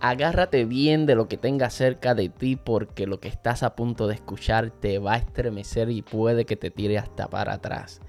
Agárrate 0.00 0.64
bien 0.64 1.06
de 1.06 1.14
lo 1.14 1.28
que 1.28 1.36
tenga 1.36 1.70
cerca 1.70 2.14
de 2.14 2.28
ti 2.28 2.56
porque 2.56 3.06
lo 3.06 3.20
que 3.20 3.28
estás 3.28 3.62
a 3.62 3.74
punto 3.74 4.06
de 4.06 4.14
escuchar 4.14 4.70
te 4.70 4.98
va 4.98 5.14
a 5.14 5.18
estremecer 5.18 5.90
y 5.90 6.02
puede 6.02 6.44
que 6.44 6.56
te 6.56 6.70
tire 6.70 6.98
hasta 6.98 7.28
para 7.28 7.54
atrás. 7.54 8.00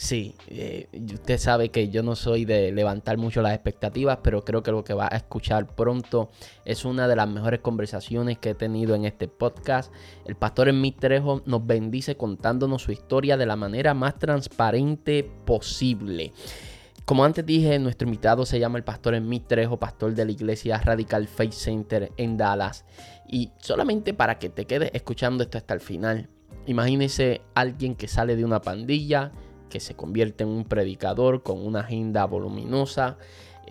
Sí, 0.00 0.36
eh, 0.46 0.86
usted 1.12 1.38
sabe 1.38 1.70
que 1.70 1.88
yo 1.88 2.04
no 2.04 2.14
soy 2.14 2.44
de 2.44 2.70
levantar 2.70 3.18
mucho 3.18 3.42
las 3.42 3.52
expectativas, 3.52 4.18
pero 4.22 4.44
creo 4.44 4.62
que 4.62 4.70
lo 4.70 4.84
que 4.84 4.94
va 4.94 5.08
a 5.10 5.16
escuchar 5.16 5.74
pronto 5.74 6.30
es 6.64 6.84
una 6.84 7.08
de 7.08 7.16
las 7.16 7.28
mejores 7.28 7.58
conversaciones 7.58 8.38
que 8.38 8.50
he 8.50 8.54
tenido 8.54 8.94
en 8.94 9.06
este 9.06 9.26
podcast. 9.26 9.92
El 10.24 10.36
pastor 10.36 10.68
en 10.68 10.94
Trejo 10.94 11.42
nos 11.46 11.66
bendice 11.66 12.16
contándonos 12.16 12.82
su 12.82 12.92
historia 12.92 13.36
de 13.36 13.46
la 13.46 13.56
manera 13.56 13.92
más 13.92 14.16
transparente 14.20 15.28
posible. 15.44 16.32
Como 17.08 17.24
antes 17.24 17.46
dije, 17.46 17.78
nuestro 17.78 18.06
invitado 18.06 18.44
se 18.44 18.60
llama 18.60 18.76
el 18.76 18.84
pastor 18.84 19.14
Emmy 19.14 19.40
Trejo, 19.40 19.78
pastor 19.78 20.14
de 20.14 20.26
la 20.26 20.30
iglesia 20.30 20.76
Radical 20.76 21.26
Faith 21.26 21.52
Center 21.52 22.12
en 22.18 22.36
Dallas. 22.36 22.84
Y 23.26 23.50
solamente 23.56 24.12
para 24.12 24.38
que 24.38 24.50
te 24.50 24.66
quedes 24.66 24.90
escuchando 24.92 25.42
esto 25.42 25.56
hasta 25.56 25.72
el 25.72 25.80
final, 25.80 26.28
imagínese 26.66 27.40
alguien 27.54 27.94
que 27.94 28.08
sale 28.08 28.36
de 28.36 28.44
una 28.44 28.60
pandilla, 28.60 29.32
que 29.70 29.80
se 29.80 29.94
convierte 29.94 30.44
en 30.44 30.50
un 30.50 30.64
predicador 30.64 31.42
con 31.42 31.66
una 31.66 31.80
agenda 31.80 32.26
voluminosa, 32.26 33.16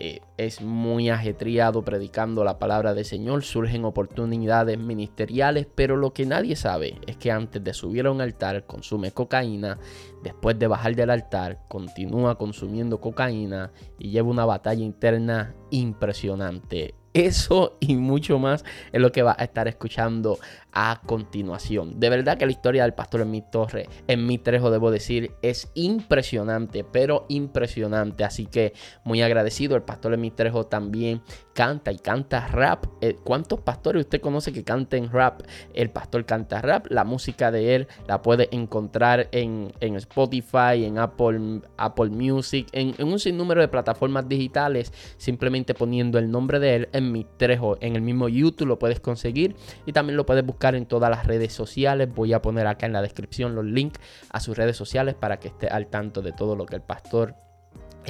eh, 0.00 0.20
es 0.36 0.62
muy 0.62 1.10
ajetreado 1.10 1.84
predicando 1.84 2.44
la 2.44 2.60
palabra 2.60 2.94
del 2.94 3.04
Señor, 3.04 3.42
surgen 3.42 3.84
oportunidades 3.84 4.78
ministeriales, 4.78 5.66
pero 5.74 5.96
lo 5.96 6.12
que 6.12 6.24
nadie 6.24 6.54
sabe 6.54 7.00
es 7.08 7.16
que 7.16 7.32
antes 7.32 7.64
de 7.64 7.74
subir 7.74 8.06
a 8.06 8.12
un 8.12 8.20
altar 8.20 8.64
consume 8.64 9.10
cocaína, 9.10 9.78
después 10.22 10.56
de 10.56 10.68
bajar 10.68 10.94
del 10.94 11.10
altar 11.10 11.58
continúa 11.66 12.38
consumiendo 12.38 13.00
cocaína 13.00 13.72
y 13.98 14.10
lleva 14.10 14.28
una 14.28 14.44
batalla 14.44 14.84
interna 14.84 15.56
impresionante. 15.70 16.94
Eso 17.14 17.76
y 17.80 17.96
mucho 17.96 18.38
más 18.38 18.64
es 18.92 19.00
lo 19.00 19.12
que 19.12 19.22
va 19.22 19.34
a 19.38 19.44
estar 19.44 19.66
escuchando 19.68 20.38
a 20.72 21.00
continuación. 21.06 21.98
De 21.98 22.10
verdad 22.10 22.38
que 22.38 22.46
la 22.46 22.52
historia 22.52 22.82
del 22.82 22.94
pastor 22.94 23.22
en 23.22 23.30
mi 23.30 23.42
torre, 23.42 23.88
en 24.06 24.26
mi 24.26 24.38
trejo, 24.38 24.70
debo 24.70 24.90
decir, 24.90 25.32
es 25.42 25.70
impresionante, 25.74 26.84
pero 26.84 27.24
impresionante. 27.28 28.24
Así 28.24 28.46
que 28.46 28.74
muy 29.04 29.22
agradecido. 29.22 29.74
El 29.74 29.82
pastor 29.82 30.14
en 30.14 30.20
mi 30.20 30.30
trejo 30.30 30.66
también 30.66 31.22
canta 31.58 31.90
y 31.90 31.98
canta 31.98 32.46
rap. 32.46 32.86
Eh, 33.00 33.16
¿Cuántos 33.24 33.58
pastores 33.62 34.04
usted 34.04 34.20
conoce 34.20 34.52
que 34.52 34.62
canten 34.62 35.10
rap? 35.10 35.40
El 35.74 35.90
pastor 35.90 36.24
canta 36.24 36.62
rap. 36.62 36.86
La 36.88 37.02
música 37.02 37.50
de 37.50 37.74
él 37.74 37.88
la 38.06 38.22
puede 38.22 38.48
encontrar 38.52 39.28
en, 39.32 39.72
Spotify, 39.80 40.84
en 40.84 40.98
Apple, 40.98 41.62
Apple 41.76 42.10
Music, 42.10 42.68
en, 42.70 42.94
en, 42.96 43.08
un 43.08 43.18
sinnúmero 43.18 43.60
de 43.60 43.66
plataformas 43.66 44.28
digitales. 44.28 44.92
Simplemente 45.16 45.74
poniendo 45.74 46.20
el 46.20 46.30
nombre 46.30 46.60
de 46.60 46.76
él 46.76 46.88
en 46.92 47.10
mi 47.10 47.24
trejo. 47.24 47.76
En 47.80 47.96
el 47.96 48.02
mismo 48.02 48.28
YouTube 48.28 48.68
lo 48.68 48.78
puedes 48.78 49.00
conseguir 49.00 49.56
y 49.84 49.92
también 49.92 50.16
lo 50.16 50.26
puedes 50.26 50.46
buscar 50.46 50.76
en 50.76 50.86
todas 50.86 51.10
las 51.10 51.26
redes 51.26 51.52
sociales. 51.52 52.08
Voy 52.14 52.34
a 52.34 52.40
poner 52.40 52.68
acá 52.68 52.86
en 52.86 52.92
la 52.92 53.02
descripción 53.02 53.56
los 53.56 53.64
links 53.64 53.98
a 54.30 54.38
sus 54.38 54.56
redes 54.56 54.76
sociales 54.76 55.16
para 55.16 55.40
que 55.40 55.48
esté 55.48 55.66
al 55.66 55.88
tanto 55.88 56.22
de 56.22 56.30
todo 56.30 56.54
lo 56.54 56.66
que 56.66 56.76
el 56.76 56.82
pastor 56.82 57.47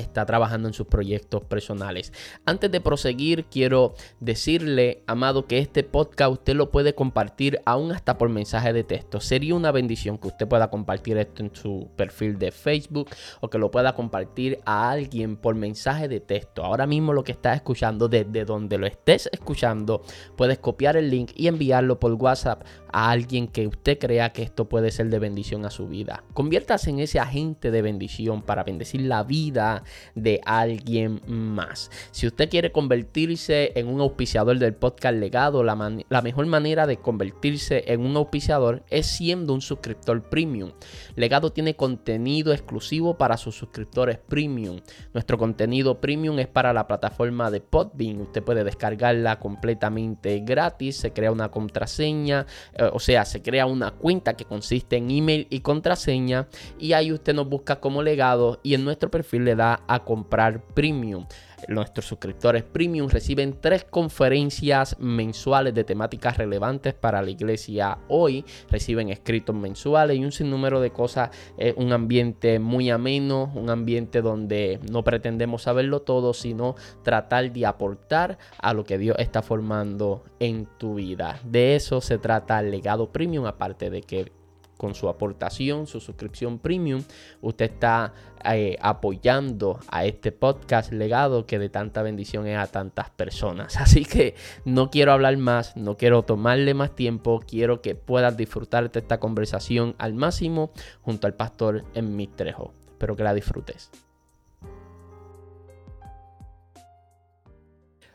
está 0.00 0.26
trabajando 0.26 0.68
en 0.68 0.74
sus 0.74 0.86
proyectos 0.86 1.44
personales. 1.44 2.12
Antes 2.44 2.70
de 2.70 2.80
proseguir, 2.80 3.44
quiero 3.46 3.94
decirle, 4.20 5.02
amado, 5.06 5.46
que 5.46 5.58
este 5.58 5.82
podcast 5.82 6.32
usted 6.32 6.54
lo 6.54 6.70
puede 6.70 6.94
compartir 6.94 7.60
aún 7.64 7.92
hasta 7.92 8.18
por 8.18 8.28
mensaje 8.28 8.72
de 8.72 8.84
texto. 8.84 9.20
Sería 9.20 9.54
una 9.54 9.72
bendición 9.72 10.18
que 10.18 10.28
usted 10.28 10.48
pueda 10.48 10.70
compartir 10.70 11.16
esto 11.18 11.42
en 11.42 11.54
su 11.54 11.88
perfil 11.96 12.38
de 12.38 12.50
Facebook 12.52 13.08
o 13.40 13.48
que 13.48 13.58
lo 13.58 13.70
pueda 13.70 13.94
compartir 13.94 14.60
a 14.64 14.90
alguien 14.90 15.36
por 15.36 15.54
mensaje 15.54 16.08
de 16.08 16.20
texto. 16.20 16.64
Ahora 16.64 16.86
mismo 16.86 17.12
lo 17.12 17.24
que 17.24 17.32
estás 17.32 17.56
escuchando, 17.56 18.08
desde 18.08 18.44
donde 18.44 18.78
lo 18.78 18.86
estés 18.86 19.28
escuchando, 19.32 20.02
puedes 20.36 20.58
copiar 20.58 20.96
el 20.96 21.10
link 21.10 21.32
y 21.34 21.48
enviarlo 21.48 21.98
por 21.98 22.12
WhatsApp 22.14 22.62
a 22.92 23.10
alguien 23.10 23.48
que 23.48 23.66
usted 23.66 23.98
crea 23.98 24.32
que 24.32 24.42
esto 24.42 24.68
puede 24.68 24.90
ser 24.90 25.08
de 25.08 25.18
bendición 25.18 25.66
a 25.66 25.70
su 25.70 25.88
vida. 25.88 26.24
Conviértase 26.34 26.90
en 26.90 27.00
ese 27.00 27.20
agente 27.20 27.70
de 27.70 27.82
bendición 27.82 28.42
para 28.42 28.64
bendecir 28.64 29.02
la 29.02 29.22
vida 29.22 29.84
de 30.14 30.40
alguien 30.44 31.20
más. 31.26 31.90
Si 32.10 32.26
usted 32.26 32.48
quiere 32.48 32.72
convertirse 32.72 33.72
en 33.74 33.88
un 33.88 34.00
auspiciador 34.00 34.58
del 34.58 34.74
podcast 34.74 35.16
legado, 35.16 35.62
la, 35.62 35.76
mejor 36.22 36.46
manera 36.46 36.86
de 36.86 36.98
convertirse 36.98 37.84
en 37.86 38.00
un 38.00 38.16
auspiciador 38.16 38.82
es 38.90 39.06
siendo 39.06 39.54
un 39.54 39.60
suscriptor 39.60 40.22
premium. 40.28 40.72
Legado 41.16 41.52
tiene 41.52 41.76
contenido 41.76 42.52
exclusivo 42.52 43.16
para 43.16 43.36
sus 43.36 43.56
suscriptores 43.56 44.18
premium. 44.18 44.80
Nuestro 45.12 45.38
contenido 45.38 46.00
premium 46.00 46.38
es 46.38 46.48
para 46.48 46.72
la 46.72 46.86
plataforma 46.86 47.50
de 47.50 47.60
Podbean. 47.60 48.20
Usted 48.20 48.42
puede 48.42 48.64
descargarla 48.64 49.38
completamente 49.38 50.40
gratis. 50.40 50.96
Se 50.96 51.12
crea 51.12 51.32
una 51.32 51.50
contraseña, 51.50 52.46
eh, 52.74 52.88
o 52.92 53.00
sea, 53.00 53.24
se 53.24 53.42
crea 53.42 53.66
una 53.66 53.92
cuenta 53.92 54.34
que 54.34 54.44
consiste 54.44 54.96
en 54.96 55.10
email 55.10 55.46
y 55.50 55.60
contraseña. 55.60 56.48
Y 56.78 56.92
ahí 56.92 57.12
usted 57.12 57.34
nos 57.34 57.48
busca 57.48 57.80
como 57.80 58.02
legado 58.02 58.60
y 58.62 58.74
en 58.74 58.84
nuestro 58.84 59.10
perfil 59.10 59.44
le 59.44 59.54
da 59.54 59.77
a 59.86 60.04
comprar 60.04 60.62
premium. 60.62 61.26
Nuestros 61.66 62.06
suscriptores 62.06 62.62
premium 62.62 63.08
reciben 63.08 63.58
tres 63.60 63.84
conferencias 63.84 64.96
mensuales 65.00 65.74
de 65.74 65.82
temáticas 65.84 66.36
relevantes 66.36 66.94
para 66.94 67.20
la 67.20 67.30
iglesia 67.30 67.98
hoy. 68.08 68.44
Reciben 68.70 69.08
escritos 69.08 69.56
mensuales 69.56 70.16
y 70.16 70.24
un 70.24 70.32
sinnúmero 70.32 70.80
de 70.80 70.90
cosas. 70.90 71.30
un 71.76 71.92
ambiente 71.92 72.58
muy 72.58 72.90
ameno, 72.90 73.50
un 73.54 73.70
ambiente 73.70 74.22
donde 74.22 74.78
no 74.90 75.02
pretendemos 75.02 75.62
saberlo 75.62 76.02
todo, 76.02 76.32
sino 76.32 76.76
tratar 77.02 77.52
de 77.52 77.66
aportar 77.66 78.38
a 78.58 78.72
lo 78.72 78.84
que 78.84 78.98
Dios 78.98 79.16
está 79.18 79.42
formando 79.42 80.24
en 80.38 80.66
tu 80.78 80.94
vida. 80.94 81.40
De 81.44 81.74
eso 81.74 82.00
se 82.00 82.18
trata 82.18 82.60
el 82.60 82.70
legado 82.70 83.10
premium, 83.10 83.46
aparte 83.46 83.90
de 83.90 84.02
que 84.02 84.37
con 84.78 84.94
su 84.94 85.10
aportación, 85.10 85.86
su 85.86 86.00
suscripción 86.00 86.58
premium, 86.58 87.02
usted 87.42 87.66
está 87.72 88.14
eh, 88.44 88.78
apoyando 88.80 89.80
a 89.88 90.06
este 90.06 90.32
podcast 90.32 90.92
legado 90.92 91.44
que 91.44 91.58
de 91.58 91.68
tanta 91.68 92.00
bendición 92.02 92.46
es 92.46 92.56
a 92.56 92.68
tantas 92.68 93.10
personas. 93.10 93.76
Así 93.80 94.06
que 94.06 94.34
no 94.64 94.90
quiero 94.90 95.12
hablar 95.12 95.36
más, 95.36 95.76
no 95.76 95.98
quiero 95.98 96.22
tomarle 96.22 96.72
más 96.72 96.94
tiempo, 96.94 97.42
quiero 97.46 97.82
que 97.82 97.94
puedas 97.94 98.36
disfrutar 98.36 98.90
de 98.90 99.00
esta 99.00 99.20
conversación 99.20 99.94
al 99.98 100.14
máximo 100.14 100.70
junto 101.02 101.26
al 101.26 101.34
pastor 101.34 101.84
en 101.94 102.16
mi 102.16 102.26
trejo. 102.26 102.72
Espero 102.86 103.16
que 103.16 103.24
la 103.24 103.34
disfrutes. 103.34 103.90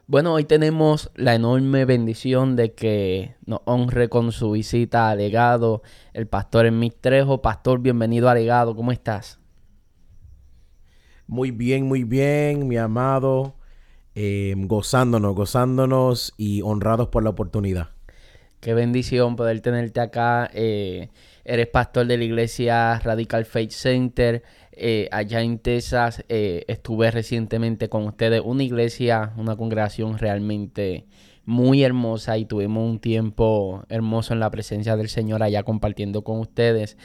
Bueno, 0.05 0.33
hoy 0.33 0.43
tenemos 0.43 1.11
la 1.15 1.33
enorme 1.33 1.85
bendición 1.85 2.57
de 2.57 2.73
que 2.73 3.35
nos 3.45 3.61
honre 3.63 4.09
con 4.09 4.33
su 4.33 4.51
visita 4.51 5.09
a 5.09 5.15
Legado 5.15 5.81
el 6.11 6.27
pastor 6.27 6.65
en 6.65 6.93
Trejo. 6.99 7.41
Pastor, 7.41 7.79
bienvenido 7.79 8.27
a 8.27 8.33
Legado, 8.35 8.75
¿cómo 8.75 8.91
estás? 8.91 9.39
Muy 11.25 11.51
bien, 11.51 11.87
muy 11.87 12.03
bien, 12.03 12.67
mi 12.67 12.75
amado. 12.75 13.55
Em, 14.13 14.67
gozándonos, 14.67 15.35
gozándonos 15.35 16.33
y 16.35 16.61
honrados 16.63 17.07
por 17.07 17.23
la 17.23 17.29
oportunidad. 17.29 17.92
Qué 18.63 18.73
bendición 18.73 19.35
poder 19.35 19.59
tenerte 19.59 19.99
acá. 19.99 20.49
Eh, 20.53 21.09
eres 21.43 21.67
pastor 21.67 22.07
de 22.07 22.17
la 22.17 22.23
iglesia 22.23 22.97
Radical 22.97 23.43
Faith 23.43 23.71
Center. 23.71 24.41
Eh, 24.71 25.09
allá 25.11 25.41
en 25.41 25.59
Texas 25.59 26.23
eh, 26.29 26.63
estuve 26.69 27.11
recientemente 27.11 27.89
con 27.89 28.05
ustedes, 28.05 28.41
una 28.41 28.63
iglesia, 28.63 29.33
una 29.35 29.57
congregación 29.57 30.17
realmente 30.17 31.07
muy 31.43 31.83
hermosa 31.83 32.37
y 32.37 32.45
tuvimos 32.45 32.89
un 32.89 32.99
tiempo 32.99 33.83
hermoso 33.89 34.33
en 34.33 34.39
la 34.39 34.49
presencia 34.49 34.95
del 34.95 35.09
Señor 35.09 35.43
allá 35.43 35.63
compartiendo 35.63 36.23
con 36.23 36.39
ustedes 36.39 36.97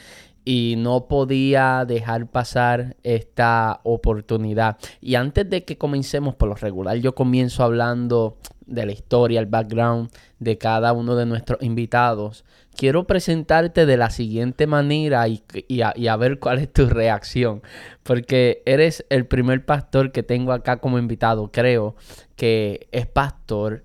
y 0.45 0.75
no 0.77 1.07
podía 1.07 1.85
dejar 1.85 2.27
pasar 2.27 2.95
esta 3.03 3.81
oportunidad. 3.83 4.77
Y 5.01 5.15
antes 5.15 5.49
de 5.49 5.63
que 5.63 5.77
comencemos 5.77 6.35
por 6.35 6.49
lo 6.49 6.55
regular, 6.55 6.97
yo 6.97 7.15
comienzo 7.15 7.63
hablando 7.63 8.37
de 8.65 8.85
la 8.85 8.91
historia, 8.91 9.39
el 9.39 9.47
background 9.47 10.11
de 10.39 10.57
cada 10.57 10.93
uno 10.93 11.15
de 11.15 11.25
nuestros 11.25 11.61
invitados 11.61 12.45
quiero 12.79 13.05
presentarte 13.05 13.85
de 13.85 13.97
la 13.97 14.09
siguiente 14.09 14.65
manera 14.65 15.27
y, 15.27 15.41
a, 15.81 16.15
ver 16.15 16.39
cuál 16.39 16.59
es 16.59 16.71
tu 16.71 16.87
reacción. 16.87 17.61
Porque 18.03 18.63
eres 18.65 19.05
el 19.09 19.25
primer 19.25 19.65
pastor 19.65 20.13
que 20.13 20.23
tengo 20.23 20.53
acá 20.53 20.77
como 20.77 20.97
invitado, 20.97 21.51
creo, 21.51 21.97
que 22.37 22.87
es 22.93 23.05
pastor 23.05 23.83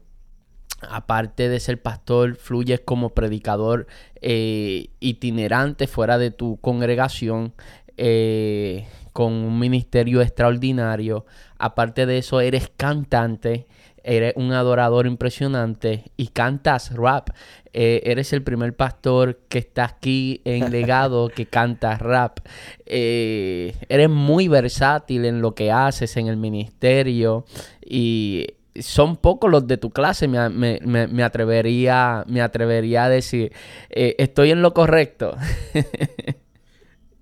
aparte 0.90 1.48
de 1.48 1.60
ser 1.60 1.82
pastor, 1.82 2.36
fluyes 2.36 2.81
como 2.84 3.10
predicador 3.10 3.86
eh, 4.20 4.88
itinerante 5.00 5.86
fuera 5.86 6.19
de 6.19 6.31
tu 6.31 6.58
congregación. 6.60 7.54
Eh, 7.96 8.86
con 9.14 9.32
un 9.32 9.58
ministerio 9.60 10.20
extraordinario. 10.20 11.25
Aparte 11.56 12.04
de 12.04 12.19
eso, 12.19 12.40
eres 12.40 12.69
cantante, 12.76 13.69
eres 14.02 14.34
un 14.36 14.52
adorador 14.52 15.06
impresionante 15.06 16.10
y 16.16 16.28
cantas 16.28 16.92
rap. 16.94 17.30
Eh, 17.72 18.02
eres 18.04 18.32
el 18.32 18.42
primer 18.42 18.75
pastor 18.75 19.38
que 19.48 19.58
está 19.58 19.84
aquí 19.84 20.42
en 20.44 20.70
legado 20.72 21.28
que 21.28 21.46
canta 21.46 21.96
rap. 21.96 22.40
Eh, 22.87 23.76
eres 23.88 24.10
muy 24.10 24.48
versátil 24.48 25.25
en 25.25 25.40
lo 25.40 25.54
que 25.54 25.70
haces 25.70 26.16
en 26.16 26.26
el 26.26 26.37
ministerio 26.37 27.46
y 27.80 28.48
son 28.81 29.17
pocos 29.17 29.50
los 29.50 29.67
de 29.67 29.76
tu 29.76 29.91
clase, 29.91 30.26
me, 30.29 31.23
atrevería, 31.23 32.25
me 32.26 32.43
atrevería 32.43 33.05
a 33.05 33.09
decir, 33.09 33.53
eh, 33.91 34.17
estoy 34.19 34.50
en 34.50 34.62
lo 34.62 34.75
correcto. 34.75 35.37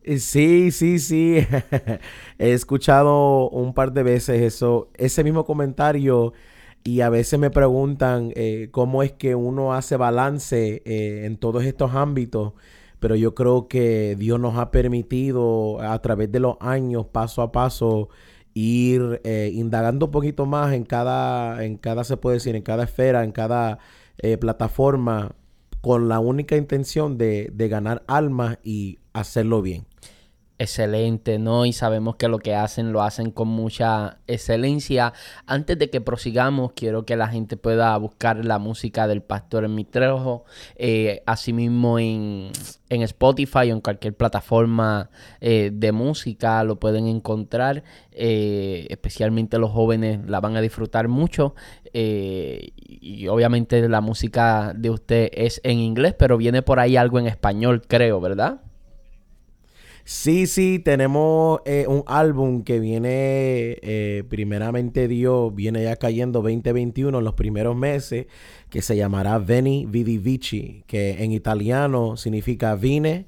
Eh, 0.04 0.18
sí, 0.18 0.72
sí, 0.72 0.98
sí. 0.98 1.46
He 2.40 2.52
escuchado 2.52 3.48
un 3.50 3.72
par 3.72 3.92
de 3.92 4.02
veces 4.02 4.42
eso, 4.42 4.90
ese 4.94 5.22
mismo 5.22 5.44
comentario 5.44 6.32
y 6.82 7.02
a 7.02 7.08
veces 7.08 7.38
me 7.38 7.50
preguntan 7.50 8.32
eh, 8.34 8.66
cómo 8.72 9.04
es 9.04 9.12
que 9.12 9.36
uno 9.36 9.74
hace 9.74 9.96
balance 9.96 10.82
en 10.84 11.36
todos 11.36 11.62
estos 11.62 11.94
ámbitos, 11.94 12.54
pero 12.98 13.14
yo 13.14 13.36
creo 13.36 13.68
que 13.68 14.16
Dios 14.18 14.40
nos 14.40 14.58
ha 14.58 14.72
permitido 14.72 15.80
a 15.80 16.02
través 16.02 16.32
de 16.32 16.40
los 16.40 16.56
años, 16.58 17.06
paso 17.06 17.40
a 17.40 17.52
paso, 17.52 18.08
ir 18.54 19.20
indagando 19.24 20.06
un 20.06 20.12
poquito 20.12 20.46
más 20.46 20.72
en 20.72 20.84
cada, 20.84 21.64
en 21.64 21.76
cada, 21.76 22.04
se 22.04 22.16
puede 22.16 22.36
decir, 22.36 22.56
en 22.56 22.62
cada 22.62 22.84
esfera, 22.84 23.24
en 23.24 23.32
cada 23.32 23.78
plataforma, 24.40 25.34
con 25.80 26.08
la 26.08 26.20
única 26.20 26.56
intención 26.56 27.18
de, 27.18 27.50
de 27.52 27.68
ganar 27.68 28.04
almas 28.06 28.58
y 28.62 28.98
hacerlo 29.12 29.62
bien 29.62 29.84
excelente, 30.62 31.38
¿no? 31.38 31.66
Y 31.66 31.72
sabemos 31.72 32.16
que 32.16 32.28
lo 32.28 32.38
que 32.38 32.54
hacen 32.54 32.92
lo 32.92 33.02
hacen 33.02 33.30
con 33.30 33.48
mucha 33.48 34.18
excelencia. 34.26 35.12
Antes 35.46 35.78
de 35.78 35.90
que 35.90 36.00
prosigamos, 36.00 36.72
quiero 36.72 37.04
que 37.04 37.16
la 37.16 37.28
gente 37.28 37.56
pueda 37.56 37.96
buscar 37.98 38.44
la 38.44 38.58
música 38.58 39.06
del 39.06 39.22
Pastor 39.22 39.64
en 39.64 39.74
mi 39.74 39.84
trejo, 39.84 40.44
eh, 40.76 41.22
asimismo 41.26 41.98
en, 41.98 42.50
en, 42.88 43.02
Spotify 43.02 43.70
o 43.70 43.74
en 43.74 43.80
cualquier 43.80 44.16
plataforma 44.16 45.10
eh, 45.40 45.70
de 45.72 45.92
música 45.92 46.64
lo 46.64 46.80
pueden 46.80 47.06
encontrar. 47.06 47.84
Eh, 48.12 48.86
especialmente 48.90 49.58
los 49.58 49.70
jóvenes 49.70 50.20
la 50.26 50.40
van 50.40 50.56
a 50.56 50.60
disfrutar 50.60 51.08
mucho. 51.08 51.54
y 51.92 53.28
obviamente 53.28 53.88
la 53.88 54.00
música 54.00 54.72
de 54.74 54.90
usted 54.90 55.28
es 55.32 55.60
en 55.64 55.78
inglés, 55.78 56.14
pero 56.18 56.36
viene 56.38 56.62
por 56.62 56.80
ahí 56.80 56.96
algo 56.96 57.18
en 57.18 57.26
español, 57.26 57.82
creo, 57.86 58.20
¿verdad? 58.20 58.60
Sí, 60.04 60.48
sí, 60.48 60.80
tenemos 60.80 61.60
eh, 61.64 61.86
un 61.86 62.02
álbum 62.06 62.64
que 62.64 62.80
viene, 62.80 63.78
eh, 63.82 64.24
primeramente 64.28 65.06
Dios, 65.06 65.54
viene 65.54 65.84
ya 65.84 65.94
cayendo 65.94 66.42
2021 66.42 67.16
en 67.16 67.24
los 67.24 67.34
primeros 67.34 67.76
meses, 67.76 68.26
que 68.68 68.82
se 68.82 68.96
llamará 68.96 69.38
Veni 69.38 69.86
Vidi 69.86 70.18
Vici, 70.18 70.82
que 70.88 71.22
en 71.22 71.30
italiano 71.30 72.16
significa 72.16 72.74
vine, 72.74 73.26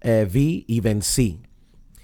eh, 0.00 0.26
vi 0.30 0.64
y 0.66 0.80
vencí. 0.80 1.40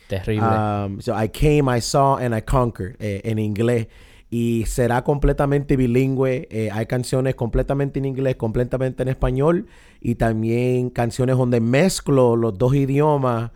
Terrible. 0.09 0.45
Um, 0.45 1.01
so 1.01 1.15
I 1.19 1.29
came, 1.29 1.75
I 1.75 1.81
saw 1.81 2.19
and 2.19 2.37
I 2.37 2.43
conquered 2.43 2.97
en 3.01 3.39
inglés. 3.39 3.89
Y 4.29 4.65
será 4.67 5.03
completamente 5.03 5.77
bilingüe. 5.77 6.49
hay 6.71 6.87
canciones 6.87 7.37
completamente 7.37 8.01
en 8.01 8.05
inglés, 8.05 8.37
completamente 8.37 9.03
en 9.03 9.09
español. 9.09 9.67
Y 10.01 10.17
también 10.17 10.91
canciones 10.91 11.39
donde 11.39 11.61
mezclo 11.61 12.37
los 12.37 12.59
dos 12.59 12.75
idiomas 12.75 13.53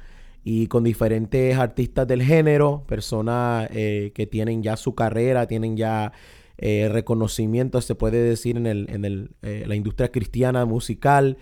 y 0.50 0.66
con 0.66 0.82
diferentes 0.82 1.58
artistas 1.58 2.08
del 2.08 2.22
género, 2.22 2.82
personas 2.88 3.68
eh, 3.70 4.12
que 4.14 4.26
tienen 4.26 4.62
ya 4.62 4.78
su 4.78 4.94
carrera, 4.94 5.46
tienen 5.46 5.76
ya 5.76 6.12
eh, 6.56 6.88
reconocimiento, 6.90 7.82
se 7.82 7.94
puede 7.94 8.22
decir, 8.22 8.56
en, 8.56 8.66
el, 8.66 8.86
en 8.88 9.04
el, 9.04 9.30
eh, 9.42 9.64
la 9.66 9.74
industria 9.74 10.10
cristiana 10.10 10.64
musical. 10.64 11.36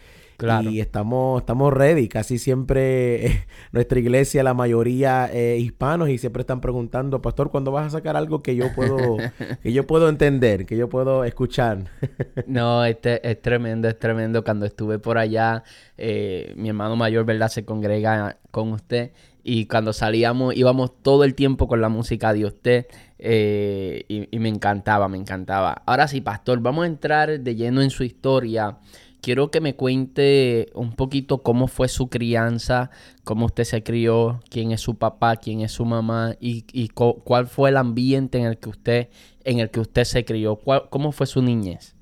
Y 0.70 0.80
estamos, 0.80 1.40
estamos 1.40 1.72
ready. 1.72 2.08
Casi 2.08 2.38
siempre 2.38 3.46
nuestra 3.72 3.98
iglesia, 3.98 4.42
la 4.42 4.54
mayoría 4.54 5.30
hispanos, 5.56 6.08
y 6.08 6.18
siempre 6.18 6.40
están 6.40 6.60
preguntando, 6.60 7.22
Pastor, 7.22 7.50
¿cuándo 7.50 7.72
vas 7.72 7.86
a 7.86 7.90
sacar 7.90 8.16
algo 8.16 8.42
que 8.42 8.56
yo 8.56 8.74
puedo, 8.74 9.16
que 9.62 9.72
yo 9.72 9.86
puedo 9.86 10.08
entender, 10.08 10.66
que 10.66 10.76
yo 10.76 10.88
puedo 10.88 11.24
escuchar? 11.24 11.84
no, 12.46 12.84
este 12.84 13.28
es 13.28 13.40
tremendo, 13.40 13.88
es 13.88 13.98
tremendo. 13.98 14.44
Cuando 14.44 14.66
estuve 14.66 14.98
por 14.98 15.18
allá, 15.18 15.64
mi 15.96 16.68
hermano 16.68 16.96
mayor, 16.96 17.24
¿verdad? 17.24 17.48
Se 17.48 17.64
congrega 17.64 18.38
con 18.50 18.72
usted. 18.72 19.12
Y 19.48 19.66
cuando 19.66 19.92
salíamos, 19.92 20.56
íbamos 20.56 21.00
todo 21.02 21.22
el 21.22 21.36
tiempo 21.36 21.68
con 21.68 21.80
la 21.80 21.88
música 21.88 22.32
de 22.32 22.46
usted. 22.46 22.86
Eh, 23.16 24.04
y, 24.08 24.38
me 24.40 24.48
encantaba, 24.48 25.06
me 25.06 25.18
encantaba. 25.18 25.82
Ahora 25.86 26.08
sí, 26.08 26.20
pastor, 26.20 26.58
vamos 26.58 26.82
a 26.82 26.88
entrar 26.88 27.38
de 27.38 27.54
lleno 27.54 27.80
en 27.80 27.90
su 27.90 28.02
historia. 28.02 28.78
Quiero 29.26 29.50
que 29.50 29.60
me 29.60 29.74
cuente 29.74 30.68
un 30.72 30.92
poquito 30.92 31.42
cómo 31.42 31.66
fue 31.66 31.88
su 31.88 32.08
crianza, 32.08 32.90
cómo 33.24 33.46
usted 33.46 33.64
se 33.64 33.82
crió, 33.82 34.40
quién 34.50 34.70
es 34.70 34.80
su 34.80 34.98
papá, 34.98 35.34
quién 35.34 35.62
es 35.62 35.72
su 35.72 35.84
mamá 35.84 36.36
y, 36.38 36.90
cuál 36.90 37.48
fue 37.48 37.70
el 37.70 37.76
ambiente 37.76 38.38
en 38.38 38.44
el 38.44 38.58
que 38.58 38.68
usted, 38.68 39.08
en 39.42 39.58
el 39.58 39.72
que 39.72 39.80
usted 39.80 40.04
se 40.04 40.24
crió. 40.24 40.60
¿Cómo 40.90 41.10
fue 41.10 41.26
su 41.26 41.42
niñez? 41.42 41.96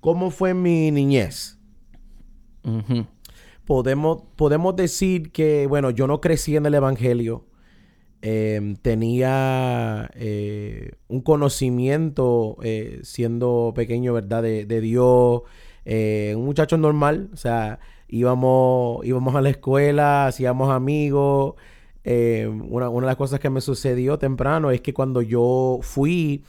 ¿Cómo 0.00 0.30
fue 0.30 0.54
mi 0.54 0.90
niñez? 0.90 1.58
podemos, 3.66 4.22
podemos 4.34 4.76
decir 4.76 5.30
que, 5.30 5.66
bueno, 5.66 5.90
yo 5.90 6.06
no 6.06 6.22
crecí 6.22 6.56
en 6.56 6.64
el 6.64 6.72
Evangelio. 6.72 7.44
Em, 8.20 8.74
tenía 8.76 10.10
eh, 10.14 10.92
un 11.06 11.20
conocimiento 11.20 12.56
eh, 12.62 12.98
siendo 13.04 13.72
pequeño, 13.76 14.12
¿verdad? 14.12 14.42
De, 14.42 14.80
Dios. 14.80 15.42
Eh, 15.84 16.34
un 16.36 16.44
muchacho 16.44 16.76
normal. 16.76 17.30
O 17.32 17.36
sea, 17.36 17.78
íbamos, 18.08 19.04
íbamos 19.06 19.34
a 19.36 19.40
la 19.40 19.50
escuela, 19.50 20.26
hacíamos 20.26 20.70
amigos. 20.70 21.54
Em, 22.04 22.72
una, 22.72 22.88
una, 22.88 23.06
de 23.06 23.10
las 23.10 23.16
cosas 23.16 23.40
que 23.40 23.50
me 23.50 23.60
sucedió 23.60 24.18
temprano 24.18 24.70
es 24.70 24.80
que 24.80 24.94
cuando 24.94 25.22
yo 25.22 25.78
fui 25.82 26.44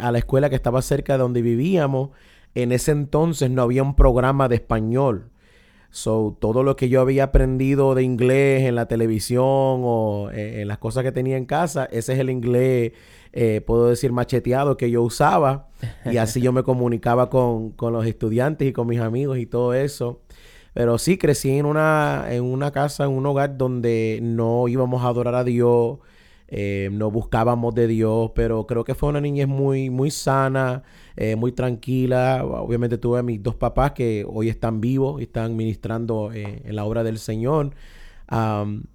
a 0.00 0.12
la 0.12 0.18
escuela 0.18 0.50
que 0.50 0.56
estaba 0.56 0.82
cerca 0.82 1.14
de 1.14 1.20
donde 1.20 1.40
vivíamos, 1.40 2.10
en 2.54 2.72
ese 2.72 2.92
entonces 2.92 3.50
no 3.50 3.62
había 3.62 3.82
un 3.82 3.96
programa 3.96 4.48
de 4.48 4.56
español. 4.56 5.30
So, 5.94 6.36
todo 6.40 6.64
lo 6.64 6.74
que 6.74 6.88
yo 6.88 7.00
había 7.00 7.22
aprendido 7.22 7.94
de 7.94 8.02
inglés 8.02 8.62
en 8.62 8.74
la 8.74 8.86
televisión 8.88 9.44
o 9.44 10.28
eh, 10.32 10.62
en 10.62 10.66
las 10.66 10.78
cosas 10.78 11.04
que 11.04 11.12
tenía 11.12 11.36
en 11.36 11.44
casa, 11.44 11.84
ese 11.84 12.14
es 12.14 12.18
el 12.18 12.30
inglés, 12.30 12.94
eh, 13.32 13.60
puedo 13.64 13.90
decir, 13.90 14.10
macheteado 14.10 14.76
que 14.76 14.90
yo 14.90 15.04
usaba. 15.04 15.68
Y 16.04 16.16
así 16.16 16.40
yo 16.40 16.50
me 16.50 16.64
comunicaba 16.64 17.30
con, 17.30 17.70
con, 17.70 17.92
los 17.92 18.06
estudiantes 18.06 18.66
y 18.66 18.72
con 18.72 18.88
mis 18.88 18.98
amigos 18.98 19.38
y 19.38 19.46
todo 19.46 19.72
eso. 19.72 20.20
Pero 20.72 20.98
sí, 20.98 21.16
crecí 21.16 21.56
en 21.56 21.64
una, 21.64 22.26
en 22.28 22.42
una 22.42 22.72
casa, 22.72 23.04
en 23.04 23.10
un 23.10 23.24
hogar 23.26 23.56
donde 23.56 24.18
no 24.20 24.66
íbamos 24.66 25.04
a 25.04 25.06
adorar 25.06 25.36
a 25.36 25.44
Dios, 25.44 25.98
eh, 26.48 26.88
no 26.90 27.12
buscábamos 27.12 27.72
de 27.72 27.86
Dios, 27.86 28.32
pero 28.34 28.66
creo 28.66 28.82
que 28.82 28.96
fue 28.96 29.10
una 29.10 29.20
niñez 29.20 29.46
muy, 29.46 29.90
muy 29.90 30.10
sana, 30.10 30.82
eh, 31.16 31.36
muy 31.36 31.52
tranquila. 31.52 32.44
Obviamente 32.44 32.98
tuve 32.98 33.20
a 33.20 33.22
mis 33.22 33.42
dos 33.42 33.54
papás 33.54 33.92
que 33.92 34.26
hoy 34.28 34.48
están 34.48 34.80
vivos 34.80 35.20
y 35.20 35.24
están 35.24 35.56
ministrando 35.56 36.32
eh, 36.32 36.62
en 36.64 36.76
la 36.76 36.84
obra 36.84 37.04
del 37.04 37.18
Señor. 37.18 37.70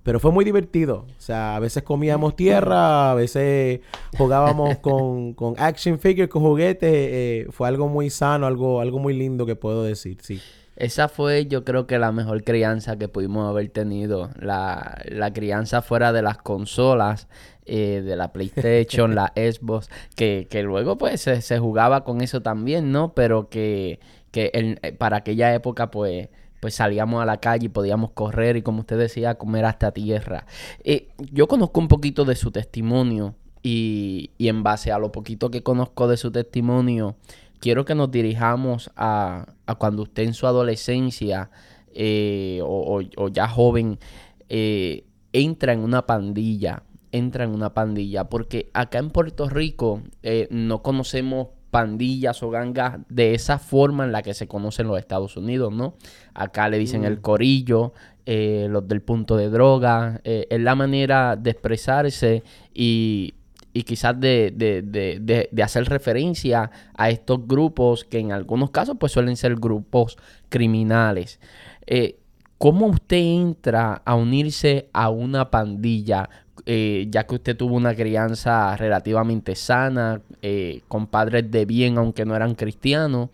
pero 0.03 0.19
fue 0.19 0.31
muy 0.31 0.45
divertido. 0.45 1.05
O 1.17 1.21
sea, 1.21 1.55
a 1.55 1.59
veces 1.59 1.83
comíamos 1.83 2.35
tierra, 2.35 3.11
a 3.11 3.13
veces 3.15 3.81
jugábamos 4.17 4.77
con, 4.81 5.33
con 5.33 5.55
action 5.57 5.99
figures, 5.99 6.29
con 6.29 6.41
juguetes. 6.41 7.47
fue 7.53 7.67
algo 7.67 7.87
muy 7.87 8.09
sano, 8.09 8.47
algo, 8.47 8.81
algo 8.81 8.99
muy 8.99 9.13
lindo 9.13 9.45
que 9.45 9.55
puedo 9.55 9.83
decir, 9.83 10.17
sí. 10.21 10.41
Esa 10.79 11.09
fue 11.09 11.45
yo 11.45 11.65
creo 11.65 11.87
que 11.87 11.99
la 11.99 12.13
mejor 12.13 12.45
crianza 12.45 12.97
que 12.97 13.09
pudimos 13.09 13.49
haber 13.49 13.69
tenido. 13.69 14.29
La, 14.39 15.01
la 15.09 15.33
crianza 15.33 15.81
fuera 15.81 16.13
de 16.13 16.21
las 16.21 16.37
consolas, 16.37 17.27
eh, 17.69 18.01
de 18.01 18.15
la 18.15 18.31
PlayStation, 18.33 19.15
la 19.15 19.31
Xbox, 19.35 19.89
que, 20.15 20.47
que 20.49 20.63
luego 20.63 20.97
pues 20.97 21.21
se, 21.21 21.59
jugaba 21.59 22.03
con 22.03 22.21
eso 22.21 22.41
también, 22.41 22.91
¿no? 22.91 23.13
Pero 23.13 23.49
que, 23.49 23.99
que 24.31 24.51
eh, 24.53 24.93
para 24.93 25.17
aquella 25.17 25.53
época 25.53 25.91
pues 25.91 26.29
pues 26.59 26.75
salíamos 26.75 27.21
a 27.21 27.25
la 27.25 27.37
calle 27.37 27.67
y 27.67 27.69
podíamos 27.69 28.11
correr 28.11 28.57
y 28.57 28.61
como 28.61 28.81
usted 28.81 28.97
decía, 28.97 29.35
comer 29.35 29.63
hasta 29.63 29.91
tierra. 29.91 30.45
Eh, 30.83 31.07
yo 31.31 31.47
conozco 31.47 31.79
un 31.79 31.87
poquito 31.87 32.25
de 32.25 32.35
su 32.35 32.51
testimonio 32.51 33.35
y, 33.63 34.31
y 34.37 34.49
en 34.49 34.61
base 34.61 34.91
a 34.91 34.99
lo 34.99 35.11
poquito 35.11 35.51
que 35.51 35.63
conozco 35.63 36.09
de 36.09 36.17
su 36.17 36.31
testimonio, 36.31 37.15
quiero 37.59 37.85
que 37.85 37.95
nos 37.95 38.11
dirijamos 38.11 38.91
a, 38.95 39.45
cuando 39.77 40.03
usted 40.03 40.23
en 40.23 40.33
su 40.33 40.47
adolescencia 40.47 41.51
eh, 41.93 42.59
o, 42.63 43.01
ya 43.29 43.47
joven 43.47 43.99
eh, 44.47 45.05
entra 45.33 45.73
en 45.73 45.79
una 45.81 46.05
pandilla, 46.05 46.83
entra 47.11 47.43
en 47.43 47.51
una 47.51 47.73
pandilla, 47.73 48.29
porque 48.29 48.69
acá 48.73 48.99
en 48.99 49.09
Puerto 49.09 49.49
Rico 49.49 50.01
eh, 50.23 50.47
no 50.51 50.81
conocemos 50.81 51.47
pandillas 51.71 52.41
o 52.43 52.49
gangas 52.49 52.99
de 53.09 53.33
esa 53.33 53.59
forma 53.59 54.03
en 54.03 54.11
la 54.11 54.21
que 54.21 54.33
se 54.33 54.47
conocen 54.47 54.87
los 54.87 54.99
Estados 54.99 55.37
Unidos, 55.37 55.73
¿no? 55.73 55.95
Acá 56.33 56.67
le 56.69 56.77
dicen 56.77 57.05
el 57.05 57.17
mm. 57.17 57.21
corillo, 57.21 57.93
eh, 58.25 58.67
los 58.69 58.87
del 58.87 59.01
punto 59.01 59.37
de 59.37 59.49
droga, 59.49 60.21
eh, 60.23 60.47
es 60.49 60.59
la 60.59 60.75
manera 60.75 61.35
de 61.35 61.51
expresarse 61.51 62.43
y, 62.73 63.33
y 63.73 63.83
quizás 63.83 64.19
de, 64.19 64.51
de, 64.55 64.81
de, 64.81 65.49
de, 65.51 65.63
hacer 65.63 65.85
referencia 65.85 66.71
a 66.95 67.09
estos 67.09 67.47
grupos 67.47 68.03
que 68.03 68.19
en 68.19 68.31
algunos 68.31 68.71
casos 68.71 68.97
pues 68.99 69.11
suelen 69.11 69.37
ser 69.37 69.55
grupos 69.55 70.17
criminales. 70.49 71.39
Eh, 71.85 72.19
¿Cómo 72.57 72.87
usted 72.87 73.17
entra 73.17 74.01
a 74.03 74.15
unirse 74.15 74.89
a 74.91 75.09
una 75.09 75.49
pandilla? 75.49 76.29
Eh, 76.65 77.07
ya 77.09 77.25
que 77.25 77.35
usted 77.35 77.57
tuvo 77.57 77.75
una 77.75 77.95
crianza 77.95 78.75
relativamente 78.75 79.55
sana, 79.55 80.21
eh, 80.41 80.81
con 80.87 81.07
padres 81.07 81.49
de 81.49 81.65
bien, 81.65 81.97
aunque 81.97 82.25
no 82.25 82.35
eran 82.35 82.55
cristianos. 82.55 83.29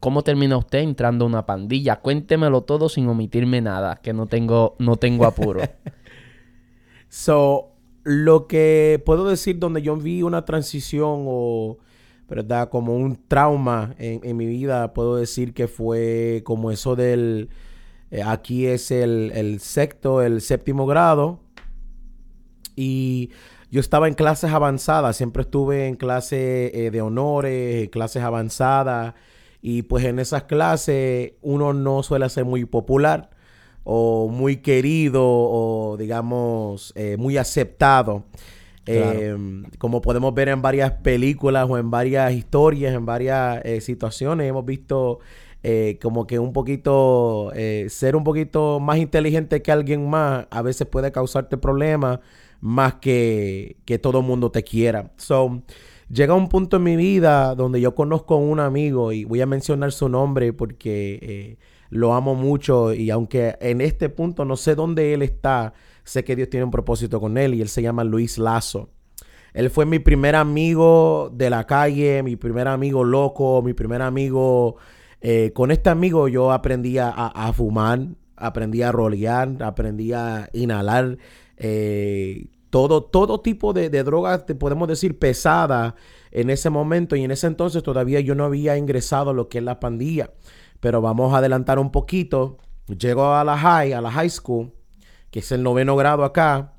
¿Cómo 0.00 0.22
termina 0.22 0.56
usted 0.56 0.78
entrando 0.78 1.24
a 1.24 1.28
una 1.28 1.46
pandilla? 1.46 1.96
Cuéntemelo 1.96 2.62
todo 2.62 2.88
sin 2.88 3.06
omitirme 3.08 3.60
nada, 3.60 3.96
que 3.96 4.12
no 4.12 4.26
tengo, 4.26 4.76
no 4.78 4.96
tengo 4.96 5.26
apuro. 5.26 5.60
so, 7.08 7.72
lo 8.02 8.46
que 8.46 9.02
puedo 9.04 9.28
decir 9.28 9.58
donde 9.58 9.82
yo 9.82 9.96
vi 9.96 10.22
una 10.22 10.44
transición 10.46 11.24
o, 11.26 11.78
¿verdad? 12.28 12.70
Como 12.70 12.96
un 12.96 13.18
trauma 13.28 13.94
en, 13.98 14.36
mi 14.36 14.46
vida, 14.46 14.94
puedo 14.94 15.16
decir 15.16 15.52
que 15.52 15.68
fue 15.68 16.40
como 16.44 16.70
eso 16.70 16.96
del 16.96 17.50
eh, 18.10 18.22
aquí 18.22 18.66
es 18.66 18.90
el, 18.90 19.32
el, 19.34 19.60
sexto, 19.60 20.22
el 20.22 20.40
séptimo 20.40 20.86
grado. 20.86 21.40
Y 22.80 23.28
yo 23.70 23.78
estaba 23.78 24.08
en 24.08 24.14
clases 24.14 24.52
avanzadas, 24.52 25.14
siempre 25.14 25.42
estuve 25.42 25.86
en 25.86 25.96
clases 25.96 26.70
eh, 26.72 26.90
de 26.90 27.02
honores, 27.02 27.90
clases 27.90 28.22
avanzadas. 28.22 29.12
Y 29.60 29.82
pues 29.82 30.06
en 30.06 30.18
esas 30.18 30.44
clases 30.44 31.32
uno 31.42 31.74
no 31.74 32.02
suele 32.02 32.26
ser 32.30 32.46
muy 32.46 32.64
popular 32.64 33.28
o 33.84 34.28
muy 34.28 34.56
querido 34.56 35.22
o 35.22 35.98
digamos 35.98 36.94
eh, 36.96 37.18
muy 37.18 37.36
aceptado. 37.36 38.24
como 39.78 40.00
podemos 40.00 40.32
ver 40.32 40.48
en 40.48 40.62
varias 40.62 40.92
películas 40.92 41.68
o 41.68 41.76
en 41.76 41.90
varias 41.90 42.32
historias, 42.32 42.94
en 42.94 43.04
varias 43.04 43.62
situaciones, 43.84 44.48
hemos 44.48 44.64
visto 44.64 45.20
eh, 45.62 45.98
como 46.00 46.26
que 46.26 46.38
un 46.38 46.54
poquito, 46.54 47.52
eh, 47.54 47.86
ser 47.90 48.16
un 48.16 48.24
poquito 48.24 48.80
más 48.80 48.96
inteligente 48.96 49.60
que 49.60 49.70
alguien 49.70 50.08
más, 50.08 50.46
a 50.50 50.62
veces 50.62 50.86
puede 50.86 51.12
causarte 51.12 51.58
problemas 51.58 52.20
más 52.60 52.94
que 52.94 53.76
que 53.84 53.98
todo 53.98 54.22
mundo 54.22 54.50
te 54.50 54.62
quiera. 54.62 55.12
So, 55.16 55.62
llega 56.08 56.34
un 56.34 56.48
punto 56.48 56.76
en 56.76 56.82
mi 56.82 56.96
vida 56.96 57.54
donde 57.54 57.80
yo 57.80 57.94
conozco 57.94 58.34
a 58.34 58.38
un 58.38 58.60
amigo 58.60 59.12
y 59.12 59.24
voy 59.24 59.40
a 59.40 59.46
mencionar 59.46 59.92
su 59.92 60.08
nombre 60.08 60.52
porque 60.52 61.18
eh, 61.22 61.58
lo 61.90 62.14
amo 62.14 62.34
mucho 62.34 62.94
y 62.94 63.10
aunque 63.10 63.56
en 63.60 63.80
este 63.80 64.08
punto 64.08 64.44
no 64.44 64.56
sé 64.56 64.74
dónde 64.74 65.14
él 65.14 65.22
está, 65.22 65.72
sé 66.04 66.24
que 66.24 66.36
Dios 66.36 66.50
tiene 66.50 66.64
un 66.64 66.70
propósito 66.70 67.20
con 67.20 67.38
él 67.38 67.54
y 67.54 67.62
él 67.62 67.68
se 67.68 67.82
llama 67.82 68.04
Luis 68.04 68.38
Lazo. 68.38 68.90
Él 69.52 69.68
fue 69.70 69.84
mi 69.84 69.98
primer 69.98 70.36
amigo 70.36 71.30
de 71.34 71.50
la 71.50 71.66
calle, 71.66 72.22
mi 72.22 72.36
primer 72.36 72.68
amigo 72.68 73.02
loco, 73.02 73.62
mi 73.62 73.74
primer 73.74 74.00
amigo 74.00 74.76
eh, 75.20 75.52
con 75.52 75.70
este 75.70 75.90
amigo 75.90 76.28
yo 76.28 76.50
aprendí 76.50 76.96
a, 76.98 77.52
fumar, 77.54 78.00
aprendí 78.36 78.82
a 78.82 78.90
rolear, 78.90 79.62
aprendí 79.62 80.12
a 80.12 80.48
inhalar 80.52 81.18
eh, 81.60 82.46
todo, 82.70 83.04
todo 83.04 83.40
tipo 83.40 83.72
de, 83.72 83.90
drogas, 83.90 84.44
podemos 84.58 84.88
decir, 84.88 85.18
pesadas 85.18 85.94
en 86.30 86.50
ese 86.50 86.70
momento. 86.70 87.14
Y 87.16 87.22
en 87.22 87.30
ese 87.30 87.46
entonces 87.46 87.82
todavía 87.82 88.20
yo 88.20 88.34
no 88.34 88.44
había 88.44 88.76
ingresado 88.76 89.30
a 89.30 89.34
lo 89.34 89.48
que 89.48 89.58
es 89.58 89.64
la 89.64 89.78
pandilla. 89.78 90.32
Pero 90.80 91.02
vamos 91.02 91.34
a 91.34 91.38
adelantar 91.38 91.78
un 91.78 91.92
poquito. 91.92 92.58
Llego 92.86 93.34
a 93.34 93.44
la 93.44 93.58
high, 93.58 93.92
a 93.92 94.00
la 94.00 94.10
high 94.10 94.30
school, 94.30 94.72
que 95.30 95.40
es 95.40 95.52
el 95.52 95.62
noveno 95.62 95.94
grado 95.94 96.24
acá, 96.24 96.74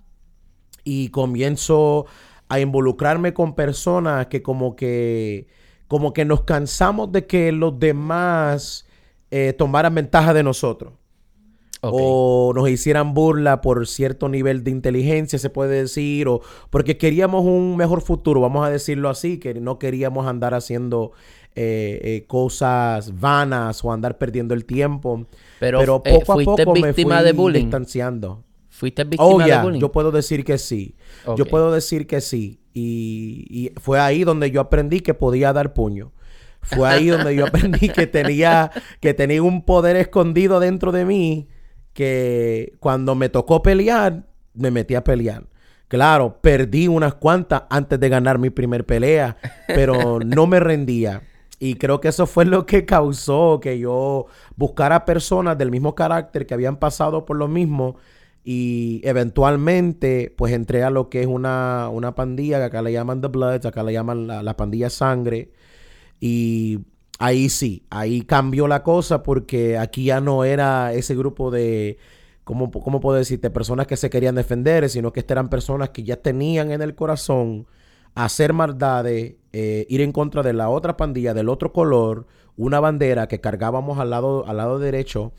y 0.84 1.10
comienzo 1.10 2.08
a 2.50 2.60
involucrarme 2.60 3.34
con 3.34 3.56
personas 3.56 4.28
que 4.28 4.42
como 4.42 4.76
que 4.76 5.48
como 5.88 6.14
que 6.14 6.26
nos 6.26 6.44
cansamos 6.44 7.12
de 7.12 7.28
que 7.28 7.52
los 7.52 7.78
demás 7.78 8.88
eh, 9.30 9.54
tomaran 9.54 9.94
ventaja 9.94 10.34
de 10.34 10.42
nosotros. 10.42 10.94
O 11.84 12.54
nos 12.56 12.70
hicieran 12.70 13.16
burla 13.16 13.62
por 13.62 13.88
cierto 13.88 14.30
nivel 14.30 14.64
de 14.64 14.70
inteligencia, 14.70 15.40
se 15.40 15.50
puede 15.50 15.82
decir, 15.82 16.28
o 16.28 16.42
porque 16.70 16.98
queríamos 16.98 17.44
un 17.44 17.76
mejor 17.76 18.02
futuro, 18.02 18.40
vamos 18.40 18.68
a 18.68 18.70
decirlo 18.70 19.10
así, 19.10 19.40
que 19.40 19.56
no 19.56 19.80
queríamos 19.80 20.28
andar 20.28 20.54
haciendo 20.54 21.12
eh, 21.56 22.00
eh, 22.04 22.26
cosas 22.28 23.20
vanas 23.20 23.84
o 23.84 23.92
andar 23.92 24.20
perdiendo 24.20 24.54
el 24.54 24.64
tiempo. 24.66 25.26
Pero, 25.60 26.04
poco 26.04 26.34
a 26.34 26.44
poco 26.44 26.76
me 26.76 26.94
fui 26.94 27.04
de 27.04 27.34
bullying? 27.34 27.62
distanciando. 27.64 28.44
¿Fuiste 28.70 29.04
víctima 29.04 29.26
oh, 29.26 29.40
de 29.40 29.62
bullying? 29.62 29.80
Yo 29.80 29.92
puedo 29.92 30.12
decir 30.12 30.46
que 30.46 30.60
sí. 30.60 30.96
Yo 31.36 31.46
puedo 31.46 31.72
decir 31.72 32.06
que 32.06 32.22
sí. 32.22 32.60
Y, 32.74 33.72
fue 33.78 34.00
ahí 34.00 34.24
donde 34.24 34.52
yo 34.52 34.62
aprendí 34.62 35.02
que 35.02 35.14
podía 35.14 35.52
dar 35.52 35.74
puño. 35.74 36.12
Fue 36.62 36.88
ahí 36.88 37.08
donde 37.08 37.36
yo 37.36 37.46
aprendí 37.48 37.90
que 37.90 38.06
tenía, 38.06 38.72
que 39.00 39.16
tenía 39.16 39.42
un 39.42 39.66
poder 39.66 39.96
escondido 39.96 40.60
dentro 40.60 40.92
de 40.92 41.06
mí 41.06 41.48
que 41.94 42.74
cuando 42.80 43.16
me 43.16 43.30
tocó 43.30 43.62
pelear, 43.62 44.24
me 44.54 44.72
metí 44.72 44.96
a 44.96 45.04
pelear. 45.04 45.46
Claro, 45.88 46.40
perdí 46.42 46.88
unas 46.88 47.16
cuantas 47.16 47.64
antes 47.70 48.00
de 48.00 48.10
ganar 48.10 48.40
mi 48.40 48.50
primer 48.50 48.86
pelea, 48.86 49.38
pero 49.68 50.20
no 50.26 50.48
me 50.48 50.60
rendía. 50.60 51.24
Y 51.60 51.76
creo 51.76 52.02
que 52.02 52.08
eso 52.08 52.26
fue 52.26 52.46
lo 52.46 52.66
que 52.66 52.86
causó 52.86 53.60
que 53.62 53.78
yo 53.78 54.26
buscara 54.56 55.06
personas 55.06 55.58
del 55.58 55.70
mismo 55.70 55.94
carácter 55.94 56.48
que 56.48 56.54
habían 56.54 56.78
pasado 56.78 57.26
por 57.26 57.38
lo 57.38 57.48
mismo 57.48 57.98
y 58.44 59.02
eventualmente, 59.04 60.34
pues 60.36 60.54
entré 60.54 60.84
a 60.84 60.90
lo 60.90 61.10
que 61.10 61.22
es 61.22 61.28
una, 61.28 61.90
una 61.90 62.16
pandilla, 62.16 62.58
que 62.58 62.66
acá 62.66 62.82
le 62.82 62.92
llaman 62.92 63.22
The 63.22 63.28
Bloods, 63.28 63.66
acá 63.66 63.84
le 63.84 63.94
llaman 63.94 64.28
la, 64.28 64.58
pandilla 64.58 64.90
Sangre. 64.90 65.52
Y 66.20 66.80
ahí 67.22 67.50
sí, 67.50 67.86
ahí 67.92 68.24
cambió 68.24 68.68
la 68.68 68.82
cosa 68.82 69.22
porque 69.22 69.78
aquí 69.78 70.06
ya 70.06 70.20
no 70.20 70.44
era 70.44 70.92
ese 70.94 71.16
grupo 71.16 71.52
de, 71.52 71.98
¿cómo, 72.44 72.72
cómo 72.72 73.00
puedo 73.00 73.18
decirte? 73.18 73.52
Personas 73.52 73.86
que 73.86 73.96
se 73.96 74.10
querían 74.10 74.34
defender, 74.34 74.90
sino 74.90 75.14
que 75.14 75.20
estas 75.20 75.36
eran 75.36 75.50
personas 75.50 75.90
que 75.90 76.04
ya 76.04 76.18
tenían 76.18 76.72
en 76.72 76.82
el 76.82 76.96
corazón 76.96 77.68
hacer 78.16 78.54
maldades, 78.54 79.36
eh, 79.54 79.86
ir 79.88 80.02
en 80.02 80.12
contra 80.12 80.42
de 80.42 80.54
la 80.54 80.70
otra 80.70 80.98
pandilla, 80.98 81.36
del 81.36 81.48
otro 81.48 81.72
color, 81.72 82.26
una 82.58 82.80
bandera 82.80 83.28
que 83.28 83.40
cargábamos 83.40 84.00
al 84.00 84.10
lado, 84.10 84.48
al 84.48 84.58
lado 84.58 84.80
derecho. 84.80 85.32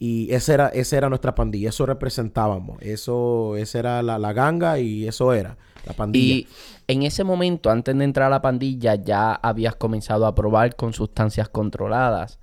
Y 0.00 0.34
esa 0.34 0.54
era, 0.54 0.68
esa 0.70 0.96
era 0.96 1.08
nuestra 1.08 1.36
pandilla, 1.36 1.68
eso 1.68 1.86
representábamos, 1.86 2.82
eso, 2.82 3.56
esa 3.56 3.78
era 3.78 4.02
la, 4.02 4.32
ganga 4.32 4.80
y 4.80 5.06
eso 5.06 5.32
era 5.32 5.56
Y 6.12 6.46
en 6.88 7.02
ese 7.02 7.24
momento, 7.24 7.70
antes 7.70 7.96
de 7.96 8.04
entrar 8.04 8.26
a 8.26 8.30
la 8.30 8.42
pandilla, 8.42 8.94
ya 8.94 9.34
habías 9.34 9.76
comenzado 9.76 10.26
a 10.26 10.34
probar 10.34 10.76
con 10.76 10.92
sustancias 10.92 11.48
controladas. 11.48 12.38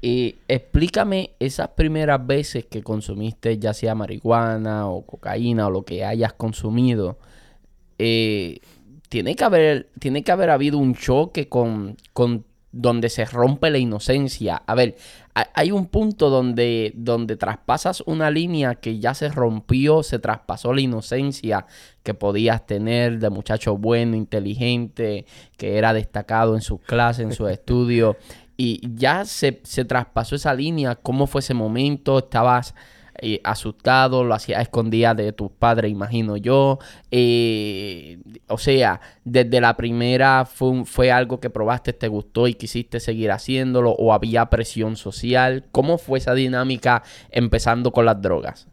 Y 0.00 0.36
explícame 0.48 1.30
esas 1.38 1.68
primeras 1.68 2.26
veces 2.26 2.66
que 2.66 2.82
consumiste, 2.82 3.58
ya 3.58 3.72
sea 3.72 3.94
marihuana 3.94 4.88
o 4.88 5.06
cocaína 5.06 5.68
o 5.68 5.70
lo 5.70 5.84
que 5.84 6.04
hayas 6.04 6.32
consumido. 6.32 7.18
Eh, 7.98 8.60
tiene, 9.08 9.36
que 9.36 9.44
haber, 9.44 9.90
tiene 10.00 10.24
que 10.24 10.32
haber 10.32 10.50
habido 10.50 10.78
un 10.78 10.96
choque 10.96 11.48
con, 11.48 11.96
con 12.12 12.44
donde 12.72 13.10
se 13.10 13.24
rompe 13.26 13.70
la 13.70 13.78
inocencia. 13.78 14.62
A 14.66 14.74
ver, 14.74 14.96
hay 15.34 15.70
un 15.72 15.86
punto 15.86 16.28
donde, 16.28 16.92
donde 16.94 17.36
traspasas 17.36 18.02
una 18.06 18.30
línea 18.30 18.74
que 18.74 18.98
ya 18.98 19.14
se 19.14 19.30
rompió, 19.30 20.02
se 20.02 20.18
traspasó 20.18 20.74
la 20.74 20.82
inocencia 20.82 21.66
que 22.02 22.12
podías 22.12 22.66
tener 22.66 23.18
de 23.18 23.30
muchacho 23.30 23.76
bueno, 23.78 24.14
inteligente, 24.14 25.24
que 25.56 25.78
era 25.78 25.94
destacado 25.94 26.54
en 26.54 26.60
sus 26.60 26.80
clases, 26.80 27.24
en 27.24 27.32
sus 27.32 27.50
estudios, 27.50 28.16
y 28.58 28.80
ya 28.94 29.24
se, 29.24 29.60
se 29.64 29.84
traspasó 29.86 30.36
esa 30.36 30.52
línea. 30.54 30.96
¿Cómo 30.96 31.26
fue 31.26 31.40
ese 31.40 31.54
momento? 31.54 32.18
¿Estabas 32.18 32.74
eh, 33.24 33.40
asustado, 33.44 34.24
lo 34.24 34.34
hacía 34.34 34.60
escondida 34.60 35.14
de 35.14 35.32
tus 35.32 35.52
padres, 35.52 35.92
imagino 35.92 36.36
yo. 36.36 36.80
Eh, 37.12 38.18
o 38.48 38.58
sea, 38.58 39.00
desde 39.24 39.60
la 39.60 39.76
primera 39.76 40.44
fue, 40.44 41.12
algo 41.12 41.38
que 41.38 41.48
probaste, 41.48 41.92
te 41.92 42.08
gustó 42.08 42.48
y 42.48 42.54
quisiste 42.54 42.98
seguir 42.98 43.30
haciéndolo, 43.30 43.92
o 43.92 44.12
había 44.12 44.46
presión 44.46 44.96
social. 44.96 45.66
¿Cómo 45.70 45.98
fue 45.98 46.18
esa 46.18 46.34
dinámica 46.34 47.04
empezando 47.30 47.92
con 47.92 48.06
las 48.06 48.20
drogas? 48.20 48.66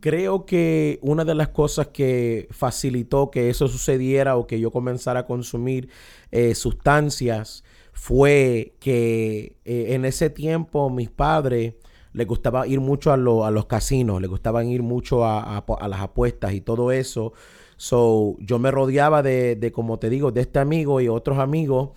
Creo 0.00 0.46
que 0.46 0.98
una 1.02 1.26
de 1.26 1.34
las 1.34 1.48
cosas 1.48 1.88
que 1.88 2.48
facilitó 2.50 3.30
que 3.30 3.50
eso 3.50 3.68
sucediera 3.68 4.38
o 4.38 4.46
que 4.46 4.58
yo 4.58 4.70
comenzara 4.70 5.20
a 5.20 5.26
consumir 5.26 5.90
eh, 6.30 6.54
sustancias 6.54 7.64
fue 7.92 8.76
que 8.80 9.56
en 9.66 10.06
ese 10.06 10.30
tiempo 10.30 10.88
mis 10.88 11.10
padres 11.10 11.74
le 12.12 12.24
gustaba 12.24 12.66
ir 12.66 12.80
mucho 12.80 13.10
a, 13.10 13.14
a 13.14 13.50
los 13.50 13.66
casinos, 13.66 14.20
le 14.20 14.26
gustaban 14.26 14.68
ir 14.68 14.82
mucho 14.82 15.24
a, 15.24 15.64
las 15.88 16.00
apuestas 16.00 16.52
y 16.52 16.60
todo 16.60 16.92
eso. 16.92 17.32
So, 17.76 18.36
yo 18.40 18.58
me 18.58 18.70
rodeaba 18.70 19.22
de, 19.22 19.56
de, 19.56 19.72
como 19.72 19.98
te 19.98 20.10
digo, 20.10 20.32
de 20.32 20.42
este 20.42 20.58
amigo 20.58 21.00
y 21.00 21.08
otros 21.08 21.38
amigos 21.38 21.90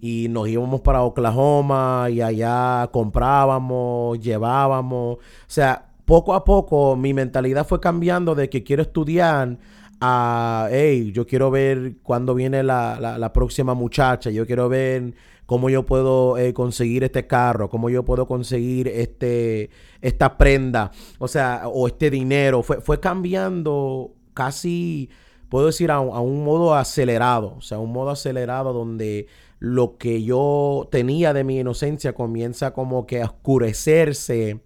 y 0.00 0.26
nos 0.28 0.48
íbamos 0.48 0.80
para 0.80 1.02
Oklahoma 1.02 2.08
y 2.10 2.20
allá 2.20 2.88
comprábamos, 2.92 4.18
llevábamos. 4.20 5.18
O 5.18 5.20
sea, 5.46 5.92
poco 6.04 6.34
a 6.34 6.44
poco 6.44 6.96
mi 6.96 7.14
mentalidad 7.14 7.66
fue 7.66 7.80
cambiando 7.80 8.34
de 8.34 8.50
que 8.50 8.64
quiero 8.64 8.82
estudiar 8.82 9.58
a, 10.00 10.68
hey, 10.72 11.12
yo 11.14 11.24
quiero 11.24 11.52
ver 11.52 11.98
cuándo 12.02 12.34
viene 12.34 12.64
la, 12.64 12.98
la, 13.00 13.32
próxima 13.32 13.74
muchacha, 13.74 14.30
yo 14.30 14.44
quiero 14.44 14.68
ver 14.68 15.14
cómo 15.52 15.68
yo 15.68 15.84
puedo 15.84 16.38
eh, 16.38 16.54
conseguir 16.54 17.04
este 17.04 17.26
carro, 17.26 17.68
cómo 17.68 17.90
yo 17.90 18.06
puedo 18.06 18.26
conseguir 18.26 18.88
este, 18.88 19.68
esta 20.00 20.38
prenda, 20.38 20.92
o 21.18 21.28
sea, 21.28 21.64
o 21.66 21.86
este 21.86 22.08
dinero. 22.08 22.62
Fue, 22.62 22.80
fue 22.80 23.00
cambiando 23.00 24.14
casi, 24.32 25.10
puedo 25.50 25.66
decir, 25.66 25.90
a, 25.90 25.96
a 25.96 26.20
un 26.22 26.42
modo 26.42 26.74
acelerado, 26.74 27.56
o 27.58 27.60
sea, 27.60 27.78
un 27.78 27.92
modo 27.92 28.08
acelerado 28.08 28.72
donde 28.72 29.26
lo 29.58 29.98
que 29.98 30.22
yo 30.22 30.88
tenía 30.90 31.34
de 31.34 31.44
mi 31.44 31.58
inocencia 31.58 32.14
comienza 32.14 32.72
como 32.72 33.04
que 33.06 33.20
a 33.20 33.26
oscurecerse 33.26 34.62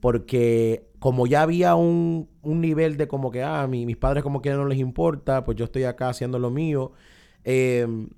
porque 0.00 0.88
como 0.98 1.28
ya 1.28 1.42
había 1.42 1.76
un, 1.76 2.28
nivel 2.42 2.96
de 2.96 3.06
como 3.06 3.30
que, 3.30 3.44
ah, 3.44 3.68
mis 3.68 3.96
padres 3.96 4.24
como 4.24 4.42
que 4.42 4.50
no 4.50 4.66
les 4.66 4.80
importa, 4.80 5.44
pues 5.44 5.56
yo 5.56 5.66
estoy 5.66 5.84
acá 5.84 6.08
haciendo 6.08 6.40
lo 6.40 6.50
mío, 6.50 6.90
em, 7.44 8.08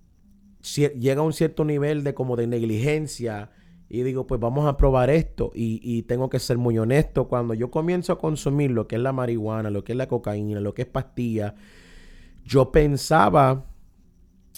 llega 0.75 1.21
a 1.21 1.25
un 1.25 1.33
cierto 1.33 1.65
nivel 1.65 2.05
de 2.05 2.15
como 2.15 2.37
de 2.37 2.47
negligencia 2.47 3.51
y 3.89 4.03
digo, 4.03 4.27
pues 4.27 4.41
vamos 4.41 4.67
a 4.67 4.77
probar 4.77 5.11
esto 5.11 5.53
y, 5.55 5.81
y, 5.83 6.03
tengo 6.03 6.29
que 6.29 6.41
ser 6.41 6.59
muy 6.59 6.77
honesto, 6.77 7.29
cuando 7.29 7.55
yo 7.55 7.71
comienzo 7.71 8.13
a 8.13 8.19
consumir 8.19 8.73
lo 8.73 8.89
que 8.89 8.97
es 8.97 9.03
la 9.03 9.13
marihuana, 9.13 9.71
lo 9.71 9.85
que 9.85 9.93
es 9.93 9.99
la 9.99 10.09
cocaína, 10.09 10.59
lo 10.61 10.75
que 10.75 10.83
es 10.83 10.89
pastilla, 10.89 11.55
yo 12.45 12.73
pensaba 12.73 13.65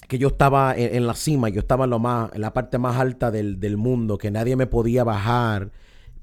que 0.07 0.17
yo 0.17 0.29
estaba 0.29 0.75
en, 0.75 1.05
la 1.05 1.13
cima, 1.13 1.49
yo 1.49 1.59
estaba 1.59 1.83
en, 1.83 1.91
lo 1.91 1.99
más, 1.99 2.31
en 2.33 2.41
la 2.41 2.53
parte 2.53 2.79
más 2.79 2.97
alta 2.97 3.29
del, 3.29 3.59
del 3.59 3.77
mundo, 3.77 4.17
que 4.17 4.31
nadie 4.31 4.55
me 4.55 4.65
podía 4.65 5.03
bajar 5.03 5.71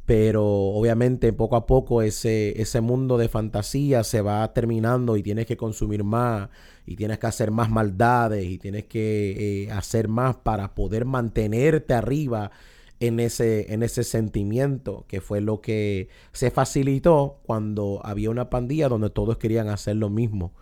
pero 0.06 0.46
obviamente 0.46 1.32
poco 1.32 1.56
a 1.56 1.66
poco 1.66 2.00
ese, 2.00 2.60
ese 2.62 2.80
mundo 2.80 3.18
de 3.18 3.28
fantasía 3.28 4.04
se 4.04 4.20
va 4.22 4.52
terminando 4.52 5.16
y 5.16 5.22
tienes 5.24 5.46
que 5.46 5.56
consumir 5.56 6.04
más 6.04 6.48
y 6.86 6.94
tienes 6.94 7.18
que 7.18 7.26
hacer 7.26 7.50
más 7.50 7.70
maldades 7.70 8.46
y 8.46 8.58
tienes 8.58 8.84
que 8.84 9.64
eh, 9.64 9.72
hacer 9.72 10.06
más 10.06 10.36
para 10.36 10.76
poder 10.76 11.06
mantenerte 11.06 11.92
arriba 11.92 12.52
en 13.00 13.18
ese, 13.18 13.74
en 13.74 13.82
ese 13.82 14.04
sentimiento 14.04 15.04
que 15.08 15.20
fue 15.20 15.40
lo 15.40 15.60
que 15.60 16.08
se 16.32 16.52
facilitó 16.52 17.40
cuando 17.44 18.00
había 18.04 18.30
una 18.30 18.48
pandilla 18.48 18.88
donde 18.88 19.10
todos 19.10 19.38
querían 19.38 19.68
hacer 19.68 19.96
lo 19.96 20.08
mismo 20.08 20.52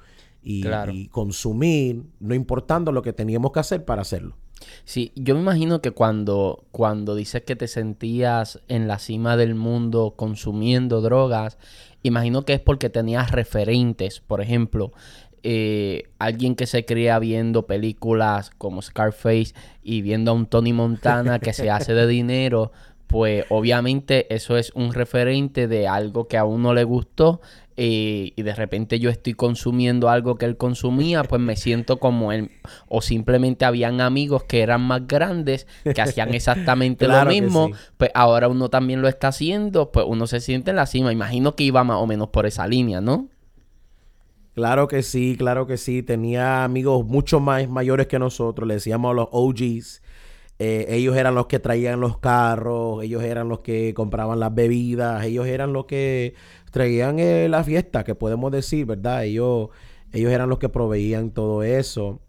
y, 0.42 0.66
y 0.90 1.08
consumir, 1.08 2.02
no 2.18 2.34
importando 2.34 2.92
lo 2.92 3.02
que 3.02 3.12
teníamos 3.12 3.52
que 3.52 3.60
hacer 3.60 3.84
para 3.84 4.02
hacerlo. 4.02 4.36
Sí, 4.84 5.12
yo 5.14 5.34
me 5.34 5.40
imagino 5.40 5.80
que 5.80 5.90
cuando, 5.90 6.64
cuando 6.70 7.14
dices 7.14 7.42
que 7.42 7.56
te 7.56 7.68
sentías 7.68 8.60
en 8.68 8.88
la 8.88 8.98
cima 8.98 9.36
del 9.36 9.54
mundo 9.54 10.14
consumiendo 10.16 11.00
drogas, 11.00 11.58
imagino 12.02 12.44
que 12.44 12.54
es 12.54 12.60
porque 12.60 12.90
tenías 12.90 13.30
referentes, 13.30 14.20
por 14.20 14.40
ejemplo, 14.40 14.92
eh, 15.42 16.04
alguien 16.18 16.54
que 16.54 16.66
se 16.66 16.86
cría 16.86 17.18
viendo 17.18 17.66
películas 17.66 18.50
como 18.56 18.80
Scarface 18.80 19.54
y 19.82 20.00
viendo 20.00 20.30
a 20.30 20.34
un 20.34 20.46
Tony 20.46 20.72
Montana 20.72 21.38
que 21.38 21.52
se 21.52 21.70
hace 21.70 21.92
de 21.92 22.06
dinero, 22.06 22.72
pues 23.06 23.44
obviamente 23.50 24.34
eso 24.34 24.56
es 24.56 24.72
un 24.74 24.94
referente 24.94 25.68
de 25.68 25.86
algo 25.86 26.28
que 26.28 26.38
a 26.38 26.44
uno 26.44 26.72
le 26.72 26.84
gustó 26.84 27.42
y 27.76 28.40
de 28.40 28.54
repente 28.54 29.00
yo 29.00 29.10
estoy 29.10 29.34
consumiendo 29.34 30.08
algo 30.08 30.36
que 30.36 30.46
él 30.46 30.56
consumía, 30.56 31.24
pues 31.24 31.40
me 31.40 31.56
siento 31.56 31.98
como 31.98 32.32
él. 32.32 32.50
O 32.88 33.02
simplemente 33.02 33.64
habían 33.64 34.00
amigos 34.00 34.44
que 34.44 34.62
eran 34.62 34.82
más 34.82 35.06
grandes, 35.06 35.66
que 35.82 36.00
hacían 36.00 36.34
exactamente 36.34 37.08
lo 37.08 37.24
mismo, 37.24 37.70
pues 37.96 38.10
ahora 38.14 38.48
uno 38.48 38.68
también 38.68 39.02
lo 39.02 39.08
está 39.08 39.28
haciendo, 39.28 39.90
pues 39.90 40.06
uno 40.08 40.26
se 40.26 40.40
siente 40.40 40.70
en 40.70 40.76
la 40.76 40.86
cima. 40.86 41.12
Imagino 41.12 41.56
que 41.56 41.64
iba 41.64 41.82
más 41.82 41.96
o 41.96 42.06
menos 42.06 42.28
por 42.28 42.46
esa 42.46 42.66
línea, 42.66 43.00
¿no? 43.00 43.28
Claro 44.54 44.86
que 44.86 45.02
sí, 45.02 45.34
claro 45.36 45.66
que 45.66 45.76
sí. 45.76 46.02
Tenía 46.04 46.62
amigos 46.62 47.04
mucho 47.04 47.40
más 47.40 47.68
mayores 47.68 48.06
que 48.06 48.20
nosotros, 48.20 48.68
le 48.68 48.74
decíamos 48.74 49.10
a 49.10 49.14
los 49.14 49.28
OGs. 49.32 50.00
Eh, 50.60 50.86
ellos 50.90 51.16
eran 51.16 51.34
los 51.34 51.46
que 51.46 51.58
traían 51.58 51.98
los 51.98 52.18
carros, 52.18 53.02
ellos 53.02 53.24
eran 53.24 53.48
los 53.48 53.60
que 53.60 53.92
compraban 53.92 54.38
las 54.38 54.54
bebidas, 54.54 55.24
ellos 55.24 55.46
eran 55.48 55.72
los 55.72 55.86
que 55.86 56.34
traían 56.74 57.20
eh, 57.20 57.48
la 57.48 57.62
fiesta, 57.62 58.02
que 58.02 58.16
podemos 58.16 58.50
decir, 58.50 58.84
¿verdad? 58.84 59.22
Ellos, 59.22 59.68
ellos 60.12 60.32
eran 60.32 60.48
los 60.48 60.58
que 60.58 60.68
proveían 60.68 61.30
todo 61.30 61.62
eso, 61.62 62.20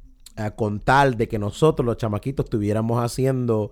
con 0.56 0.82
tal 0.82 1.18
de 1.18 1.28
que 1.28 1.40
nosotros, 1.40 1.84
los 1.84 1.98
chamaquitos, 1.98 2.44
estuviéramos 2.44 3.04
haciendo, 3.04 3.72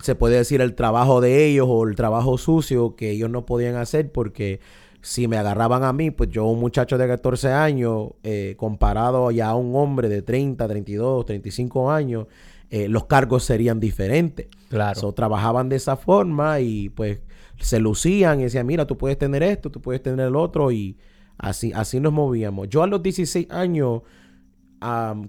se 0.00 0.14
puede 0.14 0.36
decir, 0.38 0.62
el 0.62 0.74
trabajo 0.74 1.20
de 1.20 1.44
ellos 1.44 1.66
o 1.68 1.86
el 1.86 1.96
trabajo 1.96 2.38
sucio 2.38 2.96
que 2.96 3.10
ellos 3.10 3.28
no 3.28 3.44
podían 3.44 3.74
hacer 3.74 4.10
porque 4.10 4.60
si 5.02 5.28
me 5.28 5.36
agarraban 5.36 5.84
a 5.84 5.92
mí, 5.92 6.10
pues 6.10 6.30
yo 6.30 6.46
un 6.46 6.60
muchacho 6.60 6.96
de 6.96 7.06
14 7.06 7.52
años, 7.52 8.12
eh, 8.22 8.54
comparado 8.56 9.30
ya 9.30 9.48
a 9.48 9.54
un 9.54 9.76
hombre 9.76 10.08
de 10.08 10.22
30, 10.22 10.66
32, 10.66 11.26
35 11.26 11.90
años, 11.90 12.26
eh, 12.70 12.88
los 12.88 13.04
cargos 13.04 13.44
serían 13.44 13.80
diferentes. 13.80 14.46
Claro. 14.70 15.12
trabajaban 15.12 15.68
de 15.68 15.76
esa 15.76 15.96
forma 15.96 16.60
y 16.60 16.88
pues 16.88 17.20
se 17.58 17.80
lucían 17.80 18.40
y 18.40 18.44
decían, 18.44 18.66
mira, 18.66 18.86
tú 18.86 18.96
puedes 18.96 19.18
tener 19.18 19.42
esto, 19.42 19.70
tú 19.70 19.80
puedes 19.80 20.02
tener 20.02 20.26
el 20.26 20.36
otro 20.36 20.70
y 20.72 20.96
así, 21.38 21.72
así 21.74 22.00
nos 22.00 22.12
movíamos. 22.12 22.68
Yo 22.68 22.82
a 22.82 22.86
los 22.86 23.02
16 23.02 23.50
años, 23.50 24.02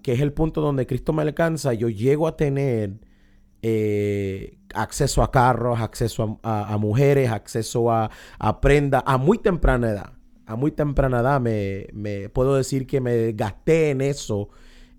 que 0.02 0.14
es 0.14 0.20
el 0.20 0.34
punto 0.34 0.62
donde 0.62 0.86
Cristo 0.86 1.14
me 1.14 1.22
alcanza, 1.22 1.74
yo 1.74 1.90
llego 1.90 2.28
a 2.28 2.36
tener 2.36 3.00
eh, 3.62 4.58
acceso 4.74 5.24
a 5.24 5.32
carros, 5.32 5.80
acceso 5.80 6.40
a, 6.44 6.78
mujeres, 6.78 7.32
acceso 7.32 7.92
a, 7.92 8.10
a 8.40 8.62
prendas 8.62 9.04
a 9.06 9.18
muy 9.18 9.38
temprana 9.38 9.90
edad. 9.90 10.14
A 10.46 10.56
muy 10.56 10.72
temprana 10.72 11.20
edad 11.20 11.42
me, 11.42 12.30
puedo 12.30 12.56
decir 12.56 12.88
que 12.88 13.02
me 13.02 13.34
gasté 13.34 13.90
en 13.90 14.00
eso 14.00 14.50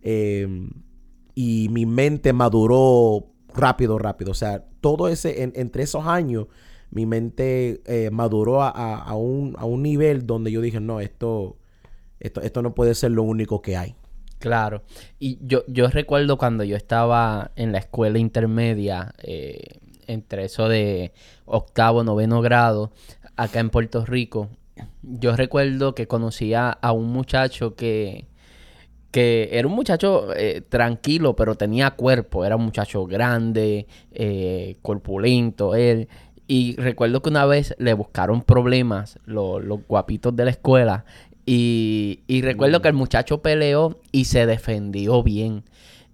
em, 0.03 0.71
y 1.35 1.69
mi 1.71 1.87
mente 1.87 2.35
maduró 2.35 3.29
rápido, 3.55 3.99
rápido. 3.99 4.33
O 4.33 4.35
sea, 4.35 4.67
todo 4.81 5.09
ese, 5.09 5.43
entre 5.43 5.85
esos 5.85 6.07
años, 6.07 6.49
mi 6.91 7.07
mente 7.07 7.83
eh, 7.87 8.11
maduró 8.11 8.63
a, 8.63 9.15
un, 9.15 9.55
a, 9.59 9.65
un, 9.65 9.83
nivel 9.83 10.27
donde 10.27 10.51
yo 10.51 10.61
dije, 10.61 10.81
no, 10.81 11.01
esto, 11.01 11.57
esto, 12.21 12.41
esto 12.41 12.63
no 12.63 12.75
puede 12.75 12.95
ser 12.95 13.11
lo 13.11 13.23
único 13.23 13.61
que 13.61 13.77
hay. 13.77 13.95
Claro. 14.39 14.83
Y 15.19 15.39
yo, 15.43 15.65
yo 15.67 15.89
recuerdo 15.89 16.39
cuando 16.39 16.65
yo 16.65 16.77
estaba 16.77 17.51
en 17.57 17.73
la 17.73 17.79
escuela 17.79 18.19
intermedia, 18.19 19.15
eh, 19.19 19.81
entre 20.07 20.45
eso 20.45 20.69
de 20.69 21.13
octavo, 21.45 22.05
noveno 22.05 22.41
grado, 22.41 22.93
acá 23.37 23.61
en 23.61 23.71
Puerto 23.71 24.07
Rico, 24.07 24.49
yo 25.03 25.37
recuerdo 25.37 25.95
que 25.95 26.07
conocía 26.07 26.71
a 26.71 26.93
un 26.93 27.13
muchacho 27.13 27.75
que, 27.75 28.27
que 29.11 29.51
era 29.53 29.67
un 29.67 29.75
muchacho 29.75 30.33
eh, 30.35 30.63
tranquilo, 30.67 31.35
pero 31.37 31.57
tenía 31.57 31.91
cuerpo, 31.91 32.45
era 32.45 32.57
un 32.57 32.65
muchacho 32.65 33.07
grande, 33.07 33.87
corpulento, 34.81 35.75
él. 35.75 36.09
Y 36.49 36.77
recuerdo 36.77 37.21
que 37.23 37.29
una 37.29 37.45
vez 37.45 37.75
le 37.79 37.93
buscaron 37.93 38.43
problemas 38.43 39.19
los, 39.27 39.63
guapitos 39.87 40.35
de 40.35 40.47
la 40.47 40.51
escuela. 40.51 41.05
Y, 41.45 42.21
y 42.27 42.43
recuerdo 42.43 42.79
mm. 42.79 42.83
que 42.83 42.89
el 42.89 42.95
muchacho 42.95 43.43
peleó 43.43 44.01
y 44.13 44.25
se 44.25 44.47
defendió 44.47 45.23
bien. 45.23 45.63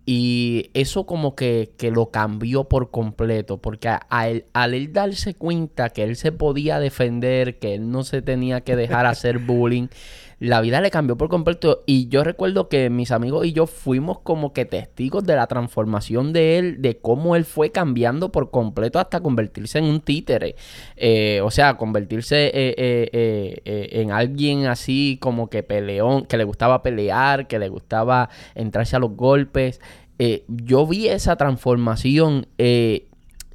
Y 0.07 0.71
eso 0.75 1.07
como 1.07 1.35
que, 1.35 1.73
que, 1.79 1.91
lo 1.91 2.11
cambió 2.11 2.65
por 2.65 2.91
completo, 2.91 3.57
porque 3.57 3.89
al 4.11 4.45
él 4.75 4.93
darse 4.93 5.35
cuenta 5.35 5.89
que 5.89 6.03
él 6.03 6.17
se 6.17 6.31
podía 6.31 6.79
defender, 6.79 7.59
que 7.59 7.75
él 7.75 7.91
no 7.91 8.05
se 8.05 8.21
tenía 8.21 8.61
que 8.61 8.77
dejar 8.77 9.07
hacer 9.07 9.39
bullying, 9.47 9.87
la 10.39 10.61
vida 10.61 10.81
le 10.81 10.91
cambió 10.91 11.17
por 11.17 11.29
completo. 11.29 11.83
Y 11.87 12.09
yo 12.09 12.25
recuerdo 12.25 12.69
que 12.69 12.91
mis 12.91 13.11
amigos 13.11 13.47
y 13.47 13.53
yo 13.53 13.67
fuimos 13.67 14.19
como 14.21 14.53
que 14.53 14.65
testigos 14.65 15.25
de 15.25 15.37
la 15.37 15.47
transformación 15.47 16.33
de 16.33 16.59
él, 16.59 16.83
de 16.83 16.97
cómo 16.99 17.37
él 17.37 17.45
fue 17.45 17.71
cambiando 17.71 18.31
por 18.31 18.51
completo 18.51 18.99
hasta 18.99 19.21
convertirse 19.21 19.79
en 19.79 19.85
un 19.85 20.01
títere. 20.01 20.57
Eh, 20.97 21.41
o 21.43 21.51
sea, 21.51 21.77
convertirse 21.77 22.47
eh, 22.47 22.75
eh, 22.77 23.89
en 23.93 24.11
alguien 24.11 24.67
así 24.67 25.19
como 25.21 25.49
que 25.49 25.63
peleón, 25.63 26.27
que 26.27 26.37
le 26.37 26.45
gustaba 26.45 26.83
pelear, 26.83 27.47
que 27.47 27.59
le 27.59 27.69
gustaba 27.69 28.29
entrarse 28.55 28.97
a 28.97 28.99
los 28.99 29.13
golpes. 29.13 29.81
yo 30.49 30.87
vi 30.87 31.09
esa 31.09 31.37
transformación 31.37 32.47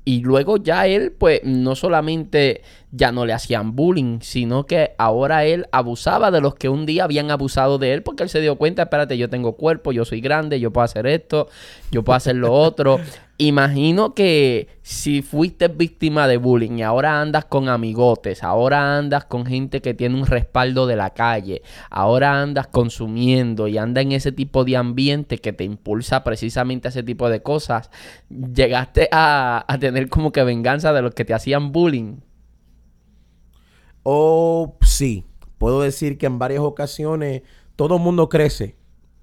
y 0.10 0.22
luego 0.22 0.58
ya 0.58 0.88
él, 0.88 1.12
pues, 1.12 1.42
no 1.44 1.76
solamente 1.76 2.64
ya 2.92 3.12
no 3.12 3.26
le 3.26 3.34
hacían 3.34 3.76
bullying, 3.76 4.20
sino 4.22 4.66
que 4.66 4.96
ahora 4.98 5.46
él 5.46 5.68
abusaba 5.72 6.32
de 6.32 6.42
los 6.42 6.56
que 6.56 6.70
un 6.70 6.86
día 6.86 7.04
habían 7.04 7.30
abusado 7.30 7.78
de 7.78 7.94
él 7.94 8.04
porque 8.04 8.24
él 8.24 8.30
se 8.30 8.42
dio 8.42 8.56
cuenta, 8.56 8.84
espérate, 8.84 9.18
yo 9.18 9.30
tengo 9.30 9.54
cuerpo, 9.54 9.92
yo 9.92 10.06
soy 10.06 10.22
grande, 10.22 10.60
yo 10.60 10.72
puedo 10.72 10.86
hacer 10.86 11.06
esto, 11.06 11.48
yo 11.92 12.04
puedo 12.04 12.18
hacer 12.18 12.36
lo 12.36 12.52
otro. 12.54 13.00
Imagino 13.42 14.16
que 14.16 14.68
si 14.82 15.22
fuiste 15.22 15.70
víctima 15.70 16.28
de 16.28 16.36
bullying 16.36 16.80
y 16.80 16.82
ahora 16.82 17.22
andas 17.22 17.46
con 17.46 17.70
amigotes, 17.70 18.44
ahora 18.44 18.98
andas 18.98 19.24
con 19.24 19.46
gente 19.46 19.82
que 19.82 19.94
tiene 19.94 20.16
un 20.16 20.26
respaldo 20.26 20.88
de 20.88 20.98
la 20.98 21.12
calle, 21.12 21.62
ahora 21.90 22.42
andas 22.42 22.68
consumiendo 22.68 23.70
y 23.70 23.78
anda 23.78 24.02
en 24.02 24.12
ese 24.12 24.34
tipo 24.34 24.66
de 24.66 24.76
ambiente 24.76 25.38
que 25.38 25.54
te 25.54 25.64
impulsa 25.64 26.26
precisamente 26.26 26.90
a 26.90 26.92
ese 26.92 27.04
tipo 27.04 27.30
de 27.30 27.42
cosas, 27.42 27.92
llegaste 28.30 29.08
a, 29.14 29.64
a 29.66 29.78
tener 29.78 30.10
como 30.10 30.34
que 30.34 30.44
venganza 30.44 30.92
de 30.92 31.02
los 31.02 31.14
que 31.14 31.24
te 31.24 31.34
hacían 31.34 31.72
bullying. 31.72 32.18
Oh, 34.04 34.78
sí. 34.82 35.26
Puedo 35.58 35.82
decir 35.82 36.18
que 36.18 36.26
en 36.26 36.40
varias 36.40 36.62
ocasiones 36.62 37.42
todo 37.76 37.98
el 37.98 38.02
mundo 38.02 38.30
crece. 38.30 38.76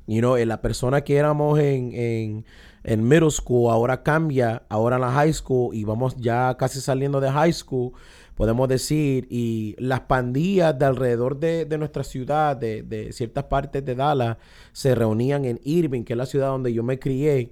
You 0.07 0.21
know, 0.21 0.37
la 0.37 0.62
persona 0.62 1.03
que 1.03 1.17
éramos 1.17 1.59
en, 1.59 1.93
en, 1.93 2.45
en, 2.85 3.09
middle 3.09 3.31
school 3.31 3.73
ahora 3.73 4.05
cambia, 4.05 4.62
ahora 4.69 4.97
en 4.97 5.03
la 5.03 5.11
high 5.11 5.33
school 5.33 5.75
y 5.75 5.83
vamos 5.83 6.15
ya 6.17 6.57
casi 6.57 6.81
saliendo 6.81 7.21
de 7.21 7.29
high 7.29 7.53
school, 7.53 7.93
podemos 8.37 8.69
decir, 8.69 9.27
y 9.31 9.75
las 9.79 10.01
pandillas 10.01 10.79
de 10.79 10.85
alrededor 10.85 11.41
de, 11.41 11.65
de 11.65 11.79
nuestra 11.79 12.05
ciudad, 12.05 12.57
de, 12.57 12.83
de, 12.83 13.12
ciertas 13.12 13.45
partes 13.45 13.85
de 13.85 13.97
Dallas, 13.97 14.37
se 14.73 14.95
reunían 14.95 15.45
en 15.45 15.59
Irving, 15.65 16.05
que 16.05 16.12
es 16.12 16.17
la 16.17 16.27
ciudad 16.27 16.49
donde 16.49 16.73
yo 16.73 16.85
me 16.85 17.01
crié, 17.01 17.51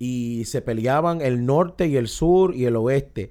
y 0.00 0.46
se 0.46 0.62
peleaban 0.62 1.20
el 1.20 1.46
norte 1.46 1.86
y 1.86 1.96
el 1.96 2.08
sur 2.08 2.56
y 2.56 2.64
el 2.64 2.74
oeste. 2.74 3.30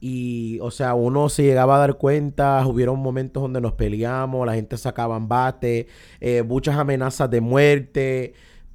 Y, 0.00 0.58
o 0.60 0.70
sea, 0.70 0.94
uno 0.94 1.28
se 1.28 1.42
llegaba 1.42 1.76
a 1.76 1.78
dar 1.80 1.96
cuenta, 1.96 2.64
hubieron 2.66 3.00
momentos 3.00 3.42
donde 3.42 3.60
nos 3.60 3.72
peleamos, 3.72 4.46
la 4.46 4.54
gente 4.54 4.76
sacaba 4.76 5.16
embate, 5.16 5.88
eh, 6.20 6.42
muchas 6.42 6.76
amenazas 6.76 7.28
de 7.30 7.40
muerte, 7.40 8.34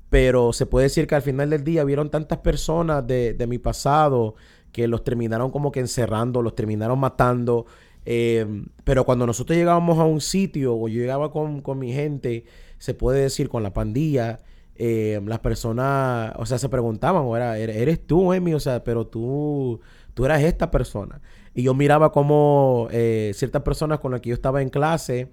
pero 0.10 0.52
se 0.54 0.66
puede 0.66 0.86
decir 0.86 1.08
que 1.08 1.16
al 1.16 1.22
final 1.22 1.50
del 1.50 1.64
día 1.64 1.84
vieron 1.86 2.10
tantas 2.10 2.40
personas 2.40 3.08
de, 3.08 3.34
de 3.34 3.48
mi 3.48 3.58
pasado 3.58 4.36
que 4.74 4.88
los 4.88 5.04
terminaron 5.04 5.52
como 5.52 5.72
que 5.72 5.80
encerrando, 5.80 6.42
los 6.42 6.56
terminaron 6.56 7.00
matando. 7.00 7.66
Eh, 8.06 8.46
pero 8.84 9.06
cuando 9.06 9.26
nosotros 9.26 9.58
llegábamos 9.58 10.00
a 10.00 10.04
un 10.04 10.20
sitio, 10.20 10.76
o 10.76 10.88
yo 10.90 11.00
llegaba 11.00 11.32
con, 11.32 11.62
con 11.62 11.80
mi 11.80 11.94
gente, 11.94 12.46
se 12.80 12.94
puede 12.94 13.22
decir 13.22 13.48
con 13.48 13.64
la 13.64 13.74
pandilla, 13.74 14.40
eh, 14.76 15.22
las 15.26 15.40
personas, 15.40 16.34
o 16.38 16.46
sea, 16.46 16.58
se 16.58 16.68
preguntaban, 16.68 17.26
era, 17.36 17.58
eres 17.58 18.06
tú, 18.06 18.34
Emi, 18.34 18.54
o 18.54 18.60
sea, 18.60 18.84
pero 18.84 19.08
tú 19.08 19.80
tú 20.14 20.26
eras 20.26 20.42
esta 20.44 20.72
persona. 20.72 21.22
Y 21.54 21.64
yo 21.64 21.74
miraba 21.74 22.12
como 22.12 22.88
eh, 22.92 23.32
ciertas 23.36 23.62
personas 23.62 24.00
con 24.00 24.12
las 24.12 24.22
que 24.22 24.30
yo 24.30 24.36
estaba 24.36 24.62
en 24.62 24.70
clase, 24.70 25.30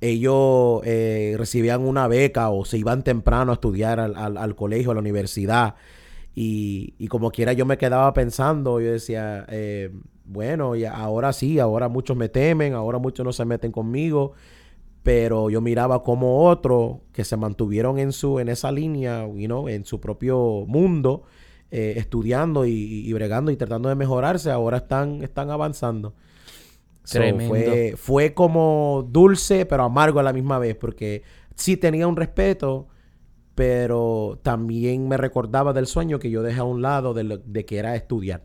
ellos 0.00 0.80
eh, 0.84 1.34
recibían 1.38 1.82
una 1.82 2.08
beca 2.08 2.50
o 2.50 2.64
se 2.64 2.78
iban 2.78 3.02
temprano 3.02 3.52
a 3.52 3.54
estudiar 3.54 4.00
al, 4.00 4.54
colegio, 4.54 4.90
a 4.90 4.94
la 4.94 5.00
universidad. 5.00 5.74
Y, 6.34 6.94
y, 6.98 7.06
como 7.08 7.30
quiera 7.30 7.52
yo 7.52 7.64
me 7.64 7.78
quedaba 7.78 8.12
pensando, 8.12 8.80
yo 8.80 8.92
decía, 8.92 9.46
eh, 9.48 9.92
bueno, 10.24 10.74
y 10.74 10.84
ahora 10.84 11.32
sí, 11.32 11.58
ahora 11.58 11.88
muchos 11.88 12.16
me 12.16 12.28
temen, 12.28 12.74
ahora 12.74 12.98
muchos 12.98 13.24
no 13.24 13.32
se 13.32 13.44
meten 13.44 13.70
conmigo, 13.70 14.32
pero 15.04 15.48
yo 15.50 15.60
miraba 15.60 16.02
como 16.02 16.48
otros 16.48 16.98
que 17.12 17.24
se 17.24 17.36
mantuvieron 17.36 17.98
en 17.98 18.10
su 18.10 18.40
en 18.40 18.48
esa 18.48 18.72
línea, 18.72 19.26
you 19.26 19.46
know, 19.46 19.68
en 19.68 19.84
su 19.84 20.00
propio 20.00 20.64
mundo, 20.66 21.22
eh, 21.76 21.98
estudiando 21.98 22.66
y, 22.66 23.12
bregando 23.14 23.50
y 23.50 23.56
tratando 23.56 23.88
de 23.88 23.96
mejorarse, 23.96 24.48
ahora 24.48 24.76
están, 24.76 25.24
están 25.24 25.50
avanzando. 25.50 26.14
fue, 27.04 27.94
fue 27.96 28.32
como 28.32 29.04
dulce, 29.10 29.66
pero 29.66 29.82
amargo 29.82 30.20
a 30.20 30.22
la 30.22 30.32
misma 30.32 30.60
vez, 30.60 30.76
porque 30.76 31.24
sí 31.56 31.76
tenía 31.76 32.06
un 32.06 32.14
respeto, 32.14 32.86
pero 33.56 34.38
también 34.44 35.08
me 35.08 35.16
recordaba 35.16 35.72
del 35.72 35.88
sueño 35.88 36.20
que 36.20 36.30
yo 36.30 36.44
dejé 36.44 36.60
a 36.60 36.62
un 36.62 36.80
lado 36.80 37.12
de, 37.12 37.64
que 37.66 37.76
era 37.76 37.96
estudiar. 37.96 38.42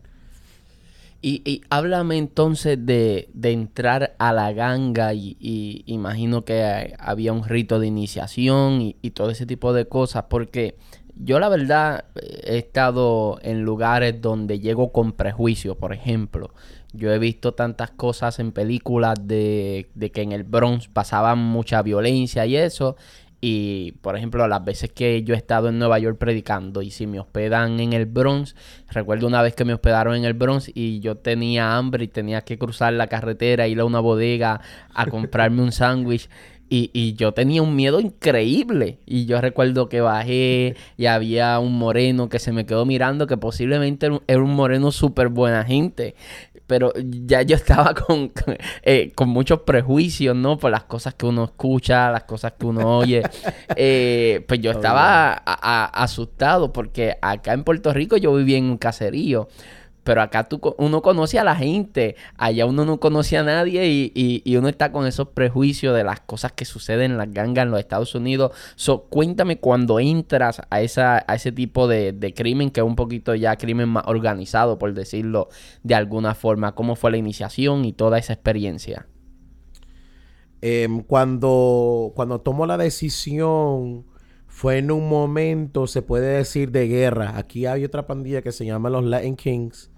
Y, 1.22 1.62
háblame 1.70 2.18
entonces 2.18 2.84
de, 2.84 3.28
entrar 3.44 4.16
a 4.18 4.32
la 4.32 4.52
ganga 4.52 5.14
y, 5.14 5.84
imagino 5.86 6.44
que 6.44 6.96
había 6.98 7.32
un 7.32 7.44
rito 7.44 7.78
de 7.78 7.86
iniciación 7.86 8.80
y, 8.80 8.96
y, 9.02 9.12
todo 9.12 9.30
ese 9.30 9.46
tipo 9.46 9.72
de 9.72 9.86
cosas, 9.86 10.24
porque 10.28 10.74
yo 11.22 11.38
la 11.38 11.48
verdad 11.48 12.04
he 12.14 12.58
estado 12.58 13.38
en 13.42 13.62
lugares 13.62 14.20
donde 14.20 14.58
llego 14.58 14.92
con 14.92 15.12
prejuicios, 15.12 15.76
por 15.76 15.92
ejemplo. 15.92 16.54
Yo 16.92 17.12
he 17.12 17.18
visto 17.18 17.54
tantas 17.54 17.90
cosas 17.90 18.38
en 18.38 18.52
películas 18.52 19.14
de, 19.22 19.90
de 19.94 20.10
que 20.10 20.22
en 20.22 20.32
el 20.32 20.44
Bronx 20.44 20.88
pasaba 20.88 21.34
mucha 21.34 21.82
violencia 21.82 22.46
y 22.46 22.56
eso. 22.56 22.96
Y, 23.42 23.92
por 24.02 24.16
ejemplo, 24.16 24.46
las 24.48 24.62
veces 24.64 24.92
que 24.92 25.22
yo 25.22 25.34
he 25.34 25.36
estado 25.36 25.68
en 25.68 25.78
Nueva 25.78 25.98
York 25.98 26.18
predicando 26.18 26.82
y 26.82 26.90
si 26.90 27.06
me 27.06 27.20
hospedan 27.20 27.80
en 27.80 27.94
el 27.94 28.04
Bronx, 28.04 28.54
recuerdo 28.90 29.26
una 29.26 29.40
vez 29.40 29.54
que 29.54 29.64
me 29.64 29.72
hospedaron 29.72 30.14
en 30.14 30.24
el 30.26 30.34
Bronx 30.34 30.70
y 30.74 31.00
yo 31.00 31.16
tenía 31.16 31.76
hambre 31.76 32.04
y 32.04 32.08
tenía 32.08 32.42
que 32.42 32.58
cruzar 32.58 32.92
la 32.92 33.06
carretera, 33.06 33.66
ir 33.66 33.80
a 33.80 33.86
una 33.86 34.00
bodega 34.00 34.60
a 34.92 35.06
comprarme 35.06 35.62
un 35.62 35.72
sándwich 35.72 36.28
y, 36.72 36.90
y, 36.92 37.14
yo 37.14 37.32
tenía 37.32 37.62
un 37.62 37.74
miedo 37.74 37.98
increíble. 37.98 38.98
Y 39.04 39.26
yo 39.26 39.40
recuerdo 39.40 39.88
que 39.88 40.00
bajé 40.00 40.76
y 40.96 41.06
había 41.06 41.58
un 41.58 41.76
moreno 41.76 42.28
que 42.28 42.38
se 42.38 42.52
me 42.52 42.64
quedó 42.64 42.86
mirando, 42.86 43.26
que 43.26 43.36
posiblemente 43.36 44.08
era 44.28 44.40
un 44.40 44.54
moreno 44.54 44.92
súper 44.92 45.28
buena 45.28 45.64
gente. 45.64 46.14
Pero 46.68 46.92
ya 46.96 47.42
yo 47.42 47.56
estaba 47.56 47.94
con, 47.94 48.30
eh, 48.84 49.10
con 49.16 49.28
muchos 49.30 49.62
prejuicios, 49.62 50.36
¿no? 50.36 50.58
Por 50.58 50.70
las 50.70 50.84
cosas 50.84 51.14
que 51.14 51.26
uno 51.26 51.42
escucha, 51.42 52.12
las 52.12 52.22
cosas 52.22 52.52
que 52.52 52.66
uno 52.66 52.98
oye. 52.98 53.22
Eh, 53.76 54.44
pues 54.46 54.60
yo 54.60 54.72
estaba 54.72 55.32
asustado 55.32 56.72
porque 56.72 57.16
acá 57.22 57.52
en 57.52 57.64
Puerto 57.64 57.92
Rico 57.92 58.16
yo 58.16 58.34
vivía 58.34 58.58
en 58.58 58.64
un 58.64 58.78
caserío. 58.78 59.48
Pero 60.04 60.22
acá 60.22 60.44
tú, 60.44 60.60
uno 60.78 61.02
conoce 61.02 61.38
a 61.38 61.44
la 61.44 61.54
gente, 61.54 62.16
allá 62.36 62.66
uno 62.66 62.84
no 62.84 62.98
conoce 62.98 63.36
a 63.36 63.42
nadie 63.42 64.10
y, 64.14 64.56
uno 64.56 64.68
está 64.68 64.92
con 64.92 65.06
esos 65.06 65.28
prejuicios 65.28 65.94
de 65.94 66.04
las 66.04 66.20
cosas 66.20 66.52
que 66.52 66.64
suceden 66.64 67.12
en 67.12 67.18
las 67.18 67.32
gangas 67.32 67.64
en 67.64 67.70
los 67.70 67.80
Estados 67.80 68.14
Unidos. 68.14 68.52
So, 68.76 69.04
cuéntame 69.04 69.58
cuando 69.58 70.00
entras 70.00 70.62
a, 70.70 70.80
esa, 70.80 71.24
a 71.26 71.34
ese 71.34 71.52
tipo 71.52 71.86
de, 71.86 72.32
crimen, 72.34 72.70
que 72.70 72.80
es 72.80 72.86
un 72.86 72.96
poquito 72.96 73.34
ya 73.34 73.56
crimen 73.56 73.88
más 73.88 74.04
organizado, 74.06 74.78
por 74.78 74.94
decirlo 74.94 75.48
de 75.82 75.94
alguna 75.94 76.34
forma, 76.34 76.74
cómo 76.74 76.96
fue 76.96 77.10
la 77.10 77.16
iniciación 77.16 77.84
y 77.84 77.92
toda 77.92 78.18
esa 78.18 78.32
experiencia. 78.32 79.06
Em, 80.62 81.02
cuando, 81.02 82.12
cuando 82.14 82.40
tomo 82.40 82.66
la 82.66 82.76
decisión 82.76 84.04
fue 84.50 84.78
en 84.78 84.90
un 84.90 85.08
momento, 85.08 85.86
se 85.86 86.02
puede 86.02 86.36
decir, 86.36 86.72
de 86.72 86.88
guerra. 86.88 87.38
Aquí 87.38 87.66
hay 87.66 87.84
otra 87.84 88.06
pandilla 88.06 88.42
que 88.42 88.50
se 88.50 88.66
llama 88.66 88.90
los 88.90 89.04
Latin 89.04 89.36
Kings. 89.36 89.90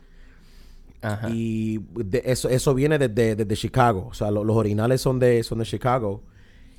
Y 1.31 1.81
eso, 2.23 2.49
eso 2.49 2.75
viene 2.75 2.99
desde, 2.99 3.57
Chicago. 3.57 4.07
O 4.11 4.15
sea, 4.15 4.31
los 4.31 4.55
originales 4.55 5.01
son 5.01 5.19
de, 5.19 5.43
son 5.43 5.59
de 5.59 5.65
Chicago. 5.65 6.23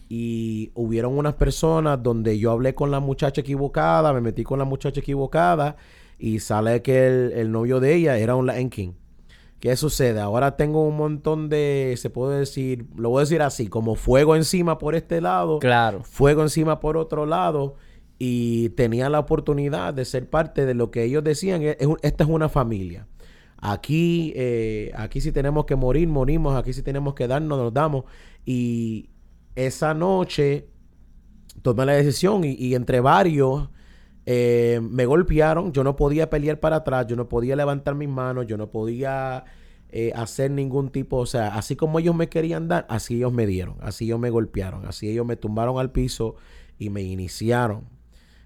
Y 0.07 0.71
hubieron 0.75 1.17
unas 1.17 1.33
personas 1.33 2.01
donde 2.01 2.38
yo 2.38 2.51
hablé 2.51 2.75
con 2.75 2.91
la 2.91 2.99
muchacha 2.99 3.41
equivocada, 3.41 4.13
me 4.13 4.21
metí 4.21 4.43
con 4.43 4.59
la 4.59 4.65
muchacha 4.65 4.99
equivocada 5.01 5.75
y 6.19 6.39
sale 6.39 6.83
que 6.83 7.07
el, 7.07 7.51
novio 7.51 7.79
de 7.79 7.95
ella 7.95 8.17
era 8.17 8.36
un 8.36 8.45
Latin 8.45 8.69
King. 8.69 8.91
¿Qué 9.63 9.78
sucede? 9.78 10.19
Ahora 10.19 10.58
tengo 10.58 10.86
un 10.86 10.97
montón 10.97 11.47
de, 11.47 11.95
se 11.97 12.10
puede 12.10 12.39
decir, 12.39 12.86
lo 12.97 13.12
voy 13.12 13.19
a 13.19 13.23
decir 13.23 13.41
así, 13.41 13.67
como 13.67 13.95
fuego 13.95 14.36
encima 14.36 14.78
por 14.78 14.93
este 14.93 15.21
lado, 15.21 15.60
claro. 15.60 16.04
fuego 16.04 16.41
encima 16.41 16.82
por 16.82 16.97
otro 16.97 17.26
lado, 17.26 17.76
y 18.19 18.71
tenía 18.71 19.10
la 19.10 19.19
oportunidad 19.19 19.93
de 19.93 20.04
ser 20.04 20.30
parte 20.30 20.65
de 20.65 20.73
lo 20.73 20.91
que 20.91 21.06
ellos 21.06 21.23
decían, 21.23 21.62
esta 21.62 22.23
es 22.26 22.30
una 22.30 22.49
familia. 22.49 23.08
Aquí, 23.56 24.34
eh, 24.36 24.91
aquí 24.97 25.21
si 25.21 25.32
tenemos 25.32 25.63
que 25.63 25.78
morir, 25.78 26.10
morimos, 26.10 26.58
aquí 26.58 26.73
si 26.73 26.84
tenemos 26.84 27.13
que 27.13 27.30
darnos, 27.30 27.58
nos 27.58 27.73
damos. 27.73 28.04
Y 28.45 29.12
esa 29.56 29.93
noche 29.93 30.67
tomé 31.62 31.86
la 31.86 31.93
decisión 31.93 32.43
y, 32.43 32.76
entre 32.76 32.99
varios 32.99 33.69
eh, 34.25 34.79
me 34.81 35.05
golpearon, 35.05 35.73
yo 35.73 35.83
no 35.83 35.95
podía 35.95 36.29
pelear 36.29 36.59
para 36.59 36.77
atrás, 36.77 37.07
yo 37.07 37.15
no 37.15 37.27
podía 37.27 37.55
levantar 37.55 37.95
mis 37.95 38.07
manos, 38.07 38.47
yo 38.47 38.57
no 38.57 38.69
podía 38.69 39.43
eh, 39.89 40.13
hacer 40.15 40.51
ningún 40.51 40.89
tipo, 40.89 41.17
o 41.17 41.25
sea, 41.25 41.55
así 41.55 41.75
como 41.75 41.99
ellos 41.99 42.15
me 42.15 42.29
querían 42.29 42.67
dar, 42.67 42.86
así 42.89 43.15
ellos 43.15 43.33
me 43.33 43.45
dieron, 43.45 43.75
así 43.81 44.05
ellos 44.05 44.19
me 44.19 44.29
golpearon, 44.29 44.86
así 44.86 45.09
ellos 45.09 45.25
me 45.25 45.36
tumbaron 45.36 45.77
al 45.77 45.91
piso 45.91 46.36
y 46.79 46.89
me 46.89 47.01
iniciaron. 47.01 47.91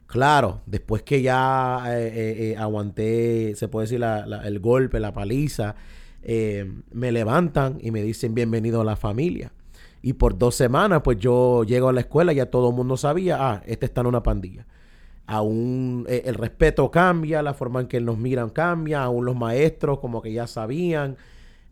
Claro, 0.08 0.62
después 0.66 1.04
que 1.04 1.22
ya 1.22 1.84
eh, 1.88 2.56
aguanté, 2.58 3.54
se 3.56 3.68
puede 3.68 3.88
decir, 3.88 4.02
el 4.04 4.60
golpe, 4.60 5.00
la 5.00 5.14
paliza, 5.14 5.76
me 6.24 7.12
levantan 7.12 7.78
y 7.82 7.92
me 7.92 8.02
dicen 8.02 8.34
bienvenido 8.34 8.82
a 8.82 8.84
la 8.86 8.96
familia. 8.96 9.52
Y 10.02 10.14
por 10.14 10.38
dos 10.38 10.56
semanas, 10.56 11.02
pues 11.04 11.18
yo 11.20 11.66
llego 11.66 11.90
a 11.90 11.94
la 11.94 12.02
escuela 12.02 12.32
y 12.32 12.38
ya 12.38 12.46
todo 12.46 12.70
el 12.70 12.76
mundo 12.76 12.96
sabía, 12.96 13.38
ah, 13.40 13.64
este 13.66 13.86
está 13.86 14.02
en 14.02 14.08
una 14.08 14.24
pandilla 14.24 14.66
aún 15.28 16.06
eh, 16.08 16.24
el 16.26 16.36
respeto 16.36 16.90
cambia, 16.90 17.44
la 17.44 17.54
forma 17.54 17.82
en 17.82 17.88
que 17.88 18.00
nos 18.00 18.18
miran 18.18 18.50
cambia, 18.50 19.04
aún 19.04 19.26
los 19.26 19.36
maestros 19.36 20.00
como 20.00 20.22
que 20.22 20.32
ya 20.32 20.48
sabían. 20.48 21.18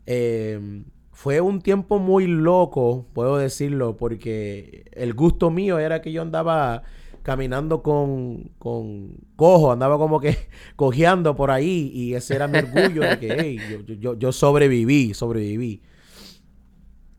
Em, 0.04 0.84
fue 1.10 1.40
un 1.40 1.62
tiempo 1.62 1.98
muy 1.98 2.26
loco, 2.26 3.06
puedo 3.14 3.38
decirlo, 3.38 3.96
porque 3.96 4.84
el 4.92 5.14
gusto 5.14 5.50
mío 5.50 5.78
era 5.78 6.02
que 6.02 6.12
yo 6.12 6.20
andaba 6.22 6.82
caminando 7.22 7.82
con, 7.82 8.50
con 8.58 9.16
cojo, 9.34 9.72
andaba 9.72 9.98
como 9.98 10.20
que 10.20 10.36
cojeando 10.76 11.34
por 11.34 11.50
ahí 11.50 11.90
y 11.92 12.14
ese 12.14 12.36
era 12.36 12.46
mi 12.46 12.58
orgullo 12.58 13.02
de 13.02 13.18
que 13.18 13.98
yo, 13.98 14.14
yo, 14.14 14.32
sobreviví, 14.32 15.14
sobreviví. 15.14 15.82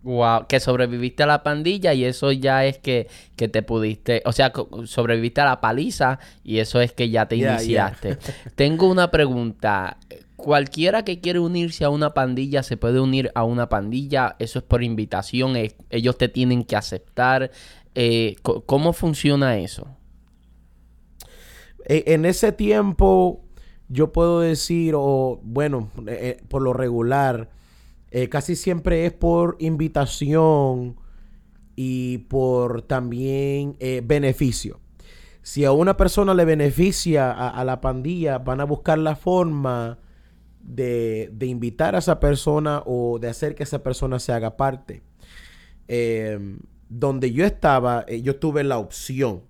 Wow, 0.07 0.47
que 0.47 0.61
sobreviviste 0.61 1.23
a 1.23 1.25
la 1.25 1.43
pandilla 1.43 1.93
y 1.93 2.05
eso 2.05 2.31
ya 2.31 2.63
es 2.63 2.77
que, 2.77 3.09
te 3.35 3.61
pudiste, 3.61 4.21
o 4.23 4.31
sea, 4.31 4.53
sobreviviste 4.85 5.41
a 5.41 5.45
la 5.45 5.59
paliza 5.59 6.19
y 6.45 6.59
eso 6.59 6.79
es 6.79 6.93
que 6.93 7.09
ya 7.09 7.25
te 7.27 7.35
iniciaste. 7.35 8.17
Tengo 8.55 8.89
una 8.89 9.11
pregunta 9.11 9.97
cualquiera 10.37 11.03
que 11.03 11.19
quiere 11.19 11.39
unirse 11.39 11.83
a 11.83 11.89
una 11.89 12.13
pandilla 12.13 12.63
se 12.63 12.77
puede 12.77 13.01
unir 13.01 13.31
a 13.35 13.43
una 13.43 13.67
pandilla. 13.67 14.37
Eso 14.39 14.59
es 14.59 14.65
por 14.65 14.81
invitación. 14.81 15.55
ellos 15.89 16.17
te 16.17 16.29
tienen 16.29 16.63
que 16.63 16.77
aceptar. 16.77 17.51
Eh, 17.93 18.37
¿Cómo 18.43 18.93
funciona 18.93 19.57
eso? 19.57 19.87
E, 21.85 22.13
en 22.13 22.25
ese 22.25 22.53
tiempo, 22.53 23.43
yo 23.89 24.13
puedo 24.13 24.39
decir, 24.39 24.93
o 24.95 25.41
bueno, 25.43 25.91
eh, 26.07 26.37
eh, 26.39 26.43
por 26.47 26.61
lo 26.61 26.71
regular, 26.71 27.49
casi 28.29 28.55
siempre 28.55 29.05
es 29.05 29.13
por 29.13 29.57
invitación 29.59 30.97
y 31.75 32.19
por 32.29 32.81
también 32.81 33.77
beneficio. 34.03 34.79
Si 35.41 35.65
a 35.65 35.71
una 35.71 35.97
persona 35.97 36.33
le 36.33 36.45
beneficia 36.45 37.31
a 37.31 37.63
la 37.63 37.81
pandilla, 37.81 38.39
van 38.39 38.61
a 38.61 38.65
buscar 38.65 38.97
la 38.97 39.15
forma 39.15 39.99
de, 40.67 41.47
invitar 41.47 41.95
a 41.95 41.99
esa 41.99 42.19
persona 42.19 42.83
o 42.85 43.19
de 43.19 43.29
hacer 43.29 43.55
que 43.55 43.63
esa 43.63 43.81
persona 43.81 44.19
se 44.19 44.33
haga 44.33 44.57
parte. 44.57 45.01
Em, 45.87 46.59
donde 46.89 47.31
yo 47.31 47.45
estaba, 47.45 48.05
eh, 48.07 48.21
yo 48.21 48.37
tuve 48.37 48.63
la 48.63 48.77
opción, 48.77 49.43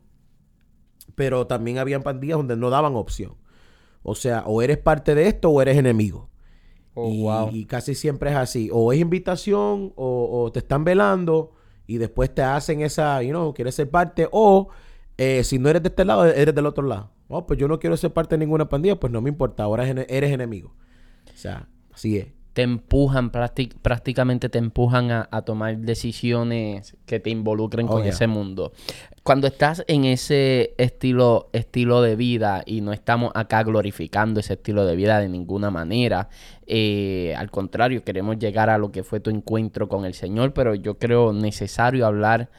pero 1.15 1.47
también 1.47 1.79
habían 1.79 2.03
pandillas 2.03 2.37
donde 2.37 2.55
no 2.55 2.69
daban 2.69 2.95
opción. 2.95 3.35
O 4.03 4.15
sea, 4.15 4.43
o 4.45 4.61
eres 4.61 4.77
parte 4.77 5.15
de 5.15 5.27
esto 5.27 5.49
o 5.49 5.61
eres 5.61 5.77
enemigo. 5.77 6.29
Oh, 6.99 7.49
y, 7.53 7.65
casi 7.65 7.93
siempre 7.93 8.31
es 8.31 8.35
así. 8.35 8.69
O 8.73 8.91
es 8.91 8.99
invitación 8.99 9.93
o, 9.95 10.49
te 10.51 10.59
están 10.59 10.83
velando 10.83 11.53
y 11.85 11.97
después 11.97 12.33
te 12.33 12.41
hacen 12.41 12.81
esa, 12.81 13.21
you 13.21 13.29
know, 13.29 13.53
quieres 13.53 13.75
ser 13.75 13.89
parte. 13.89 14.27
O 14.31 14.69
eh, 15.17 15.43
si 15.43 15.59
no 15.59 15.69
eres 15.69 15.83
de 15.83 15.89
este 15.89 16.05
lado, 16.05 16.25
eres 16.25 16.55
del 16.55 16.65
otro 16.65 16.87
lado. 16.87 17.11
Oh, 17.27 17.45
pues 17.45 17.59
yo 17.59 17.67
no 17.67 17.79
quiero 17.79 17.95
ser 17.97 18.13
parte 18.13 18.35
de 18.35 18.39
ninguna 18.39 18.67
pandilla, 18.67 18.99
pues 18.99 19.13
no 19.13 19.21
me 19.21 19.29
importa, 19.29 19.63
ahora 19.63 19.87
eres 19.87 20.31
enemigo. 20.31 20.73
O 21.31 21.37
sea, 21.37 21.67
así 21.93 22.17
es. 22.17 22.36
Te 22.57 22.63
empujan, 22.63 23.29
prácticamente 23.29 24.49
te 24.49 24.57
empujan 24.57 25.11
a, 25.11 25.41
tomar 25.43 25.77
decisiones 25.77 26.97
que 27.05 27.19
te 27.19 27.29
involucren 27.29 27.85
con 27.85 28.01
oh, 28.01 28.05
ese 28.05 28.25
mundo. 28.25 28.71
Cuando 29.21 29.45
estás 29.45 29.83
en 29.87 30.05
ese 30.05 30.73
estilo, 30.79 31.49
estilo 31.53 32.01
de 32.01 32.15
vida, 32.15 32.63
y 32.65 32.81
no 32.81 32.93
estamos 32.93 33.31
acá 33.35 33.61
glorificando 33.61 34.39
ese 34.39 34.53
estilo 34.53 34.87
de 34.87 34.95
vida 34.95 35.19
de 35.19 35.29
ninguna 35.29 35.69
manera, 35.69 36.29
eh, 36.65 37.35
al 37.37 37.51
contrario, 37.51 38.03
queremos 38.03 38.39
llegar 38.39 38.71
a 38.71 38.79
lo 38.79 38.91
que 38.91 39.03
fue 39.03 39.19
tu 39.19 39.29
encuentro 39.29 39.87
con 39.87 40.03
el 40.03 40.15
Señor, 40.15 40.53
pero 40.53 40.73
yo 40.73 40.97
creo 40.97 41.33
necesario 41.33 42.07
hablar 42.07 42.49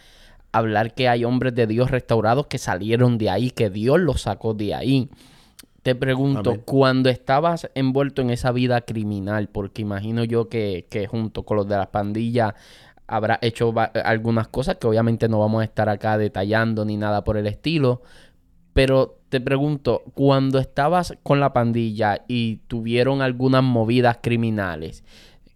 hablar 0.53 0.95
que 0.95 1.09
hay 1.09 1.25
hombres 1.25 1.57
de 1.57 1.67
Dios 1.67 1.91
restaurados 1.91 2.47
que 2.47 2.59
salieron 2.59 3.19
de 3.19 3.31
ahí, 3.31 3.51
que 3.51 3.69
Dios 3.69 3.99
los 3.99 4.23
sacó 4.23 4.55
de 4.55 4.75
ahí. 4.77 5.11
Te 5.89 5.95
pregunto, 5.95 6.61
cuando 6.67 7.09
estabas 7.09 7.71
envuelto 7.75 8.21
en 8.21 8.29
esa 8.29 8.53
vida 8.53 8.83
criminal, 8.83 9.49
porque 9.49 9.81
imagino 9.81 10.23
yo 10.23 10.51
que, 10.51 10.85
junto 11.11 11.45
con 11.45 11.57
los 11.57 11.67
de 11.67 11.79
las 11.79 11.87
pandillas 11.87 12.53
habrá 13.07 13.39
hecho 13.41 13.73
algunas 14.05 14.49
cosas 14.49 14.77
que 14.77 14.87
obviamente 14.87 15.31
no 15.31 15.39
vamos 15.39 15.63
a 15.63 15.65
estar 15.65 15.89
acá 15.89 16.19
detallando 16.19 16.85
ni 16.85 16.99
nada 16.99 17.25
por 17.25 17.39
el 17.39 17.47
estilo, 17.47 18.03
pero 18.75 19.17
te 19.31 19.41
pregunto, 19.41 20.03
cuando 20.13 20.59
estabas 20.59 21.17
con 21.23 21.41
la 21.41 21.55
pandilla 21.55 22.23
y 22.29 22.57
tuvieron 22.67 23.23
algunas 23.23 23.63
movidas 23.63 24.19
criminales, 24.21 25.05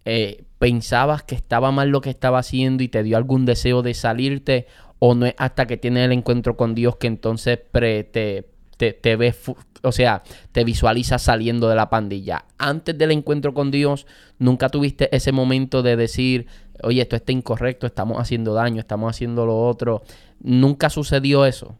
eh, 0.03 0.45
¿pensabas 0.57 1.21
que 1.21 1.35
estaba 1.35 1.71
mal 1.71 1.89
lo 1.89 2.01
que 2.01 2.09
estaba 2.09 2.39
haciendo 2.39 2.81
y 2.81 2.87
te 2.87 3.03
dio 3.03 3.17
algún 3.17 3.45
deseo 3.45 3.83
de 3.83 3.93
salirte? 3.93 4.65
¿O 4.97 5.13
no 5.13 5.27
es 5.27 5.35
hasta 5.37 5.67
que 5.67 5.77
tienes 5.77 6.05
el 6.05 6.11
encuentro 6.11 6.57
con 6.57 6.73
Dios 6.73 6.95
que 6.95 7.05
entonces 7.05 7.59
pre, 7.71 8.03
te, 8.03 8.52
te, 8.77 9.15
ves, 9.15 9.37
o 9.81 9.91
sea, 9.91 10.23
te 10.51 10.63
visualizas 10.63 11.21
saliendo 11.21 11.69
de 11.69 11.75
la 11.75 11.89
pandilla. 11.89 12.45
Antes 12.57 12.97
del 12.97 13.11
encuentro 13.11 13.53
con 13.53 13.71
Dios, 13.71 14.05
nunca 14.39 14.69
tuviste 14.69 15.15
ese 15.15 15.31
momento 15.31 15.83
de 15.83 15.95
decir, 15.95 16.47
oye, 16.83 17.01
esto 17.01 17.15
está 17.15 17.31
incorrecto, 17.31 17.87
estamos 17.87 18.19
haciendo 18.19 18.53
daño, 18.53 18.79
estamos 18.79 19.09
haciendo 19.09 19.45
lo 19.45 19.57
otro. 19.57 20.03
Nunca 20.39 20.89
sucedió 20.89 21.45
eso. 21.45 21.77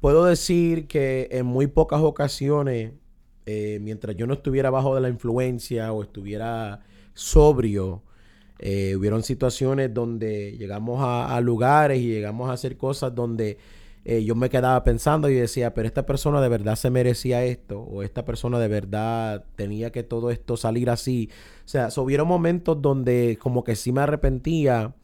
Puedo 0.00 0.26
decir 0.26 0.86
que 0.86 1.28
en 1.32 1.46
muy 1.46 1.66
pocas 1.66 2.00
ocasiones, 2.00 2.92
eh, 3.46 3.78
mientras 3.80 4.14
yo 4.16 4.26
no 4.26 4.34
estuviera 4.34 4.70
bajo 4.70 4.94
de 4.94 5.00
la 5.00 5.08
influencia 5.08 5.92
o 5.92 6.02
estuviera 6.02 6.80
sobrio, 7.14 8.04
eh, 8.60 8.94
hubieron 8.96 9.22
situaciones 9.22 9.92
donde 9.94 10.56
llegamos 10.56 10.98
a, 11.00 11.40
lugares 11.40 12.00
y 12.00 12.08
llegamos 12.08 12.50
a 12.50 12.52
hacer 12.52 12.76
cosas 12.76 13.14
donde 13.14 13.58
eh, 14.04 14.24
yo 14.24 14.34
me 14.34 14.48
quedaba 14.48 14.82
pensando 14.84 15.28
y 15.28 15.34
decía, 15.34 15.74
pero 15.74 15.86
esta 15.86 16.06
persona 16.06 16.40
de 16.40 16.48
verdad 16.48 16.76
se 16.76 16.90
merecía 16.90 17.44
esto, 17.44 17.80
o 17.80 18.02
esta 18.02 18.24
persona 18.24 18.58
de 18.58 18.68
verdad 18.68 19.44
tenía 19.56 19.90
que 19.92 20.02
todo 20.02 20.30
esto 20.30 20.56
salir 20.56 20.90
así. 20.90 21.30
O 21.64 21.68
sea, 21.68 21.88
hubieron 21.96 22.28
momentos 22.28 22.80
donde 22.80 23.38
como 23.40 23.64
que 23.64 23.76
sí 23.76 23.92
me 23.92 24.00
arrepentía, 24.00 24.94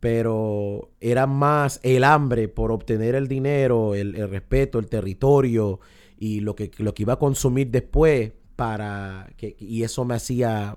pero 0.00 0.90
era 1.00 1.26
más 1.26 1.78
el 1.82 2.04
hambre 2.04 2.48
por 2.48 2.72
obtener 2.72 3.14
el 3.14 3.28
dinero, 3.28 3.94
el, 3.94 4.14
respeto, 4.30 4.78
el 4.78 4.88
territorio 4.88 5.78
y 6.18 6.40
lo 6.40 6.56
que, 6.56 6.70
lo 6.78 6.94
que 6.94 7.02
iba 7.02 7.12
a 7.14 7.18
consumir 7.18 7.70
después 7.70 8.32
para 8.56 9.30
que, 9.36 9.56
y 9.58 9.82
eso 9.82 10.04
me 10.04 10.14
hacía, 10.14 10.74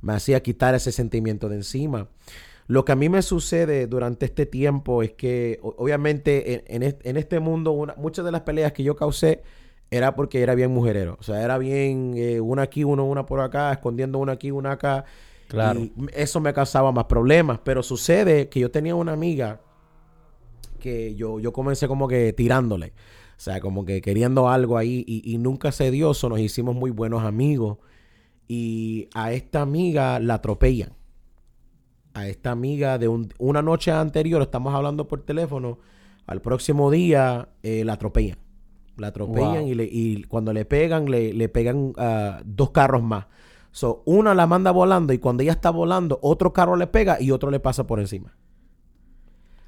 me 0.00 0.14
hacía 0.14 0.42
quitar 0.42 0.74
ese 0.74 0.92
sentimiento 0.92 1.48
de 1.48 1.56
encima. 1.56 2.08
Lo 2.66 2.84
que 2.84 2.92
a 2.92 2.96
mí 2.96 3.08
me 3.08 3.20
sucede 3.20 3.86
durante 3.86 4.24
este 4.24 4.46
tiempo 4.46 5.02
es 5.02 5.12
que, 5.12 5.58
obviamente, 5.62 6.64
en, 6.74 7.16
este 7.16 7.38
mundo, 7.38 7.94
muchas 7.98 8.24
de 8.24 8.32
las 8.32 8.40
peleas 8.40 8.72
que 8.72 8.82
yo 8.82 8.96
causé 8.96 9.42
era 9.90 10.14
porque 10.14 10.42
era 10.42 10.54
bien 10.54 10.70
mujerero. 10.70 11.18
O 11.20 11.22
sea, 11.22 11.42
era 11.42 11.58
bien 11.58 12.14
eh, 12.16 12.40
una 12.40 12.62
aquí, 12.62 12.82
uno, 12.82 13.04
una 13.04 13.26
por 13.26 13.40
acá, 13.40 13.70
escondiendo 13.72 14.18
una 14.18 14.32
aquí, 14.32 14.50
una 14.50 14.72
acá. 14.72 15.04
Claro. 15.48 15.80
Y 15.80 15.92
eso 16.14 16.40
me 16.40 16.54
causaba 16.54 16.90
más 16.90 17.04
problemas. 17.04 17.60
Pero 17.62 17.82
sucede 17.82 18.48
que 18.48 18.60
yo 18.60 18.70
tenía 18.70 18.94
una 18.94 19.12
amiga 19.12 19.60
que 20.80 21.14
yo, 21.14 21.38
yo 21.40 21.52
comencé 21.52 21.86
como 21.86 22.08
que 22.08 22.32
tirándole. 22.32 22.94
O 23.36 23.40
sea, 23.40 23.60
como 23.60 23.84
que 23.84 24.00
queriendo 24.00 24.48
algo 24.48 24.78
ahí 24.78 25.04
y, 25.06 25.22
y 25.30 25.36
nunca 25.36 25.70
se 25.70 25.90
dio. 25.90 26.12
Eso 26.12 26.30
nos 26.30 26.40
hicimos 26.40 26.74
muy 26.74 26.90
buenos 26.90 27.24
amigos. 27.24 27.76
Y 28.48 29.10
a 29.14 29.32
esta 29.32 29.60
amiga 29.60 30.18
la 30.18 30.34
atropellan 30.34 30.94
a 32.14 32.28
esta 32.28 32.52
amiga 32.52 32.96
de 32.98 33.08
una 33.08 33.60
noche 33.60 33.90
anterior, 33.90 34.40
estamos 34.40 34.74
hablando 34.74 35.06
por 35.06 35.22
teléfono, 35.22 35.78
al 36.26 36.40
próximo 36.40 36.90
día 36.90 37.48
eh, 37.62 37.84
la 37.84 37.94
atropellan. 37.94 38.38
La 38.96 39.08
atropellan 39.08 39.64
y, 39.66 40.22
cuando 40.24 40.52
le 40.52 40.64
pegan, 40.64 41.10
le, 41.10 41.48
pegan 41.48 41.92
uh, 41.96 42.42
dos 42.44 42.70
carros 42.70 43.02
más. 43.02 43.26
So, 43.72 44.02
una 44.06 44.34
la 44.34 44.46
manda 44.46 44.70
volando 44.70 45.12
y 45.12 45.18
cuando 45.18 45.42
ella 45.42 45.52
está 45.52 45.70
volando, 45.70 46.20
otro 46.22 46.52
carro 46.52 46.76
le 46.76 46.86
pega 46.86 47.20
y 47.20 47.32
otro 47.32 47.50
le 47.50 47.58
pasa 47.58 47.86
por 47.88 47.98
encima. 47.98 48.36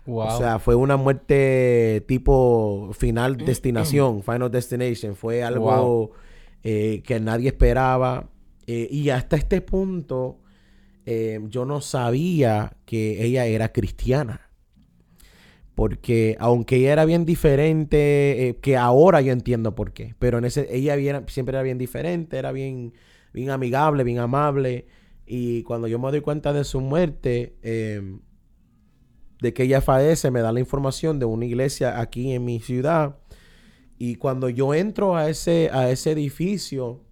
O 0.07 0.39
sea, 0.39 0.61
fue 0.61 0.77
una 0.77 0.97
muerte 0.97 2.05
tipo 2.07 2.91
final 2.93 3.37
destinación, 3.37 4.23
final 4.23 4.51
destination. 4.51 5.17
Fue 5.17 5.43
algo 5.43 6.13
eh, 6.63 7.03
que 7.05 7.19
nadie 7.19 7.49
esperaba. 7.49 8.29
Eh, 8.69 8.89
y 8.91 9.11
hasta 9.11 9.37
este 9.37 9.61
punto, 9.61 10.39
Em, 11.07 11.49
yo 11.51 11.65
no 11.65 11.81
sabía 11.81 12.77
que 12.85 13.25
ella 13.25 13.47
era 13.47 13.73
cristiana. 13.73 14.51
Porque 15.77 16.37
aunque 16.41 16.77
ella 16.77 16.93
era 16.93 17.05
bien 17.05 17.25
diferente, 17.25 18.49
eh, 18.49 18.57
que 18.57 18.77
ahora 18.77 19.21
yo 19.21 19.33
entiendo 19.33 19.75
por 19.75 19.93
qué, 19.93 20.15
pero 20.19 20.39
en 20.39 20.47
ese, 20.47 20.67
ella 20.75 20.97
siempre 21.29 21.55
era 21.55 21.63
bien 21.63 21.79
diferente, 21.79 22.39
era 22.39 22.51
bien, 22.51 22.93
bien 23.33 23.51
amigable, 23.51 24.03
bien 24.03 24.19
amable. 24.19 24.87
Y 25.27 25.63
cuando 25.63 25.87
yo 25.87 25.99
me 25.99 26.11
doy 26.11 26.23
cuenta 26.23 26.53
de 26.53 26.65
su 26.65 26.81
muerte, 26.81 27.57
em, 27.63 28.21
de 29.41 29.53
que 29.55 29.65
ella 29.65 29.81
fallece, 29.81 30.31
me 30.31 30.41
da 30.41 30.51
la 30.51 30.61
información 30.61 31.19
de 31.21 31.27
una 31.27 31.45
iglesia 31.45 32.01
aquí 32.01 32.33
en 32.33 32.45
mi 32.45 32.59
ciudad. 32.59 33.19
Y 33.99 34.17
cuando 34.17 34.49
yo 34.49 34.75
entro 34.75 35.17
a 35.17 35.29
ese, 35.29 35.71
a 35.73 35.91
ese 35.91 36.13
edificio, 36.13 37.05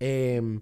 eh, 0.00 0.60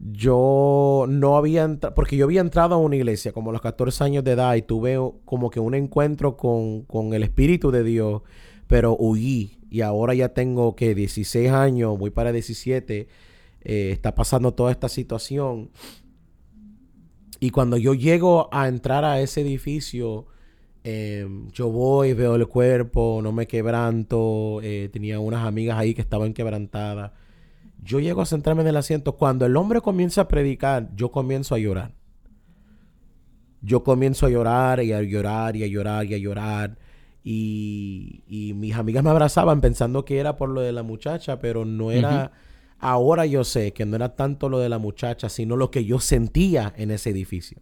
yo 0.00 1.06
no 1.08 1.36
había 1.36 1.64
entrado, 1.64 1.94
porque 1.94 2.16
yo 2.16 2.24
había 2.26 2.40
entrado 2.40 2.76
a 2.76 2.78
una 2.78 2.96
iglesia 2.96 3.32
como 3.32 3.50
a 3.50 3.52
los 3.52 3.62
14 3.62 4.04
años 4.04 4.24
de 4.24 4.32
edad 4.32 4.54
y 4.54 4.62
tuve 4.62 4.96
como 5.24 5.50
que 5.50 5.60
un 5.60 5.74
encuentro 5.74 6.36
con, 6.36 6.86
el 7.12 7.22
Espíritu 7.22 7.70
de 7.70 7.82
Dios, 7.82 8.22
pero 8.68 8.96
huí 8.96 9.58
y 9.70 9.80
ahora 9.80 10.14
ya 10.14 10.30
tengo 10.30 10.76
que 10.76 10.94
16 10.94 11.50
años, 11.50 11.98
voy 11.98 12.10
para 12.10 12.32
17, 12.32 13.08
eh, 13.62 13.90
está 13.92 14.14
pasando 14.14 14.54
toda 14.54 14.70
esta 14.70 14.88
situación 14.88 15.70
Y 17.40 17.50
cuando 17.50 17.76
yo 17.76 17.94
llego 17.94 18.48
a 18.52 18.68
entrar 18.68 19.04
a 19.04 19.20
ese 19.20 19.40
edificio, 19.42 20.26
em, 20.84 21.48
yo 21.52 21.70
voy, 21.70 22.12
veo 22.14 22.36
el 22.36 22.46
cuerpo, 22.48 23.20
no 23.22 23.32
me 23.32 23.46
quebranto, 23.46 24.60
eh, 24.62 24.88
tenía 24.92 25.20
unas 25.20 25.44
amigas 25.46 25.78
ahí 25.78 25.94
que 25.94 26.00
estaban 26.02 26.34
quebrantadas. 26.34 27.12
Yo 27.82 28.00
llego 28.00 28.22
a 28.22 28.26
sentarme 28.26 28.62
en 28.62 28.68
el 28.68 28.76
asiento. 28.76 29.16
Cuando 29.16 29.46
el 29.46 29.56
hombre 29.56 29.80
comienza 29.80 30.22
a 30.22 30.28
predicar, 30.28 30.90
yo 30.94 31.10
comienzo 31.10 31.54
a 31.54 31.58
llorar. 31.58 31.94
Yo 33.60 33.82
comienzo 33.82 34.26
a 34.26 34.30
llorar 34.30 34.82
y 34.82 34.92
a 34.92 35.02
llorar 35.02 35.56
y 35.56 35.64
a 35.64 35.66
llorar 35.66 36.06
y 36.06 36.14
a 36.14 36.18
llorar. 36.18 36.78
Y, 37.24 38.22
y 38.26 38.54
mis 38.54 38.74
amigas 38.74 39.02
me 39.02 39.10
abrazaban 39.10 39.60
pensando 39.60 40.04
que 40.04 40.18
era 40.18 40.36
por 40.36 40.48
lo 40.48 40.60
de 40.60 40.72
la 40.72 40.82
muchacha, 40.82 41.38
pero 41.38 41.64
no 41.64 41.90
era... 41.90 42.32
Ahora 42.80 43.26
yo 43.26 43.42
sé 43.42 43.72
que 43.72 43.84
no 43.86 43.96
era 43.96 44.14
tanto 44.14 44.48
lo 44.48 44.60
de 44.60 44.68
la 44.68 44.78
muchacha, 44.78 45.28
sino 45.28 45.56
lo 45.56 45.70
que 45.70 45.84
yo 45.84 45.98
sentía 45.98 46.72
en 46.76 46.92
ese 46.92 47.10
edificio. 47.10 47.60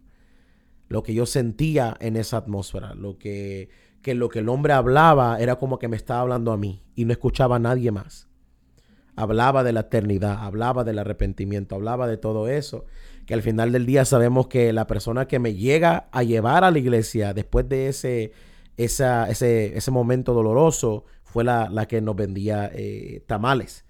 Lo 0.89 1.01
que 1.01 1.13
yo 1.13 1.25
sentía 1.25 1.97
en 1.99 2.17
esa 2.17 2.37
atmósfera. 2.37 2.93
Lo 2.93 3.17
que, 3.17 3.69
que 4.03 4.13
lo 4.13 4.29
que 4.29 4.39
el 4.39 4.49
hombre 4.49 4.73
hablaba 4.73 5.39
era 5.39 5.55
como 5.55 5.79
que 5.79 5.87
me 5.87 5.97
estaba 5.97 6.21
hablando 6.21 6.51
a 6.51 6.57
mí 6.57 6.83
y 6.95 7.05
no 7.05 7.13
escuchaba 7.13 7.55
a 7.55 7.59
nadie 7.59 7.91
más. 7.91 8.26
Hablaba 9.17 9.65
de 9.65 9.73
la 9.73 9.81
eternidad, 9.81 10.37
hablaba 10.39 10.85
del 10.85 10.99
arrepentimiento, 10.99 11.75
hablaba 11.75 12.07
de 12.07 12.15
todo 12.15 12.47
eso. 12.47 12.85
Que 13.25 13.33
al 13.33 13.41
final 13.41 13.73
del 13.73 13.85
día 13.85 14.05
sabemos 14.05 14.47
que 14.47 14.71
la 14.71 14.87
persona 14.87 15.27
que 15.27 15.39
me 15.39 15.53
llega 15.53 16.07
a 16.13 16.23
llevar 16.23 16.63
a 16.63 16.71
la 16.71 16.79
iglesia 16.79 17.33
después 17.33 17.67
de 17.67 17.89
ese, 17.89 18.31
esa, 18.77 19.29
ese, 19.29 19.77
ese 19.77 19.91
momento 19.91 20.33
doloroso 20.33 21.03
fue 21.25 21.43
la, 21.43 21.69
la 21.69 21.89
que 21.89 21.99
nos 21.99 22.15
vendía 22.15 22.71
eh, 22.73 23.21
tamales 23.27 23.83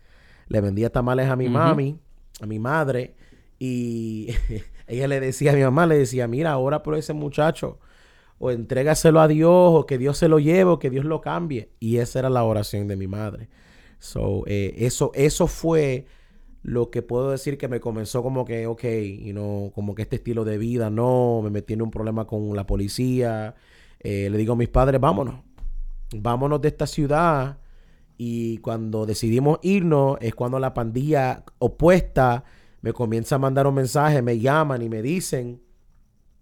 le 0.50 0.62
vendía 0.62 0.90
tamales 0.90 1.30
a 1.30 1.36
mi 1.36 1.50
mami, 1.50 2.00
a 2.42 2.46
mi 2.46 2.60
madre, 2.60 3.16
y 3.60 4.30
ella 4.88 5.08
le 5.08 5.20
decía 5.20 5.52
a 5.52 5.56
mi 5.56 5.62
mamá, 5.62 5.86
le 5.86 5.98
decía, 5.98 6.28
mira, 6.28 6.52
ahora 6.52 6.84
por 6.84 6.96
ese 6.96 7.14
muchacho, 7.14 7.80
o 8.40 8.52
entrégaselo 8.52 9.20
a 9.20 9.28
Dios, 9.28 9.72
o 9.74 9.86
que 9.86 9.98
Dios 9.98 10.18
se 10.18 10.28
lo 10.28 10.40
lleve, 10.40 10.72
o 10.72 10.80
que 10.80 10.90
Dios 10.90 11.06
lo 11.06 11.22
cambie. 11.22 11.72
Y 11.80 11.98
esa 11.98 12.20
era 12.20 12.30
la 12.30 12.44
oración 12.44 12.88
de 12.88 12.96
mi 12.96 13.08
madre. 13.08 13.50
So, 14.00 14.44
eh, 14.48 14.76
eso, 14.78 15.12
eso 15.16 15.48
fue 15.48 16.06
lo 16.64 16.90
que 16.90 17.02
puedo 17.02 17.32
decir 17.32 17.58
que 17.58 17.68
me 17.68 17.80
comenzó 17.80 18.22
como 18.24 18.46
que, 18.46 18.68
ok, 18.68 18.84
y 18.84 19.34
no 19.34 19.72
como 19.74 19.96
que 19.96 20.02
este 20.04 20.18
estilo 20.18 20.44
de 20.44 20.58
vida, 20.58 20.90
no, 20.90 21.42
me 21.44 21.50
metí 21.50 21.74
en 21.74 21.82
un 21.82 21.92
problema 21.92 22.26
con 22.26 22.56
la 22.56 22.68
policía. 22.68 23.56
Eh, 24.00 24.30
le 24.30 24.38
digo 24.38 24.54
a 24.54 24.58
mis 24.58 24.70
padres, 24.70 25.00
vámonos, 25.00 25.36
vámonos 26.16 26.62
de 26.62 26.68
esta 26.68 26.86
ciudad 26.86 27.58
y 28.18 28.58
cuando 28.58 29.06
decidimos 29.06 29.60
irnos 29.62 30.18
es 30.22 30.34
cuando 30.36 30.60
la 30.60 30.74
pandilla 30.74 31.44
opuesta 31.60 32.44
me 32.82 32.94
comienza 32.94 33.36
a 33.36 33.40
mandar 33.40 33.68
un 33.68 33.76
mensaje, 33.76 34.22
me 34.22 34.40
llaman 34.40 34.82
y 34.82 34.90
me 34.90 35.02
dicen, 35.02 35.62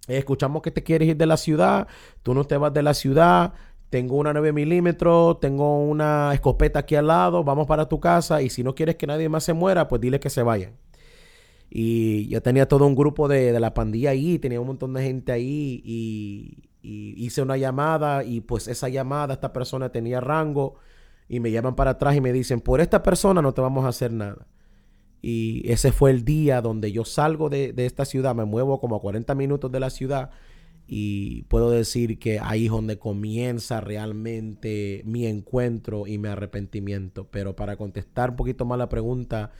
escuchamos 0.07 0.61
que 0.61 0.71
te 0.71 0.83
quieres 0.83 1.09
ir 1.09 1.17
de 1.17 1.25
la 1.25 1.37
ciudad, 1.37 1.87
tú 2.23 2.33
no 2.33 2.45
te 2.45 2.57
vas 2.57 2.73
de 2.73 2.83
la 2.83 2.93
ciudad, 2.93 3.53
tengo 3.89 4.17
una 4.17 4.33
9 4.33 4.51
milímetros, 4.53 5.39
tengo 5.39 5.79
una 5.79 6.33
escopeta 6.33 6.79
aquí 6.79 6.95
al 6.95 7.07
lado, 7.07 7.43
vamos 7.43 7.67
para 7.67 7.87
tu 7.87 7.99
casa 7.99 8.41
y 8.41 8.49
si 8.49 8.63
no 8.63 8.75
quieres 8.75 8.95
que 8.95 9.07
nadie 9.07 9.29
más 9.29 9.43
se 9.43 9.53
muera, 9.53 9.87
pues 9.87 10.01
dile 10.01 10.19
que 10.19 10.29
se 10.29 10.43
vayan. 10.43 10.73
Y 11.69 12.27
yo 12.27 12.41
tenía 12.41 12.67
todo 12.67 12.85
un 12.85 12.95
grupo 12.95 13.27
de, 13.27 13.59
la 13.59 13.73
pandilla 13.73 14.11
ahí, 14.11 14.39
tenía 14.39 14.61
un 14.61 14.67
montón 14.67 14.93
de 14.93 15.03
gente 15.03 15.31
ahí 15.31 15.81
y, 15.83 16.69
y 16.81 17.25
hice 17.25 17.41
una 17.41 17.57
llamada 17.57 18.23
y 18.23 18.41
pues 18.41 18.67
esa 18.67 18.89
llamada, 18.89 19.33
esta 19.33 19.51
persona 19.53 19.89
tenía 19.89 20.21
rango 20.21 20.75
y 21.27 21.39
me 21.39 21.51
llaman 21.51 21.75
para 21.75 21.91
atrás 21.91 22.15
y 22.15 22.21
me 22.21 22.31
dicen, 22.31 22.61
por 22.61 22.81
esta 22.81 23.03
persona 23.03 23.41
no 23.41 23.53
te 23.53 23.61
vamos 23.61 23.85
a 23.85 23.89
hacer 23.89 24.11
nada. 24.13 24.47
Y 25.21 25.63
ese 25.71 25.91
fue 25.91 26.11
el 26.11 26.23
día 26.23 26.61
donde 26.61 26.91
yo 26.91 27.03
salgo 27.03 27.49
de, 27.49 27.73
esta 27.77 28.05
ciudad, 28.05 28.35
me 28.35 28.45
muevo 28.45 28.79
como 28.79 28.95
a 28.95 29.01
40 29.01 29.33
minutos 29.33 29.71
de 29.71 29.79
la 29.79 29.89
ciudad 29.89 30.29
y 30.87 31.43
puedo 31.43 31.71
decir 31.71 32.19
que 32.19 32.39
ahí 32.39 32.65
es 32.65 32.71
donde 32.71 32.99
comienza 32.99 33.81
realmente 33.81 35.01
mi 35.05 35.25
encuentro 35.25 36.07
y 36.07 36.17
mi 36.17 36.27
arrepentimiento. 36.27 37.27
Pero 37.31 37.55
para 37.55 37.75
contestar 37.75 38.31
un 38.31 38.35
poquito 38.35 38.65
más 38.65 38.77
la 38.77 38.89
pregunta, 38.89 39.51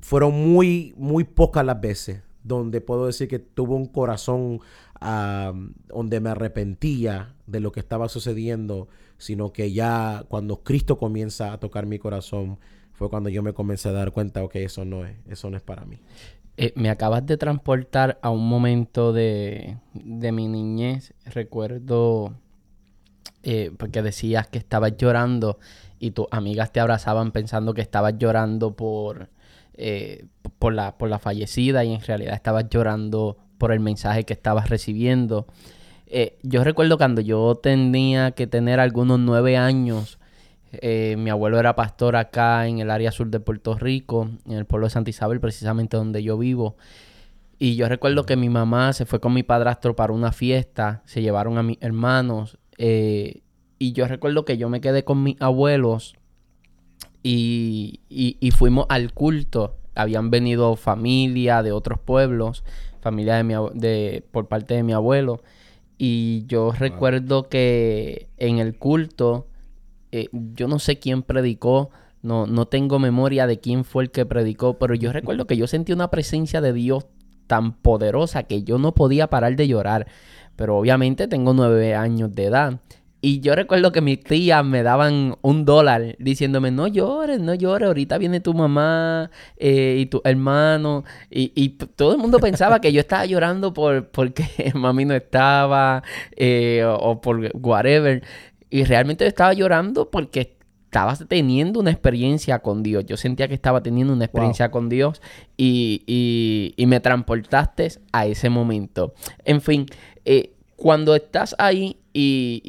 fueron 0.00 0.34
muy, 0.34 0.94
muy 0.96 1.24
pocas 1.24 1.64
las 1.64 1.80
veces 1.80 2.22
donde 2.42 2.80
puedo 2.80 3.06
decir 3.06 3.26
que 3.26 3.40
tuve 3.40 3.74
un 3.74 3.86
corazón 3.86 4.60
donde 5.00 6.20
me 6.20 6.30
arrepentía 6.30 7.34
de 7.46 7.60
lo 7.60 7.72
que 7.72 7.80
estaba 7.80 8.08
sucediendo, 8.08 8.88
sino 9.18 9.52
que 9.52 9.72
ya 9.72 10.24
cuando 10.28 10.62
Cristo 10.62 10.96
comienza 10.96 11.52
a 11.52 11.58
tocar 11.58 11.86
mi 11.86 11.98
corazón, 11.98 12.58
fue 12.92 13.10
cuando 13.10 13.28
yo 13.28 13.42
me 13.42 13.52
comencé 13.52 13.88
a 13.88 13.92
dar 13.92 14.12
cuenta, 14.12 14.42
ok, 14.42 14.56
eso 14.56 14.84
no 14.84 15.04
es, 15.04 15.16
eso 15.28 15.50
no 15.50 15.56
es 15.56 15.62
para 15.62 15.84
mí. 15.84 15.98
Eh, 16.58 16.72
me 16.74 16.88
acabas 16.88 17.26
de 17.26 17.36
transportar 17.36 18.18
a 18.22 18.30
un 18.30 18.48
momento 18.48 19.12
de, 19.12 19.76
mi 19.92 20.48
niñez. 20.48 21.12
Recuerdo 21.24 22.34
eh, 23.42 23.70
porque 23.76 24.02
decías 24.02 24.46
que 24.48 24.58
estabas 24.58 24.96
llorando 24.96 25.58
y 25.98 26.12
tus 26.12 26.26
amigas 26.30 26.72
te 26.72 26.80
abrazaban 26.80 27.32
pensando 27.32 27.74
que 27.74 27.82
estabas 27.82 28.14
llorando 28.18 28.74
por, 28.74 29.28
eh, 29.74 30.26
por, 30.58 30.72
la, 30.72 30.96
por 30.98 31.08
la 31.08 31.18
fallecida 31.18 31.84
y 31.84 31.94
en 31.94 32.00
realidad 32.00 32.34
estabas 32.34 32.68
llorando 32.70 33.36
por 33.58 33.72
el 33.72 33.80
mensaje 33.80 34.24
que 34.24 34.32
estabas 34.32 34.68
recibiendo. 34.68 35.46
Eh, 36.06 36.38
yo 36.42 36.62
recuerdo 36.64 36.98
cuando 36.98 37.20
yo 37.20 37.56
tenía 37.56 38.30
que 38.32 38.46
tener 38.46 38.80
algunos 38.80 39.18
nueve 39.18 39.56
años, 39.56 40.18
eh, 40.72 41.16
mi 41.18 41.30
abuelo 41.30 41.58
era 41.58 41.76
pastor 41.76 42.16
acá 42.16 42.66
en 42.66 42.78
el 42.78 42.90
área 42.90 43.12
sur 43.12 43.28
de 43.28 43.40
Puerto 43.40 43.76
Rico, 43.76 44.28
en 44.46 44.52
el 44.52 44.64
pueblo 44.64 44.86
de 44.86 44.90
Santa 44.90 45.10
Isabel, 45.10 45.40
precisamente 45.40 45.96
donde 45.96 46.22
yo 46.22 46.38
vivo. 46.38 46.76
Y 47.58 47.76
yo 47.76 47.88
recuerdo 47.88 48.26
que 48.26 48.36
mi 48.36 48.48
mamá 48.48 48.92
se 48.92 49.06
fue 49.06 49.20
con 49.20 49.32
mi 49.32 49.42
padrastro 49.42 49.96
para 49.96 50.12
una 50.12 50.32
fiesta, 50.32 51.02
se 51.06 51.22
llevaron 51.22 51.58
a 51.58 51.62
mis 51.62 51.78
hermanos. 51.80 52.58
y 52.78 53.92
yo 53.92 54.08
recuerdo 54.08 54.44
que 54.44 54.58
yo 54.58 54.68
me 54.68 54.80
quedé 54.80 55.04
con 55.04 55.22
mis 55.22 55.40
abuelos 55.40 56.16
y, 57.28 58.50
fuimos 58.56 58.86
al 58.88 59.12
culto. 59.12 59.76
Habían 59.94 60.30
venido 60.30 60.76
familia 60.76 61.62
de 61.62 61.72
otros 61.72 61.98
pueblos, 61.98 62.64
familia 63.00 63.36
de 63.36 63.44
mi, 63.44 63.54
de, 63.74 64.24
por 64.30 64.46
parte 64.48 64.74
de 64.74 64.82
mi 64.82 64.92
abuelo. 64.92 65.42
Y 65.98 66.44
yo 66.46 66.72
recuerdo 66.72 67.48
que 67.48 68.28
en 68.36 68.58
el 68.58 68.76
culto, 68.76 69.46
eh, 70.20 70.28
yo 70.32 70.68
no 70.68 70.78
sé 70.78 70.98
quién 70.98 71.22
predicó, 71.22 71.90
no, 72.22 72.46
no 72.46 72.66
tengo 72.66 72.98
memoria 72.98 73.46
de 73.46 73.60
quién 73.60 73.84
fue 73.84 74.04
el 74.04 74.10
que 74.10 74.26
predicó, 74.26 74.78
pero 74.78 74.94
yo 74.94 75.12
recuerdo 75.12 75.46
que 75.46 75.56
yo 75.56 75.66
sentí 75.66 75.92
una 75.92 76.10
presencia 76.10 76.60
de 76.60 76.72
Dios 76.72 77.06
tan 77.46 77.72
poderosa 77.72 78.44
que 78.44 78.62
yo 78.62 78.78
no 78.78 78.94
podía 78.94 79.28
parar 79.28 79.56
de 79.56 79.68
llorar. 79.68 80.06
Pero 80.56 80.78
obviamente 80.78 81.28
tengo 81.28 81.52
nueve 81.52 81.94
años 81.94 82.34
de 82.34 82.44
edad. 82.44 82.80
Y 83.22 83.40
yo 83.40 83.56
recuerdo 83.56 83.92
que 83.92 84.00
mis 84.00 84.22
tías 84.22 84.64
me 84.64 84.82
daban 84.82 85.36
un 85.42 85.64
dólar 85.64 86.16
diciéndome, 86.18 86.70
no 86.70 86.86
llores, 86.86 87.40
no 87.40 87.54
llores, 87.54 87.88
ahorita 87.88 88.18
viene 88.18 88.40
tu 88.40 88.54
mamá 88.54 89.30
eh, 89.56 89.96
y 89.98 90.06
tu 90.06 90.20
hermano. 90.24 91.04
Y, 91.30 91.70
todo 91.70 92.12
el 92.12 92.18
mundo 92.18 92.38
pensaba 92.38 92.80
que 92.80 92.92
yo 92.92 93.00
estaba 93.00 93.26
llorando 93.26 93.72
por 93.72 94.08
porque 94.10 94.44
mami 94.74 95.06
no 95.06 95.14
estaba 95.14 96.02
eh, 96.36 96.84
o, 96.86 97.20
por 97.20 97.50
whatever. 97.54 98.22
Y 98.70 98.84
realmente 98.84 99.26
estaba 99.26 99.52
llorando 99.52 100.10
porque 100.10 100.56
estaba 100.86 101.14
teniendo 101.16 101.80
una 101.80 101.90
experiencia 101.90 102.60
con 102.60 102.82
Dios. 102.82 103.04
Yo 103.06 103.16
sentía 103.16 103.48
que 103.48 103.54
estaba 103.54 103.82
teniendo 103.82 104.12
una 104.12 104.24
experiencia 104.24 104.70
con 104.70 104.88
Dios 104.88 105.20
y, 105.56 106.74
y, 106.76 106.86
me 106.86 107.00
transportaste 107.00 107.88
a 108.12 108.26
ese 108.26 108.48
momento. 108.48 109.12
En 109.44 109.60
fin, 109.60 109.86
eh, 110.24 110.54
cuando 110.76 111.14
estás 111.14 111.54
ahí 111.58 111.98
y, 112.12 112.62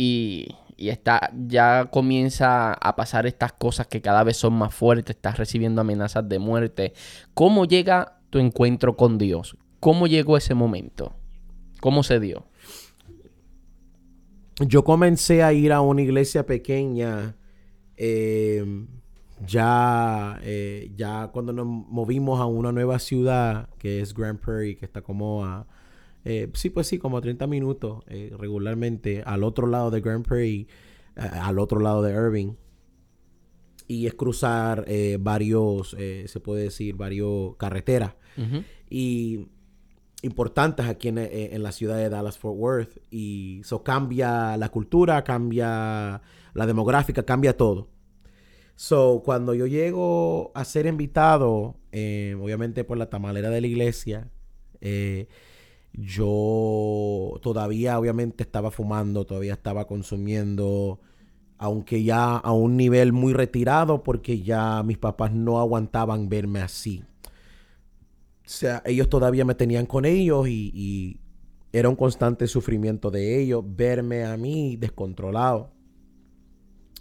y, 0.78 0.90
está, 0.90 1.32
ya 1.48 1.86
comienza 1.92 2.74
a 2.74 2.96
pasar 2.96 3.28
estas 3.28 3.54
cosas 3.54 3.88
que 3.88 4.02
cada 4.02 4.24
vez 4.24 4.38
son 4.38 4.54
más 4.54 4.74
fuertes, 4.74 5.16
estás 5.16 5.38
recibiendo 5.38 5.82
amenazas 5.82 6.28
de 6.28 6.40
muerte, 6.40 6.94
¿cómo 7.34 7.66
llega 7.66 8.20
tu 8.30 8.40
encuentro 8.40 8.98
con 8.98 9.18
Dios? 9.18 9.56
¿Cómo 9.80 10.06
llegó 10.08 10.38
ese 10.38 10.54
momento? 10.54 11.16
¿Cómo 11.80 12.04
se 12.04 12.20
dio? 12.20 12.46
Yo 14.66 14.84
comencé 14.84 15.44
a 15.44 15.54
ir 15.54 15.72
a 15.72 15.82
una 15.82 16.02
iglesia 16.02 16.46
pequeña 16.46 17.36
eh, 17.96 18.86
ya, 19.46 20.40
eh, 20.42 20.92
ya 20.96 21.30
cuando 21.32 21.54
nos 21.54 21.68
movimos 21.68 22.40
a 22.40 22.46
una 22.46 22.72
nueva 22.72 22.98
ciudad 22.98 23.70
que 23.78 24.02
es 24.02 24.16
Grand 24.16 24.40
Prairie, 24.40 24.78
que 24.78 24.86
está 24.86 25.02
como 25.02 25.46
a 25.46 25.68
eh, 26.26 26.50
sí, 26.54 26.70
pues 26.70 26.88
sí, 26.88 26.98
como 26.98 27.22
30 27.22 27.48
minutos 27.48 28.04
regularmente 28.38 29.24
al 29.26 29.44
otro 29.46 29.66
lado 29.66 29.92
de 29.92 30.02
Grand 30.02 30.26
Prairie, 30.26 30.68
al 31.16 31.58
otro 31.58 31.80
lado 31.80 32.02
de 32.02 32.12
Irving. 32.14 32.54
Y 33.88 34.08
es 34.08 34.14
cruzar 34.14 34.86
varios, 35.22 35.92
se 35.92 36.40
puede 36.42 36.64
decir, 36.64 36.96
varios 36.96 37.56
carreteras. 37.56 38.16
Y 38.90 39.48
importantes 40.24 40.86
aquí 40.88 41.10
en, 41.10 41.64
la 41.64 41.72
ciudad 41.72 41.98
de 41.98 42.10
Dallas 42.10 42.38
Fort 42.38 42.56
Worth 42.58 42.98
y 43.12 43.60
eso 43.62 43.84
cambia 43.84 44.58
la 44.58 44.70
cultura, 44.70 45.24
cambia 45.24 46.22
la 46.54 46.66
demográfica, 46.66 47.24
cambia 47.24 47.56
todo. 47.56 47.90
So, 48.76 49.22
cuando 49.24 49.54
yo 49.54 49.66
llego 49.66 50.52
a 50.56 50.64
ser 50.66 50.86
invitado, 50.86 51.76
obviamente 51.92 52.84
por 52.84 52.98
la 52.98 53.10
tamalera 53.10 53.50
de 53.50 53.62
la 53.62 53.68
iglesia, 53.68 54.30
yo 55.94 57.40
todavía 57.42 57.98
obviamente 57.98 58.44
estaba 58.44 58.70
fumando, 58.70 59.26
todavía 59.26 59.54
estaba 59.54 59.88
consumiendo, 59.88 61.00
aunque 61.58 62.04
ya 62.04 62.38
a 62.38 62.52
un 62.52 62.78
nivel 62.78 63.14
muy 63.14 63.34
retirado 63.34 64.04
porque 64.04 64.42
ya 64.42 64.84
mis 64.84 65.00
papás 65.00 65.32
no 65.34 65.60
aguantaban 65.60 66.30
verme 66.30 66.62
así. 66.62 67.04
Sea, 68.48 68.82
ellos 68.86 69.10
todavía 69.10 69.44
me 69.44 69.56
tenían 69.56 69.86
con 69.86 70.06
ellos 70.06 70.48
y, 70.48 71.20
era 71.74 71.90
un 71.90 71.98
constante 71.98 72.48
sufrimiento 72.48 73.12
de 73.12 73.42
ellos 73.42 73.62
verme 73.68 74.24
a 74.24 74.38
mí 74.38 74.78
descontrolado. 74.78 75.70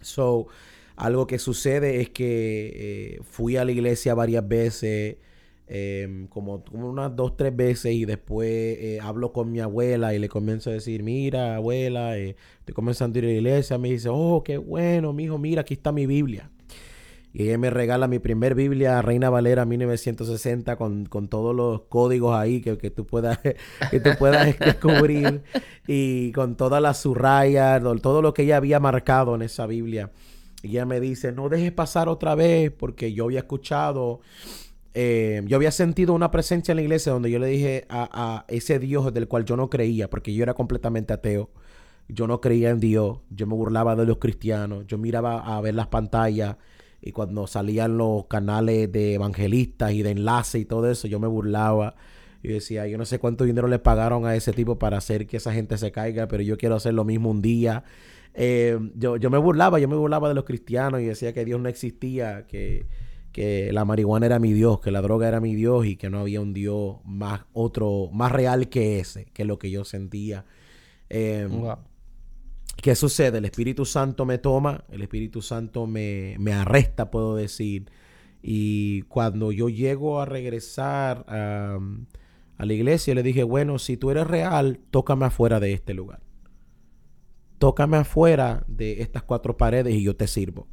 So, 0.02 0.48
algo 0.96 1.28
que 1.28 1.38
sucede 1.38 2.00
es 2.00 2.10
que 2.10 3.14
eh, 3.16 3.20
fui 3.22 3.56
a 3.56 3.64
la 3.64 3.70
iglesia 3.70 4.12
varias 4.14 4.46
veces, 4.46 5.18
em, 5.68 6.26
como, 6.26 6.64
unas 6.72 7.14
dos, 7.14 7.36
tres 7.36 7.54
veces, 7.54 7.92
y 7.94 8.04
después 8.04 8.50
eh, 8.50 8.98
hablo 9.00 9.32
con 9.32 9.50
mi 9.52 9.60
abuela 9.60 10.14
y 10.14 10.18
le 10.18 10.28
comienzo 10.28 10.70
a 10.70 10.72
decir, 10.72 11.04
mira, 11.04 11.56
abuela, 11.56 12.18
eh, 12.18 12.34
estoy 12.58 12.74
comenzando 12.74 13.18
a 13.18 13.22
ir 13.22 13.24
a 13.24 13.28
la 13.28 13.34
iglesia. 13.34 13.78
Me 13.78 13.90
dice, 13.90 14.08
oh, 14.10 14.42
qué 14.44 14.58
bueno, 14.58 15.12
mi 15.12 15.24
hijo, 15.24 15.38
mira, 15.38 15.60
aquí 15.62 15.74
está 15.74 15.92
mi 15.92 16.06
Biblia. 16.06 16.50
Y 17.38 17.42
ella 17.42 17.58
me 17.58 17.68
regala 17.68 18.08
mi 18.08 18.18
primer 18.18 18.54
Biblia, 18.54 19.02
Reina 19.02 19.28
Valera 19.28 19.66
1960, 19.66 20.76
con, 20.76 21.04
con 21.04 21.28
todos 21.28 21.54
los 21.54 21.82
códigos 21.82 22.34
ahí 22.34 22.62
que, 22.62 22.78
que 22.78 22.88
tú 22.88 23.04
puedas, 23.04 23.38
que 23.90 24.00
tú 24.00 24.08
puedas 24.18 24.58
descubrir. 24.58 25.42
Y 25.86 26.32
con 26.32 26.56
todas 26.56 26.80
las 26.80 26.96
surrayas, 26.96 27.82
todo 28.00 28.22
lo 28.22 28.32
que 28.32 28.44
ella 28.44 28.56
había 28.56 28.80
marcado 28.80 29.34
en 29.34 29.42
esa 29.42 29.66
Biblia. 29.66 30.12
Y 30.62 30.68
ella 30.68 30.86
me 30.86 30.98
dice, 30.98 31.30
no 31.30 31.50
dejes 31.50 31.72
pasar 31.72 32.08
otra 32.08 32.34
vez, 32.34 32.70
porque 32.70 33.12
yo 33.12 33.24
había 33.24 33.40
escuchado, 33.40 34.20
eh, 34.94 35.42
yo 35.44 35.58
había 35.58 35.72
sentido 35.72 36.14
una 36.14 36.30
presencia 36.30 36.72
en 36.72 36.76
la 36.76 36.82
iglesia 36.84 37.12
donde 37.12 37.30
yo 37.30 37.38
le 37.38 37.48
dije 37.48 37.84
a, 37.90 38.08
a 38.14 38.44
ese 38.48 38.78
Dios 38.78 39.12
del 39.12 39.28
cual 39.28 39.44
yo 39.44 39.58
no 39.58 39.68
creía, 39.68 40.08
porque 40.08 40.32
yo 40.32 40.42
era 40.42 40.54
completamente 40.54 41.12
ateo. 41.12 41.50
Yo 42.08 42.26
no 42.26 42.40
creía 42.40 42.70
en 42.70 42.80
Dios, 42.80 43.18
yo 43.28 43.46
me 43.46 43.54
burlaba 43.54 43.94
de 43.94 44.06
los 44.06 44.16
cristianos, 44.16 44.86
yo 44.86 44.96
miraba 44.96 45.40
a 45.40 45.60
ver 45.60 45.74
las 45.74 45.88
pantallas 45.88 46.56
y 47.00 47.12
cuando 47.12 47.46
salían 47.46 47.98
los 47.98 48.26
canales 48.26 48.90
de 48.90 49.14
evangelistas 49.14 49.92
y 49.92 50.02
de 50.02 50.10
enlace 50.10 50.58
y 50.58 50.64
todo 50.64 50.90
eso, 50.90 51.08
yo 51.08 51.20
me 51.20 51.26
burlaba. 51.26 51.94
Y 52.42 52.48
decía, 52.48 52.86
yo 52.86 52.98
no 52.98 53.04
sé 53.04 53.18
cuánto 53.18 53.44
dinero 53.44 53.68
le 53.68 53.78
pagaron 53.78 54.26
a 54.26 54.34
ese 54.36 54.52
tipo 54.52 54.78
para 54.78 54.98
hacer 54.98 55.26
que 55.26 55.38
esa 55.38 55.52
gente 55.52 55.78
se 55.78 55.90
caiga, 55.90 56.28
pero 56.28 56.42
yo 56.42 56.56
quiero 56.56 56.76
hacer 56.76 56.94
lo 56.94 57.04
mismo 57.04 57.30
un 57.30 57.42
día. 57.42 57.84
Eh, 58.34 58.78
yo, 58.94 59.16
yo 59.16 59.30
me 59.30 59.38
burlaba, 59.38 59.78
yo 59.78 59.88
me 59.88 59.96
burlaba 59.96 60.28
de 60.28 60.34
los 60.34 60.44
cristianos 60.44 61.00
y 61.00 61.06
decía 61.06 61.32
que 61.32 61.44
Dios 61.44 61.60
no 61.60 61.68
existía, 61.68 62.46
que, 62.46 62.86
que 63.32 63.72
la 63.72 63.84
marihuana 63.84 64.26
era 64.26 64.38
mi 64.38 64.52
Dios, 64.52 64.80
que 64.80 64.90
la 64.90 65.02
droga 65.02 65.26
era 65.26 65.40
mi 65.40 65.54
Dios 65.54 65.86
y 65.86 65.96
que 65.96 66.10
no 66.10 66.20
había 66.20 66.40
un 66.40 66.52
Dios 66.52 66.96
más 67.04 67.42
otro, 67.52 68.10
más 68.12 68.30
real 68.32 68.68
que 68.68 69.00
ese, 69.00 69.26
que 69.32 69.44
lo 69.44 69.58
que 69.58 69.70
yo 69.70 69.84
sentía. 69.84 70.44
Eh, 71.08 71.48
¿Qué 72.76 72.94
sucede? 72.94 73.38
El 73.38 73.46
Espíritu 73.46 73.84
Santo 73.84 74.26
me 74.26 74.38
toma, 74.38 74.84
el 74.90 75.02
Espíritu 75.02 75.42
Santo 75.42 75.86
me, 75.86 76.36
arresta, 76.52 77.10
puedo 77.10 77.34
decir. 77.34 77.90
Y 78.42 79.02
cuando 79.02 79.50
yo 79.50 79.68
llego 79.68 80.20
a 80.20 80.26
regresar 80.26 81.24
a, 81.28 81.78
la 82.58 82.72
iglesia, 82.72 83.14
le 83.14 83.22
dije, 83.22 83.42
bueno, 83.42 83.78
si 83.78 83.96
tú 83.96 84.10
eres 84.10 84.26
real, 84.26 84.80
tócame 84.90 85.26
afuera 85.26 85.58
de 85.58 85.72
este 85.72 85.94
lugar. 85.94 86.20
Tócame 87.58 87.96
afuera 87.96 88.64
de 88.68 89.00
estas 89.00 89.22
cuatro 89.22 89.56
paredes 89.56 89.94
y 89.94 90.02
yo 90.02 90.14
te 90.14 90.26
sirvo. 90.26 90.68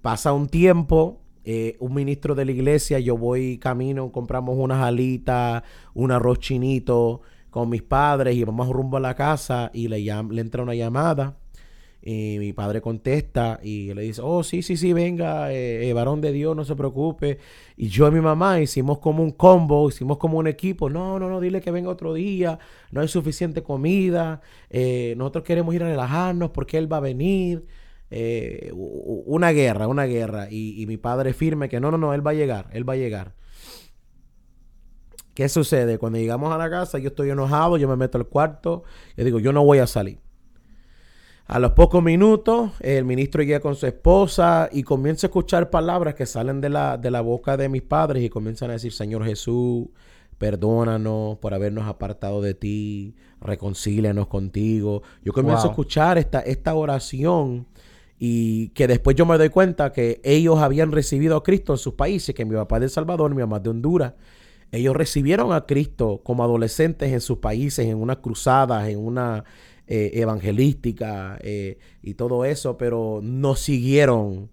Pasa 0.00 0.32
un 0.32 0.48
tiempo, 0.48 1.22
eh, 1.44 1.76
un 1.78 1.94
ministro 1.94 2.34
de 2.34 2.46
la 2.46 2.52
iglesia, 2.52 2.98
yo 2.98 3.16
voy 3.16 3.58
camino, 3.58 4.10
compramos 4.10 4.56
unas 4.58 4.82
alitas, 4.82 5.62
un 5.94 6.10
arroz 6.10 6.38
chinito, 6.40 7.20
con 7.52 7.68
mis 7.68 7.82
padres 7.82 8.34
y 8.34 8.42
vamos 8.42 8.68
rumbo 8.68 8.96
a 8.96 9.00
la 9.00 9.14
casa 9.14 9.70
y 9.72 9.86
le, 9.86 10.00
le 10.00 10.40
entra 10.40 10.64
una 10.64 10.74
llamada 10.74 11.36
y 12.04 12.38
mi 12.40 12.52
padre 12.52 12.80
contesta 12.80 13.60
y 13.62 13.94
le 13.94 14.02
dice, 14.02 14.20
oh, 14.24 14.42
sí, 14.42 14.62
sí, 14.62 14.76
sí, 14.76 14.92
venga, 14.92 15.52
eh, 15.52 15.88
eh, 15.88 15.92
varón 15.92 16.20
de 16.20 16.32
Dios, 16.32 16.56
no 16.56 16.64
se 16.64 16.74
preocupe. 16.74 17.38
Y 17.76 17.88
yo 17.88 18.08
y 18.08 18.10
mi 18.10 18.20
mamá 18.20 18.60
hicimos 18.60 18.98
como 18.98 19.22
un 19.22 19.30
combo, 19.30 19.88
hicimos 19.88 20.18
como 20.18 20.38
un 20.38 20.48
equipo. 20.48 20.90
No, 20.90 21.20
no, 21.20 21.28
no, 21.28 21.40
dile 21.40 21.60
que 21.60 21.70
venga 21.70 21.90
otro 21.90 22.12
día, 22.12 22.58
no 22.90 23.00
hay 23.02 23.08
suficiente 23.08 23.62
comida, 23.62 24.40
eh, 24.68 25.14
nosotros 25.16 25.44
queremos 25.44 25.74
ir 25.76 25.84
a 25.84 25.88
relajarnos 25.88 26.50
porque 26.50 26.76
él 26.76 26.92
va 26.92 26.96
a 26.96 27.00
venir. 27.00 27.64
una 29.26 29.52
guerra, 29.52 29.86
una 29.86 30.04
guerra. 30.06 30.48
Y, 30.50 30.82
y 30.82 30.86
mi 30.86 30.96
padre 30.96 31.32
firme 31.32 31.68
que 31.68 31.78
no, 31.80 31.90
no, 31.92 31.98
no, 31.98 32.14
él 32.14 32.26
va 32.26 32.32
a 32.32 32.34
llegar, 32.34 32.68
él 32.72 32.88
va 32.88 32.94
a 32.94 32.96
llegar. 32.96 33.34
¿Qué 35.34 35.48
sucede? 35.48 35.98
Cuando 35.98 36.18
llegamos 36.18 36.52
a 36.52 36.58
la 36.58 36.68
casa, 36.68 36.98
yo 36.98 37.08
estoy 37.08 37.30
enojado, 37.30 37.76
yo 37.78 37.88
me 37.88 37.96
meto 37.96 38.18
al 38.18 38.26
cuarto 38.26 38.84
y 39.16 39.24
digo, 39.24 39.38
yo 39.38 39.52
no 39.52 39.64
voy 39.64 39.78
a 39.78 39.86
salir. 39.86 40.18
A 41.46 41.58
los 41.58 41.72
pocos 41.72 42.02
minutos, 42.02 42.72
el 42.80 43.04
ministro 43.04 43.42
llega 43.42 43.60
con 43.60 43.74
su 43.74 43.86
esposa 43.86 44.68
y 44.72 44.84
comienza 44.84 45.26
a 45.26 45.28
escuchar 45.28 45.70
palabras 45.70 46.14
que 46.14 46.24
salen 46.24 46.60
de 46.60 46.68
la, 46.68 46.96
de 46.96 47.10
la 47.10 47.20
boca 47.20 47.56
de 47.56 47.68
mis 47.68 47.82
padres 47.82 48.22
y 48.22 48.28
comienzan 48.30 48.70
a 48.70 48.74
decir, 48.74 48.92
Señor 48.92 49.24
Jesús, 49.24 49.88
perdónanos 50.38 51.38
por 51.38 51.52
habernos 51.52 51.86
apartado 51.86 52.40
de 52.42 52.54
ti, 52.54 53.14
reconcílianos 53.40 54.28
contigo. 54.28 55.02
Yo 55.24 55.32
comienzo 55.32 55.66
a 55.66 55.70
escuchar 55.70 56.16
esta, 56.18 56.40
esta 56.40 56.74
oración 56.74 57.66
y 58.18 58.68
que 58.68 58.86
después 58.86 59.16
yo 59.16 59.26
me 59.26 59.36
doy 59.36 59.48
cuenta 59.48 59.92
que 59.92 60.20
ellos 60.22 60.58
habían 60.58 60.92
recibido 60.92 61.36
a 61.36 61.42
Cristo 61.42 61.72
en 61.72 61.78
sus 61.78 61.94
países, 61.94 62.34
que 62.34 62.44
mi 62.44 62.54
papá 62.54 62.76
es 62.76 62.80
de 62.80 62.86
El 62.86 62.90
Salvador, 62.90 63.34
mi 63.34 63.40
mamá 63.40 63.58
de 63.58 63.70
Honduras, 63.70 64.14
ellos 64.72 64.96
recibieron 64.96 65.52
a 65.52 65.66
Cristo 65.66 66.22
como 66.24 66.42
adolescentes 66.42 67.12
en 67.12 67.20
sus 67.20 67.38
países, 67.38 67.86
en 67.86 67.98
unas 67.98 68.16
cruzadas, 68.16 68.88
en 68.88 68.98
una 68.98 69.44
eh, 69.86 70.12
evangelística 70.14 71.38
eh, 71.42 71.78
y 72.00 72.14
todo 72.14 72.46
eso, 72.46 72.78
pero 72.78 73.20
no 73.22 73.54
siguieron 73.54 74.50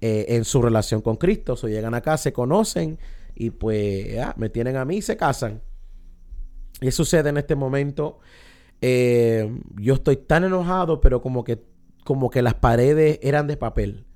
eh, 0.00 0.26
en 0.28 0.44
su 0.44 0.62
relación 0.62 1.00
con 1.00 1.16
Cristo. 1.16 1.56
O 1.60 1.68
llegan 1.68 1.94
acá, 1.94 2.16
se 2.16 2.32
conocen 2.32 2.96
y 3.34 3.50
pues 3.50 4.16
me 4.36 4.48
tienen 4.50 4.76
a 4.76 4.84
mí 4.84 4.98
y 4.98 5.02
se 5.02 5.16
casan. 5.16 5.60
Y 6.80 6.92
sucede 6.92 7.30
en 7.30 7.36
este 7.38 7.56
momento. 7.56 8.20
yo 8.80 9.94
estoy 9.94 10.16
tan 10.16 10.44
enojado, 10.44 11.00
pero 11.00 11.20
como 11.20 11.42
que, 11.42 11.60
como 12.04 12.30
que 12.30 12.40
las 12.40 12.54
paredes 12.54 13.18
eran 13.20 13.48
de 13.48 13.56
papel. 13.56 14.06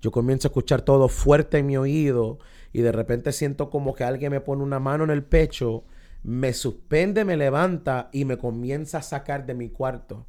Yo 0.00 0.12
comienzo 0.12 0.46
a 0.46 0.50
escuchar 0.50 0.82
todo 0.82 1.08
fuerte 1.08 1.58
en 1.58 1.66
mi 1.66 1.76
oído 1.76 2.38
y 2.72 2.80
de 2.82 2.92
repente 2.92 3.32
siento 3.32 3.70
como 3.70 3.94
que 3.94 4.04
alguien 4.04 4.32
me 4.32 4.40
pone 4.40 4.62
una 4.62 4.80
mano 4.80 5.04
en 5.04 5.10
el 5.10 5.24
pecho, 5.24 5.84
me 6.22 6.52
suspende, 6.52 7.24
me 7.24 7.36
levanta 7.36 8.08
y 8.12 8.24
me 8.24 8.38
comienza 8.38 8.98
a 8.98 9.02
sacar 9.02 9.46
de 9.46 9.54
mi 9.54 9.68
cuarto. 9.68 10.26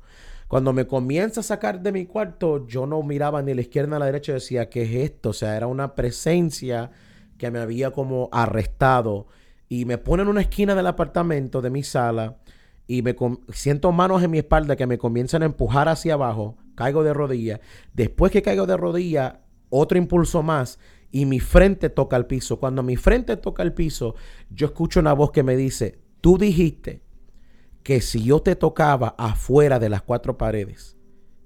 Cuando 0.48 0.74
me 0.74 0.86
comienza 0.86 1.40
a 1.40 1.44
sacar 1.44 1.82
de 1.82 1.92
mi 1.92 2.06
cuarto, 2.06 2.68
yo 2.68 2.86
no 2.86 3.02
miraba 3.02 3.42
ni 3.42 3.54
a 3.54 3.56
la 3.56 3.62
izquierda 3.62 3.92
ni 3.92 3.96
a 3.96 4.00
la 4.00 4.06
derecha, 4.06 4.34
decía, 4.34 4.70
¿qué 4.70 4.84
es 4.84 5.12
esto? 5.12 5.30
O 5.30 5.34
sea, 5.34 5.56
era 5.56 5.68
una 5.68 5.96
presencia 5.96 6.92
que 7.38 7.50
me 7.50 7.60
había 7.60 7.92
como 7.92 8.30
arrestado. 8.32 9.28
Y 9.70 9.86
me 9.86 9.98
pone 9.98 10.24
en 10.24 10.30
una 10.30 10.42
esquina 10.42 10.76
del 10.76 10.88
apartamento, 10.88 11.62
de 11.62 11.70
mi 11.70 11.82
sala, 11.82 12.38
y 12.86 13.02
me 13.02 13.16
siento 13.50 13.92
manos 13.92 14.22
en 14.22 14.32
mi 14.32 14.38
espalda 14.38 14.76
que 14.76 14.86
me 14.86 14.98
comienzan 14.98 15.42
a 15.42 15.46
empujar 15.46 15.90
hacia 15.90 16.14
abajo, 16.14 16.58
caigo 16.76 17.04
de 17.04 17.14
rodillas. 17.14 17.60
Después 17.94 18.32
que 18.32 18.42
caigo 18.42 18.68
de 18.68 18.78
rodillas, 18.78 19.36
otro 19.74 19.98
impulso 19.98 20.44
más 20.44 20.80
y 21.12 21.26
mi 21.26 21.40
frente 21.40 21.90
toca 21.90 22.16
el 22.16 22.26
piso. 22.26 22.60
Cuando 22.60 22.84
mi 22.84 22.96
frente 22.96 23.38
toca 23.38 23.64
el 23.64 23.74
piso, 23.74 24.16
yo 24.50 24.68
escucho 24.68 25.00
una 25.00 25.14
voz 25.14 25.32
que 25.32 25.44
me 25.44 25.56
dice, 25.56 26.00
tú 26.22 26.38
dijiste 26.38 27.02
que 27.82 28.00
si 28.02 28.24
yo 28.24 28.42
te 28.42 28.56
tocaba 28.56 29.16
afuera 29.18 29.80
de 29.80 29.90
las 29.90 30.02
cuatro 30.02 30.38
paredes, 30.38 30.96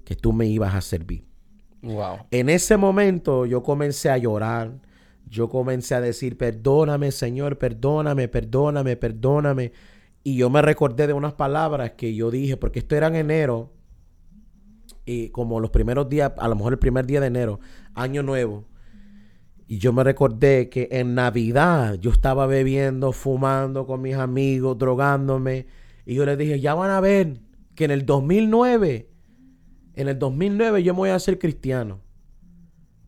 que 0.04 0.16
tú 0.16 0.34
me 0.34 0.46
ibas 0.46 0.76
a 0.76 0.82
servir. 0.82 1.26
Wow. 1.82 2.20
En 2.32 2.50
ese 2.50 2.78
momento 2.78 3.46
yo 3.46 3.64
comencé 3.64 4.10
a 4.10 4.18
llorar. 4.18 4.80
Yo 5.30 5.50
comencé 5.50 5.94
a 5.94 6.02
decir, 6.02 6.38
perdóname, 6.38 7.12
Señor, 7.12 7.58
perdóname, 7.58 8.30
perdóname, 8.30 8.96
perdóname. 8.96 9.74
Y 10.24 10.38
yo 10.38 10.50
me 10.50 10.62
recordé 10.62 11.08
de 11.08 11.14
unas 11.14 11.34
palabras 11.34 11.92
que 11.92 12.16
yo 12.16 12.32
dije, 12.32 12.56
porque 12.56 12.80
esto 12.80 12.96
era 12.96 13.08
en 13.08 13.16
enero, 13.16 13.74
y 15.08 15.30
como 15.30 15.62
los 15.62 15.72
primeros 15.72 16.10
días, 16.10 16.34
a 16.38 16.48
lo 16.50 16.56
mejor 16.56 16.74
el 16.74 16.80
primer 16.80 17.08
día 17.08 17.22
de 17.22 17.28
enero, 17.28 17.62
año 17.96 18.24
nuevo. 18.24 18.66
Y 19.66 19.80
yo 19.80 19.94
me 19.94 20.04
recordé 20.04 20.70
que 20.70 20.90
en 20.92 21.16
Navidad 21.16 21.96
yo 21.96 22.12
estaba 22.12 22.46
bebiendo, 22.46 23.14
fumando 23.14 23.88
con 23.88 24.02
mis 24.02 24.16
amigos, 24.16 24.78
drogándome. 24.78 25.66
Y 26.06 26.16
yo 26.16 26.26
les 26.26 26.38
dije, 26.38 26.60
ya 26.60 26.74
van 26.74 26.92
a 26.92 27.00
ver 27.00 27.40
que 27.74 27.86
en 27.86 27.92
el 27.92 28.06
2009, 28.06 29.10
en 29.94 30.08
el 30.10 30.20
2009 30.20 30.84
yo 30.84 30.94
me 30.94 30.98
voy 31.00 31.10
a 31.10 31.16
hacer 31.16 31.40
cristiano. 31.40 32.02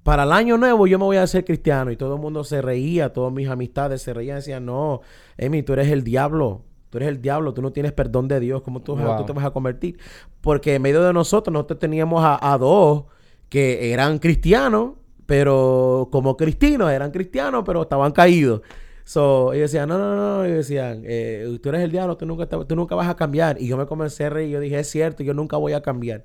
Para 0.04 0.24
el 0.24 0.32
año 0.32 0.58
nuevo 0.58 0.88
yo 0.88 0.98
me 1.00 1.06
voy 1.06 1.18
a 1.18 1.24
hacer 1.24 1.44
cristiano. 1.44 1.92
Y 1.92 1.98
todo 1.98 2.16
el 2.16 2.22
mundo 2.22 2.46
se 2.46 2.62
reía, 2.62 3.12
todas 3.12 3.34
mis 3.34 3.50
amistades 3.50 4.02
se 4.02 4.14
reían 4.14 4.38
decían, 4.38 4.66
no, 4.66 5.02
Emi, 5.38 5.64
tú 5.64 5.74
eres 5.74 5.90
el 5.90 6.06
diablo. 6.06 6.64
Tú 6.90 6.98
eres 6.98 7.10
el 7.10 7.22
diablo, 7.22 7.54
tú 7.54 7.62
no 7.62 7.72
tienes 7.72 7.92
perdón 7.92 8.28
de 8.28 8.40
Dios. 8.40 8.62
¿Cómo 8.62 8.82
tú, 8.82 8.96
tú 8.96 9.26
te 9.26 9.34
vas 9.34 9.46
a 9.46 9.52
convertir? 9.52 10.00
Porque 10.42 10.76
en 10.76 10.82
medio 10.82 11.04
de 11.04 11.14
nosotros, 11.14 11.54
nosotros 11.54 11.80
teníamos 11.80 12.24
a, 12.24 12.54
a 12.54 12.58
dos 12.58 13.06
que 13.50 13.94
eran 13.94 14.20
cristianos 14.20 14.94
pero 15.30 16.10
como 16.12 16.36
cristianos, 16.36 16.90
eran 16.90 17.12
cristianos, 17.12 17.62
pero 17.64 17.84
estaban 17.84 18.12
caídos. 18.14 18.62
So, 19.04 19.54
ellos 19.54 19.72
decían, 19.72 19.88
no, 19.88 20.00
no, 20.00 20.16
no, 20.16 20.44
ellos 20.44 20.58
decían, 20.58 21.04
eh, 21.06 21.60
tú 21.62 21.70
eres 21.70 21.82
el 21.82 21.92
diablo, 21.92 22.18
tú 22.18 22.26
nunca, 22.26 22.48
tú 22.48 22.76
nunca 22.76 22.96
vas 22.96 23.08
a 23.08 23.16
cambiar. 23.16 23.62
Y 23.62 23.68
yo 23.68 23.78
me 23.78 23.86
comencé 23.86 24.26
a 24.26 24.32
reír 24.32 24.50
y 24.50 24.52
yo 24.54 24.60
dije, 24.60 24.80
es 24.80 24.90
cierto, 24.90 25.22
yo 25.22 25.36
nunca 25.36 25.56
voy 25.56 25.74
a 25.74 25.84
cambiar. 25.84 26.24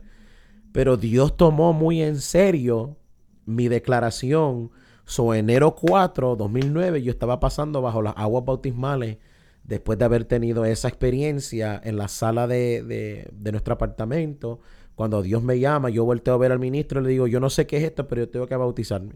Pero 0.72 0.96
Dios 0.96 1.36
tomó 1.36 1.74
muy 1.74 2.00
en 2.00 2.18
serio 2.18 2.96
mi 3.44 3.68
declaración. 3.68 4.70
So, 5.04 5.34
enero 5.34 5.74
4, 5.74 6.36
2009, 6.36 7.02
yo 7.02 7.10
estaba 7.10 7.40
pasando 7.40 7.82
bajo 7.82 8.00
las 8.00 8.14
aguas 8.16 8.46
bautismales 8.46 9.18
después 9.64 9.98
de 9.98 10.04
haber 10.04 10.24
tenido 10.24 10.64
esa 10.64 10.88
experiencia 10.88 11.80
en 11.82 11.96
la 11.96 12.08
sala 12.08 12.46
de, 12.46 12.82
de, 13.32 13.52
nuestro 13.52 13.74
apartamento. 13.74 14.60
Cuando 14.94 15.22
Dios 15.22 15.42
me 15.42 15.58
llama, 15.58 15.90
yo 15.90 16.04
volteo 16.04 16.34
a 16.34 16.38
ver 16.38 16.52
al 16.52 16.58
ministro 16.58 17.00
y 17.00 17.04
le 17.04 17.10
digo, 17.10 17.26
yo 17.26 17.40
no 17.40 17.50
sé 17.50 17.66
qué 17.66 17.78
es 17.78 17.84
esto, 17.84 18.06
pero 18.06 18.22
yo 18.22 18.28
tengo 18.28 18.46
que 18.46 18.56
bautizarme. 18.56 19.14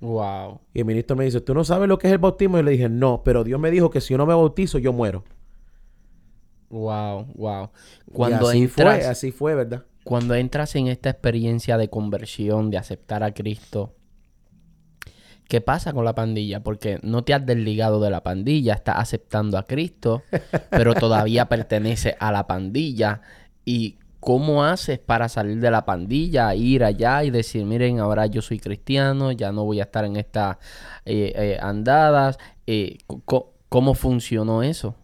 Wow. 0.00 0.60
Y 0.72 0.80
el 0.80 0.84
ministro 0.84 1.16
me 1.16 1.24
dice, 1.24 1.40
¿tú 1.40 1.54
no 1.54 1.64
sabes 1.64 1.88
lo 1.88 1.98
que 1.98 2.06
es 2.06 2.12
el 2.12 2.18
bautismo? 2.18 2.58
Y 2.58 2.62
le 2.62 2.70
dije, 2.70 2.88
no, 2.88 3.22
pero 3.24 3.42
Dios 3.42 3.58
me 3.58 3.70
dijo 3.70 3.90
que 3.90 4.00
si 4.00 4.14
yo 4.14 4.18
no 4.18 4.26
me 4.26 4.34
bautizo, 4.34 4.78
yo 4.78 4.92
muero. 4.92 5.24
Wow, 6.70 7.26
wow. 7.34 7.70
Cuando 8.12 8.48
así 8.48 8.68
fue, 8.68 9.06
así 9.06 9.32
fue, 9.32 9.54
¿verdad? 9.54 9.84
Cuando 10.04 10.34
entras 10.34 10.76
en 10.76 10.86
esta 10.86 11.10
experiencia 11.10 11.76
de 11.78 11.90
conversión, 11.90 12.70
de 12.70 12.78
aceptar 12.78 13.22
a 13.22 13.32
Cristo, 13.32 13.94
¿qué 15.48 15.60
pasa 15.60 15.92
con 15.92 16.04
la 16.04 16.14
pandilla? 16.14 16.62
Porque 16.62 17.00
no 17.02 17.24
te 17.24 17.34
has 17.34 17.44
desligado 17.44 18.00
de 18.00 18.10
la 18.10 18.22
pandilla, 18.22 18.74
estás 18.74 18.96
aceptando 18.98 19.58
a 19.58 19.64
Cristo, 19.64 20.22
pero 20.70 20.94
todavía 20.94 21.46
pertenece 21.48 22.16
a 22.20 22.30
la 22.30 22.46
pandilla. 22.46 23.22
¿Y 23.64 23.98
cómo 24.20 24.64
haces 24.64 24.98
para 24.98 25.28
salir 25.28 25.60
de 25.60 25.70
la 25.70 25.84
pandilla, 25.84 26.54
ir 26.54 26.84
allá 26.84 27.24
y 27.24 27.30
decir, 27.30 27.64
miren, 27.64 27.98
ahora 27.98 28.26
yo 28.26 28.42
soy 28.42 28.58
cristiano, 28.58 29.32
ya 29.32 29.52
no 29.52 29.64
voy 29.64 29.80
a 29.80 29.84
estar 29.84 30.04
en 30.04 30.16
estas 30.16 30.58
eh, 31.04 31.32
eh, 31.34 31.58
andadas? 31.60 32.38
Eh, 32.66 32.98
¿Cómo 33.68 33.94
funcionó 33.94 34.62
eso? 34.62 34.96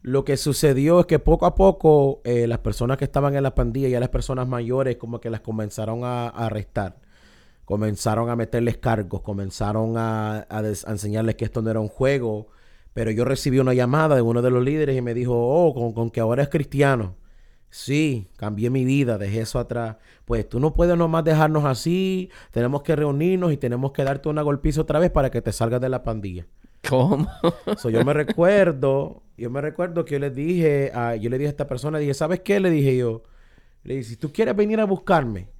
Lo 0.00 0.24
que 0.24 0.36
sucedió 0.36 1.00
es 1.00 1.06
que 1.06 1.18
poco 1.18 1.44
a 1.44 1.54
poco 1.54 2.22
las 2.24 2.58
personas 2.60 2.96
que 2.96 3.04
estaban 3.04 3.34
en 3.34 3.42
la 3.42 3.54
pandilla, 3.54 3.88
y 3.88 4.00
las 4.00 4.08
personas 4.08 4.46
mayores, 4.48 4.96
como 4.96 5.20
que 5.20 5.28
las 5.28 5.40
comenzaron 5.40 6.04
a, 6.04 6.28
arrestar. 6.28 6.96
Comenzaron 7.68 8.30
a 8.30 8.34
meterles 8.34 8.78
cargos, 8.78 9.20
comenzaron 9.20 9.92
a, 9.98 10.46
enseñarles 10.86 11.34
que 11.34 11.44
esto 11.44 11.60
no 11.60 11.70
era 11.70 11.80
un 11.80 11.88
juego. 11.88 12.48
Pero 12.94 13.10
yo 13.10 13.26
recibí 13.26 13.58
una 13.58 13.74
llamada 13.74 14.16
de 14.16 14.22
uno 14.22 14.40
de 14.40 14.50
los 14.50 14.64
líderes 14.64 14.96
y 14.96 15.02
me 15.02 15.12
dijo, 15.12 15.34
oh, 15.36 15.74
con, 15.74 15.92
con 15.92 16.10
que 16.10 16.20
ahora 16.20 16.42
es 16.42 16.48
cristiano. 16.48 17.16
Sí, 17.68 18.30
cambié 18.38 18.70
mi 18.70 18.86
vida, 18.86 19.18
dejé 19.18 19.40
eso 19.40 19.58
atrás. 19.58 19.96
Pues 20.24 20.48
tú 20.48 20.60
no 20.60 20.72
puedes 20.72 20.96
nomás 20.96 21.24
dejarnos 21.24 21.66
así, 21.66 22.30
tenemos 22.52 22.82
que 22.82 22.96
reunirnos 22.96 23.52
y 23.52 23.58
tenemos 23.58 23.92
que 23.92 24.02
darte 24.02 24.30
una 24.30 24.40
golpiza 24.40 24.80
otra 24.80 24.98
vez 24.98 25.10
para 25.10 25.30
que 25.30 25.42
te 25.42 25.52
salgas 25.52 25.82
de 25.82 25.90
la 25.90 26.02
pandilla. 26.02 26.46
¿Cómo? 26.88 27.28
yo 27.92 28.02
me 28.02 28.14
recuerdo, 28.14 29.24
yo 29.36 29.50
me 29.50 29.60
recuerdo 29.60 30.06
que 30.06 30.14
yo 30.14 30.20
le 30.20 30.30
dije 30.30 30.90
a, 30.94 31.16
yo 31.16 31.28
le 31.28 31.36
dije 31.36 31.48
a 31.48 31.50
esta 31.50 31.66
persona, 31.66 31.98
dije, 31.98 32.14
¿sabes 32.14 32.40
qué? 32.40 32.60
Le 32.60 32.70
dije 32.70 32.96
yo, 32.96 33.24
le 33.82 33.96
dije, 33.96 34.08
si 34.08 34.16
tú 34.16 34.32
quieres 34.32 34.56
venir 34.56 34.80
a 34.80 34.86
buscarme, 34.86 35.50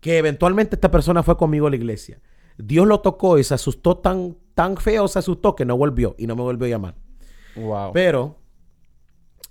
que 0.00 0.18
eventualmente 0.18 0.76
esta 0.76 0.90
persona 0.90 1.22
fue 1.22 1.36
conmigo 1.36 1.66
a 1.66 1.70
la 1.70 1.76
iglesia. 1.76 2.20
Dios 2.56 2.86
lo 2.86 3.00
tocó 3.00 3.38
y 3.38 3.44
se 3.44 3.54
asustó 3.54 3.98
tan, 3.98 4.36
tan 4.54 4.76
feo, 4.76 5.06
se 5.08 5.18
asustó 5.18 5.54
que 5.54 5.64
no 5.64 5.76
volvió 5.76 6.14
y 6.18 6.26
no 6.26 6.36
me 6.36 6.42
volvió 6.42 6.66
a 6.66 6.70
llamar. 6.70 6.94
Wow. 7.56 7.92
Pero 7.92 8.38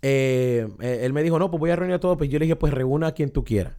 eh, 0.02 0.68
eh, 0.80 1.00
él 1.04 1.14
me 1.14 1.24
dijo, 1.24 1.40
no, 1.40 1.50
pues 1.50 1.60
voy 1.60 1.70
a 1.70 1.76
reunir 1.76 1.96
a 1.96 2.00
todos. 2.00 2.18
Pues 2.18 2.30
yo 2.30 2.40
le 2.40 2.46
dije, 2.46 2.56
pues 2.56 2.74
reúna 2.74 3.08
a 3.08 3.12
quien 3.14 3.30
tú 3.32 3.44
quieras. 3.44 3.76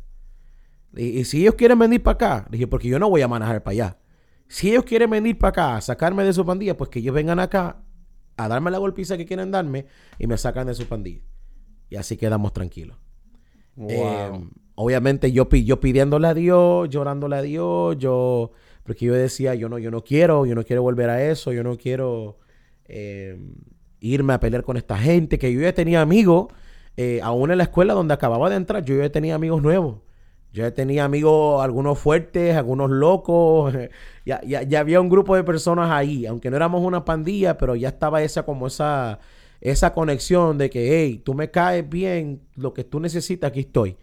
Y, 0.97 1.21
y 1.21 1.25
si 1.25 1.43
ellos 1.43 1.55
quieren 1.55 1.79
venir 1.79 2.03
para 2.03 2.14
acá, 2.14 2.47
le 2.51 2.57
dije, 2.57 2.66
porque 2.66 2.89
yo 2.89 2.99
no 2.99 3.11
voy 3.11 3.21
a 3.23 3.29
manejar 3.29 3.62
para 3.62 3.73
allá. 3.73 3.99
Si 4.49 4.71
ellos 4.71 4.85
quieren 4.85 5.11
venir 5.11 5.39
para 5.39 5.51
acá 5.51 5.77
a 5.77 5.81
sacarme 5.83 6.25
de 6.25 6.33
su 6.33 6.45
pandilla, 6.45 6.77
pues 6.77 6.89
que 6.89 7.01
ellos 7.01 7.14
vengan 7.14 7.39
acá 7.39 7.83
a 8.39 8.49
darme 8.49 8.71
la 8.71 8.79
golpiza 8.79 9.16
que 9.19 9.27
quieren 9.27 9.51
darme 9.51 9.87
y 10.19 10.27
me 10.27 10.39
sacan 10.39 10.66
de 10.66 10.75
su 10.75 10.87
pandilla. 10.87 11.23
Y 11.91 11.97
así 11.97 12.16
quedamos 12.16 12.53
tranquilos. 12.53 12.97
Eh, 13.77 14.49
obviamente 14.79 15.33
yo, 15.33 15.49
yo 15.51 15.81
pidiéndole 15.81 16.29
a 16.29 16.35
Dios, 16.35 16.89
llorándole 16.89 17.35
a 17.35 17.43
Dios, 17.43 17.99
yo, 17.99 18.53
porque 18.85 19.07
yo 19.07 19.12
decía, 19.12 19.57
yo 19.57 19.68
no, 19.68 19.79
yo 19.79 19.91
no 19.91 20.05
quiero, 20.05 20.47
yo 20.47 20.55
no 20.55 20.62
quiero 20.62 20.83
volver 20.83 21.11
a 21.11 21.24
eso, 21.24 21.53
yo 21.53 21.64
no 21.64 21.76
quiero 21.76 22.39
eh, 22.85 23.37
irme 23.99 24.35
a 24.35 24.41
pelear 24.41 24.62
con 24.62 24.76
esta 24.76 24.97
gente, 24.97 25.37
que 25.37 25.53
yo 25.53 25.61
ya 25.61 25.72
tenía 25.74 26.01
amigos, 26.01 26.47
eh, 26.97 27.18
aún 27.24 27.51
en 27.51 27.59
la 27.59 27.64
escuela 27.64 27.93
donde 27.93 28.14
acababa 28.14 28.49
de 28.51 28.55
entrar, 28.55 28.85
yo 28.85 28.97
ya 28.97 29.11
tenía 29.11 29.35
amigos 29.35 29.62
nuevos. 29.62 29.99
Yo 30.53 30.72
tenía 30.72 31.05
amigos, 31.05 31.62
algunos 31.62 31.99
fuertes, 31.99 32.57
algunos 32.57 32.89
locos. 32.89 33.74
ya, 34.24 34.41
ya, 34.45 34.79
había 34.79 35.01
un 35.01 35.09
grupo 35.09 35.35
de 35.35 35.43
personas 35.43 35.91
ahí, 35.91 36.24
aunque 36.24 36.51
no 36.51 36.57
éramos 36.57 36.83
una 36.83 37.05
pandilla, 37.05 37.59
pero 37.59 37.74
ya 37.74 37.89
estaba 37.89 38.22
esa 38.22 38.45
como 38.45 38.68
esa, 38.68 39.18
esa 39.61 39.93
conexión 39.93 40.57
de 40.57 40.70
que, 40.70 41.03
hey, 41.03 41.20
tú 41.24 41.35
me 41.35 41.51
caes 41.51 41.89
bien, 41.89 42.43
lo 42.55 42.72
que 42.72 42.85
tú 42.85 43.01
necesitas, 43.01 43.51
aquí 43.51 43.61
estoy. 43.61 43.97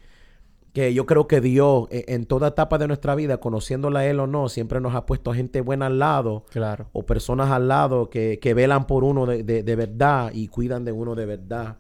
Que 0.75 0.93
yo 0.93 1.07
creo 1.07 1.27
que 1.27 1.41
Dios, 1.41 1.87
e, 1.89 2.05
en 2.09 2.25
toda 2.25 2.49
etapa 2.49 2.77
de 2.77 2.85
nuestra 2.85 3.15
vida, 3.15 3.37
conociéndola 3.37 4.01
a 4.01 4.05
Él 4.05 4.19
o 4.19 4.27
no, 4.27 4.47
siempre 4.47 4.79
nos 4.79 4.93
ha 4.93 5.07
puesto 5.07 5.33
gente 5.33 5.61
buena 5.61 5.87
al 5.87 5.97
lado. 5.97 6.45
Claro. 6.51 6.89
O 6.93 7.07
personas 7.07 7.49
al 7.49 7.67
lado 7.67 8.11
que, 8.11 8.37
que 8.39 8.53
velan 8.53 8.85
por 8.85 9.03
uno 9.03 9.25
de, 9.25 9.41
de 9.43 9.75
verdad 9.75 10.29
y 10.31 10.49
cuidan 10.49 10.85
de 10.85 10.91
uno 10.91 11.15
de 11.15 11.25
verdad. 11.25 11.77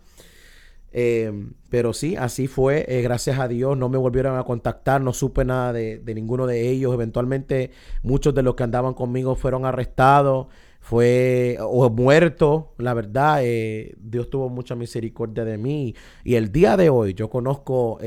Eh, 0.97 1.29
pero 1.69 1.91
sí, 1.91 2.15
así 2.15 2.47
fue. 2.47 2.85
Eh, 2.87 3.01
gracias 3.01 3.37
a 3.37 3.49
Dios 3.49 3.77
no 3.77 3.89
me 3.89 3.97
volvieron 3.97 4.37
a 4.37 4.45
contactar, 4.45 5.01
no 5.01 5.11
supe 5.11 5.43
nada 5.43 5.73
de, 5.73 6.01
ninguno 6.15 6.47
de 6.47 6.69
ellos. 6.69 6.93
Eventualmente 6.93 7.71
muchos 8.01 8.33
de 8.33 8.43
los 8.43 8.55
que 8.55 8.63
andaban 8.63 8.93
conmigo 8.93 9.35
fueron 9.35 9.65
arrestados, 9.65 10.47
fue 10.79 11.57
o 11.59 11.89
muertos. 11.89 12.67
La 12.77 12.93
verdad, 12.93 13.39
eh, 13.43 13.93
Dios 13.99 14.29
tuvo 14.29 14.47
mucha 14.47 14.75
misericordia 14.75 15.43
de 15.43 15.57
mí. 15.57 15.95
Y 16.23 16.35
el 16.35 16.53
día 16.53 16.77
de 16.77 16.89
hoy 16.89 17.13
yo 17.13 17.29
conozco 17.29 17.99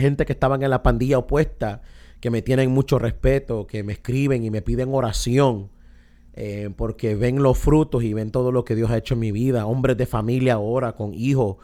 gente 0.00 0.26
que 0.26 0.32
estaban 0.32 0.62
en 0.62 0.70
la 0.70 0.82
pandilla 0.82 1.18
opuesta, 1.18 1.82
que 2.20 2.30
me 2.30 2.42
tienen 2.42 2.70
mucho 2.70 2.98
respeto, 2.98 3.66
que 3.66 3.82
me 3.82 3.92
escriben 3.92 4.44
y 4.44 4.50
me 4.50 4.62
piden 4.62 4.92
oración. 4.92 5.70
Eh, 6.34 6.70
porque 6.76 7.16
ven 7.16 7.42
los 7.42 7.58
frutos 7.58 8.04
y 8.04 8.14
ven 8.14 8.30
todo 8.30 8.52
lo 8.52 8.64
que 8.64 8.76
Dios 8.76 8.90
ha 8.90 8.96
hecho 8.96 9.14
en 9.14 9.20
mi 9.20 9.32
vida, 9.32 9.66
hombres 9.66 9.96
de 9.96 10.06
familia 10.06 10.54
ahora, 10.54 10.92
con 10.92 11.12
hijos, 11.12 11.56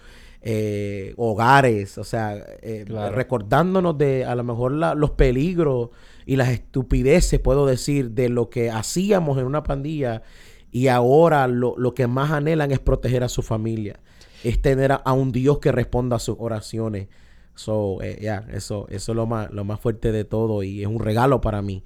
eh, 0.43 1.15
hogares, 1.17 1.99
o 1.99 2.05
sea, 2.05 2.37
eh, 2.63 2.85
recordándonos 3.13 3.97
de 3.97 4.25
a 4.25 4.35
lo 4.35 4.45
mejor 4.45 4.73
los 4.73 5.11
peligros 5.13 5.91
y 6.25 6.37
las 6.37 6.51
estupideces, 6.51 7.41
puedo 7.41 7.67
decir, 7.67 8.11
de 8.11 8.29
lo 8.29 8.51
que 8.51 8.71
hacíamos 8.71 9.39
en 9.39 9.47
una 9.47 9.63
pandilla 9.63 10.23
y 10.71 10.89
ahora 10.89 11.49
lo, 11.49 11.95
que 11.95 12.07
más 12.07 12.31
anhelan 12.31 12.71
es 12.71 12.79
proteger 12.79 13.25
a 13.25 13.29
su 13.29 13.43
familia, 13.43 13.99
es 14.45 14.61
tener 14.61 14.93
a, 14.93 15.13
un 15.13 15.33
Dios 15.33 15.59
que 15.59 15.73
responda 15.73 16.17
a 16.17 16.21
sus 16.21 16.37
oraciones. 16.39 17.09
So, 17.57 17.99
ya, 18.03 18.47
eso, 18.53 18.87
eso 18.89 19.13
es 19.13 19.17
lo 19.17 19.27
más, 19.27 19.51
lo 19.51 19.65
más 19.65 19.81
fuerte 19.81 20.13
de 20.13 20.25
todo 20.25 20.63
y 20.63 20.83
es 20.83 20.87
un 20.87 21.01
regalo 21.01 21.41
para 21.41 21.61
mí, 21.63 21.83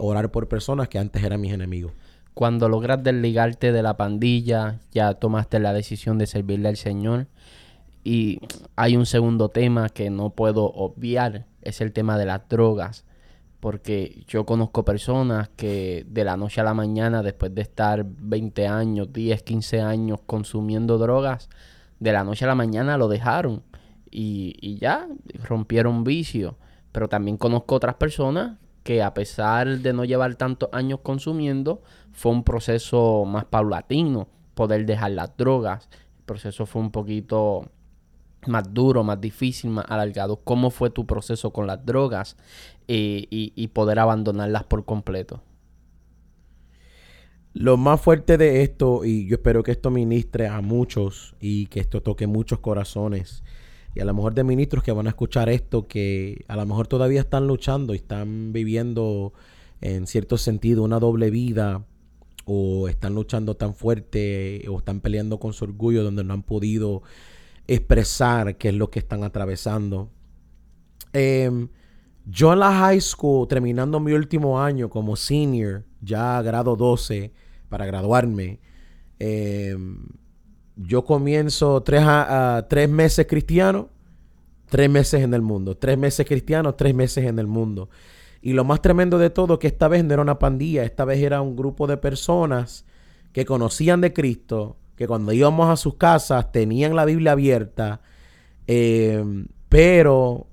orar 0.00 0.30
por 0.30 0.48
personas 0.48 0.88
que 0.88 0.98
antes 0.98 1.22
eran 1.22 1.40
mis 1.40 1.52
enemigos 1.52 1.92
cuando 2.38 2.68
logras 2.68 3.02
desligarte 3.02 3.72
de 3.72 3.82
la 3.82 3.96
pandilla, 3.96 4.78
ya 4.92 5.14
tomaste 5.14 5.58
la 5.58 5.72
decisión 5.72 6.18
de 6.18 6.26
servirle 6.28 6.68
al 6.68 6.76
Señor. 6.76 7.26
Y 8.04 8.38
hay 8.76 8.96
un 8.96 9.06
segundo 9.06 9.48
tema 9.48 9.88
que 9.88 10.08
no 10.08 10.30
puedo 10.30 10.66
obviar, 10.66 11.46
es 11.62 11.80
el 11.80 11.92
tema 11.92 12.16
de 12.16 12.26
las 12.26 12.48
drogas. 12.48 13.04
Porque 13.58 14.22
yo 14.28 14.46
conozco 14.46 14.84
personas 14.84 15.48
que 15.56 16.06
de 16.08 16.22
la 16.22 16.36
noche 16.36 16.60
a 16.60 16.64
la 16.64 16.74
mañana, 16.74 17.24
después 17.24 17.52
de 17.56 17.62
estar 17.62 18.06
20 18.06 18.68
años, 18.68 19.12
10, 19.12 19.42
15 19.42 19.80
años 19.80 20.20
consumiendo 20.24 20.96
drogas, 20.96 21.48
de 21.98 22.12
la 22.12 22.22
noche 22.22 22.44
a 22.44 22.48
la 22.48 22.54
mañana 22.54 22.96
lo 22.98 23.08
dejaron. 23.08 23.64
Y, 24.10 24.78
ya, 24.80 25.08
rompieron 25.44 26.04
vicio. 26.04 26.56
Pero 26.92 27.08
también 27.08 27.36
conozco 27.36 27.74
otras 27.74 27.96
personas 27.96 28.58
que 28.82 29.02
a 29.02 29.12
pesar 29.12 29.78
de 29.80 29.92
no 29.92 30.04
llevar 30.04 30.36
tantos 30.36 30.70
años 30.72 31.00
consumiendo, 31.02 31.82
fue 32.12 32.32
un 32.32 32.42
proceso 32.42 33.24
más 33.26 33.44
paulatino 33.44 34.28
poder 34.54 34.86
dejar 34.86 35.12
las 35.12 35.36
drogas. 35.36 35.88
El 36.18 36.24
proceso 36.24 36.66
fue 36.66 36.82
un 36.82 36.90
poquito 36.90 37.70
más 38.46 38.72
duro, 38.72 39.04
más 39.04 39.20
difícil, 39.20 39.70
más 39.70 39.84
alargado. 39.88 40.36
¿Cómo 40.36 40.70
fue 40.70 40.90
tu 40.90 41.06
proceso 41.06 41.52
con 41.52 41.66
las 41.66 41.84
drogas 41.84 42.36
eh, 42.86 43.26
y, 43.30 43.68
poder 43.68 43.98
abandonarlas 43.98 44.64
por 44.64 44.84
completo? 44.84 45.42
Lo 47.54 47.76
más 47.76 48.00
fuerte 48.00 48.38
de 48.38 48.62
esto, 48.62 49.04
y 49.04 49.26
yo 49.26 49.36
espero 49.36 49.62
que 49.62 49.72
esto 49.72 49.90
ministre 49.90 50.46
a 50.46 50.60
muchos 50.60 51.34
y 51.40 51.66
que 51.66 51.80
esto 51.80 52.02
toque 52.02 52.26
muchos 52.26 52.60
corazones, 52.60 53.42
y 53.94 54.00
a 54.00 54.04
lo 54.04 54.14
mejor 54.14 54.34
de 54.34 54.44
ministros 54.44 54.84
que 54.84 54.92
van 54.92 55.06
a 55.06 55.10
escuchar 55.10 55.48
esto, 55.48 55.88
que 55.88 56.44
a 56.48 56.56
lo 56.56 56.66
mejor 56.66 56.86
todavía 56.86 57.20
están 57.20 57.46
luchando 57.46 57.94
y 57.94 57.96
están 57.96 58.52
viviendo 58.52 59.32
en 59.80 60.06
cierto 60.06 60.38
sentido 60.38 60.82
una 60.82 60.98
doble 60.98 61.30
vida 61.30 61.84
o 62.44 62.88
están 62.88 63.14
luchando 63.14 63.56
tan 63.56 63.74
fuerte 63.74 64.64
o 64.68 64.78
están 64.78 65.00
peleando 65.00 65.38
con 65.38 65.52
su 65.52 65.64
orgullo 65.64 66.02
donde 66.02 66.24
no 66.24 66.34
han 66.34 66.42
podido 66.42 67.02
expresar 67.66 68.56
qué 68.56 68.70
es 68.70 68.74
lo 68.74 68.90
que 68.90 68.98
están 68.98 69.22
atravesando. 69.22 70.10
Em, 71.12 71.68
yo 72.24 72.52
en 72.52 72.60
la 72.60 72.72
high 72.72 73.00
school, 73.00 73.48
terminando 73.48 74.00
mi 74.00 74.12
último 74.12 74.60
año 74.60 74.88
como 74.88 75.16
senior, 75.16 75.84
ya 76.00 76.40
grado 76.42 76.76
12, 76.76 77.32
para 77.68 77.86
graduarme, 77.86 78.60
em, 79.18 80.06
yo 80.78 81.04
comienzo 81.04 81.82
tres, 81.82 82.02
a, 82.04 82.66
tres 82.68 82.88
meses 82.88 83.26
cristiano, 83.26 83.88
tres 84.68 84.88
meses 84.88 85.22
en 85.22 85.34
el 85.34 85.42
mundo. 85.42 85.76
Tres 85.76 85.98
meses 85.98 86.26
cristiano, 86.26 86.74
tres 86.74 86.94
meses 86.94 87.24
en 87.24 87.38
el 87.38 87.46
mundo. 87.46 87.90
Y 88.40 88.52
lo 88.52 88.64
más 88.64 88.80
tremendo 88.80 89.18
de 89.18 89.30
todo 89.30 89.58
que 89.58 89.66
esta 89.66 89.88
vez 89.88 90.04
no 90.04 90.14
era 90.14 90.22
una 90.22 90.38
pandilla, 90.38 90.84
esta 90.84 91.04
vez 91.04 91.20
era 91.20 91.42
un 91.42 91.56
grupo 91.56 91.86
de 91.88 91.96
personas 91.96 92.84
que 93.32 93.44
conocían 93.44 94.00
de 94.00 94.12
Cristo, 94.12 94.76
que 94.94 95.08
cuando 95.08 95.32
íbamos 95.32 95.68
a 95.68 95.76
sus 95.76 95.94
casas 95.94 96.52
tenían 96.52 96.94
la 96.94 97.04
Biblia 97.04 97.32
abierta, 97.32 98.00
em, 98.66 99.48
pero 99.68 100.46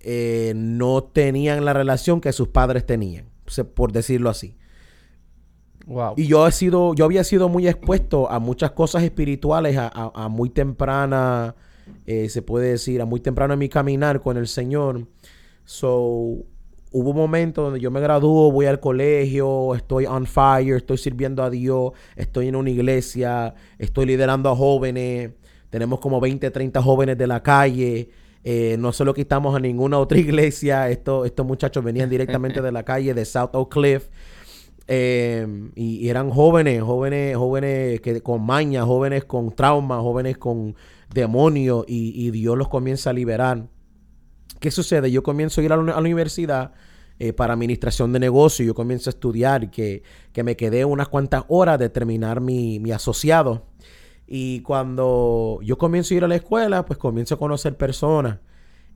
eh, 0.00 0.52
no 0.54 1.02
tenían 1.02 1.64
la 1.64 1.72
relación 1.72 2.20
que 2.20 2.32
sus 2.32 2.48
padres 2.48 2.86
tenían, 2.86 3.26
por 3.74 3.90
decirlo 3.92 4.30
así. 4.30 4.57
Y 6.16 6.26
yo 6.26 6.46
he 6.46 6.52
sido, 6.52 6.94
yo 6.94 7.04
había 7.04 7.24
sido 7.24 7.48
muy 7.48 7.66
expuesto 7.66 8.30
a 8.30 8.38
muchas 8.38 8.72
cosas 8.72 9.02
espirituales 9.02 9.76
a, 9.78 10.28
muy 10.28 10.50
temprana, 10.50 11.54
eh, 12.06 12.28
se 12.28 12.42
puede 12.42 12.70
decir, 12.70 13.00
a 13.00 13.06
muy 13.06 13.20
temprano 13.20 13.54
en 13.54 13.58
mi 13.58 13.68
caminar 13.68 14.20
con 14.20 14.36
el 14.36 14.48
Señor. 14.48 15.06
So, 15.64 16.44
hubo 16.92 17.12
momentos 17.12 17.64
donde 17.64 17.80
yo 17.80 17.90
me 17.90 18.00
gradúo, 18.00 18.52
voy 18.52 18.66
al 18.66 18.80
colegio, 18.80 19.74
estoy 19.74 20.06
on 20.06 20.26
fire, 20.26 20.76
estoy 20.76 20.98
sirviendo 20.98 21.42
a 21.42 21.50
Dios, 21.50 21.92
estoy 22.16 22.48
en 22.48 22.56
una 22.56 22.70
iglesia, 22.70 23.54
estoy 23.78 24.06
liderando 24.06 24.50
a 24.50 24.56
jóvenes, 24.56 25.32
tenemos 25.70 26.00
como 26.00 26.20
20, 26.20 26.50
30 26.50 26.82
jóvenes 26.82 27.18
de 27.18 27.26
la 27.26 27.42
calle. 27.42 28.10
Eh, 28.44 28.76
no 28.78 28.92
se 28.92 29.04
lo 29.04 29.12
quitamos 29.12 29.54
a 29.54 29.60
ninguna 29.60 29.98
otra 29.98 30.18
iglesia. 30.18 30.88
Estos, 30.90 31.26
estos 31.26 31.46
muchachos 31.46 31.82
venían 31.82 32.08
directamente 32.08 32.62
de 32.62 32.72
la 32.72 32.82
calle 32.82 33.14
de 33.14 33.24
South 33.24 33.50
Oak 33.52 33.72
Cliff. 33.72 34.08
Em, 34.90 35.70
y, 35.74 36.08
eran 36.08 36.30
jóvenes, 36.30 36.82
jóvenes, 36.82 37.36
jóvenes 37.36 38.00
que 38.00 38.22
con 38.22 38.44
maña, 38.46 38.86
jóvenes 38.86 39.26
con 39.26 39.52
trauma, 39.52 40.00
jóvenes 40.00 40.38
con 40.38 40.76
demonios 41.12 41.84
y, 41.86 42.30
Dios 42.30 42.56
los 42.56 42.68
comienza 42.68 43.10
a 43.10 43.12
liberar. 43.12 43.66
¿Qué 44.60 44.70
sucede? 44.70 45.10
Yo 45.10 45.22
comienzo 45.22 45.60
a 45.60 45.64
ir 45.64 45.72
a 45.74 45.76
la, 45.76 45.98
universidad 45.98 46.72
eh, 47.18 47.34
para 47.34 47.52
administración 47.52 48.14
de 48.14 48.18
negocio, 48.18 48.64
yo 48.64 48.74
comienzo 48.74 49.10
a 49.10 49.12
estudiar, 49.12 49.70
que, 49.70 50.02
que 50.32 50.42
me 50.42 50.56
quedé 50.56 50.86
unas 50.86 51.08
cuantas 51.08 51.44
horas 51.48 51.78
de 51.78 51.90
terminar 51.90 52.40
mi, 52.40 52.80
mi 52.80 52.90
asociado. 52.90 53.66
Y 54.26 54.60
cuando 54.62 55.58
yo 55.62 55.76
comienzo 55.76 56.14
a 56.14 56.16
ir 56.16 56.24
a 56.24 56.28
la 56.28 56.36
escuela, 56.36 56.86
pues 56.86 56.98
comienzo 56.98 57.34
a 57.34 57.38
conocer 57.38 57.76
personas. 57.76 58.38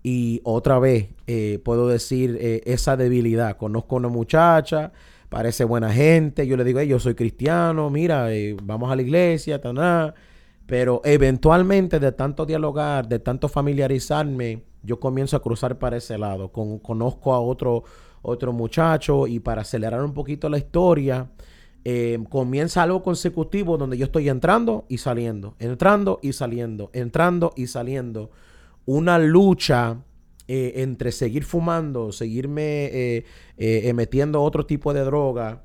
Y 0.02 0.40
otra 0.44 0.78
vez 0.78 1.08
eh, 1.26 1.60
puedo 1.62 1.86
decir 1.86 2.38
eh, 2.40 2.62
esa 2.64 2.96
debilidad. 2.96 3.58
Conozco 3.58 3.96
a 3.96 3.98
una 3.98 4.08
muchacha 4.08 4.92
parece 5.32 5.64
buena 5.64 5.90
gente. 5.90 6.46
Yo 6.46 6.58
le 6.58 6.62
digo, 6.62 6.82
yo 6.82 7.00
soy 7.00 7.14
cristiano, 7.14 7.88
mira, 7.88 8.32
eh, 8.34 8.54
vamos 8.62 8.92
a 8.92 8.96
la 8.96 9.00
iglesia, 9.00 9.58
nada. 9.72 10.14
Pero 10.66 11.00
eventualmente, 11.04 11.98
de 11.98 12.12
tanto 12.12 12.44
dialogar, 12.44 13.08
de 13.08 13.18
tanto 13.18 13.48
familiarizarme, 13.48 14.62
yo 14.82 15.00
comienzo 15.00 15.36
a 15.36 15.42
cruzar 15.42 15.78
para 15.78 15.96
ese 15.96 16.18
lado. 16.18 16.52
Con, 16.52 16.78
conozco 16.78 17.32
a 17.32 17.40
otro, 17.40 17.82
otro 18.20 18.52
muchacho 18.52 19.26
y 19.26 19.40
para 19.40 19.62
acelerar 19.62 20.04
un 20.04 20.12
poquito 20.12 20.50
la 20.50 20.58
historia, 20.58 21.30
eh, 21.82 22.18
comienza 22.28 22.82
algo 22.82 23.02
consecutivo 23.02 23.78
donde 23.78 23.96
yo 23.96 24.04
estoy 24.04 24.28
entrando 24.28 24.84
y 24.90 24.98
saliendo, 24.98 25.54
entrando 25.58 26.20
y 26.22 26.34
saliendo, 26.34 26.90
entrando 26.92 27.54
y 27.56 27.68
saliendo. 27.68 28.30
Una 28.84 29.18
lucha 29.18 29.96
eh, 30.48 30.72
entre 30.76 31.12
seguir 31.12 31.44
fumando, 31.44 32.12
seguirme 32.12 32.86
eh, 32.86 33.24
eh, 33.56 33.92
metiendo 33.94 34.42
otro 34.42 34.66
tipo 34.66 34.92
de 34.92 35.00
droga, 35.00 35.62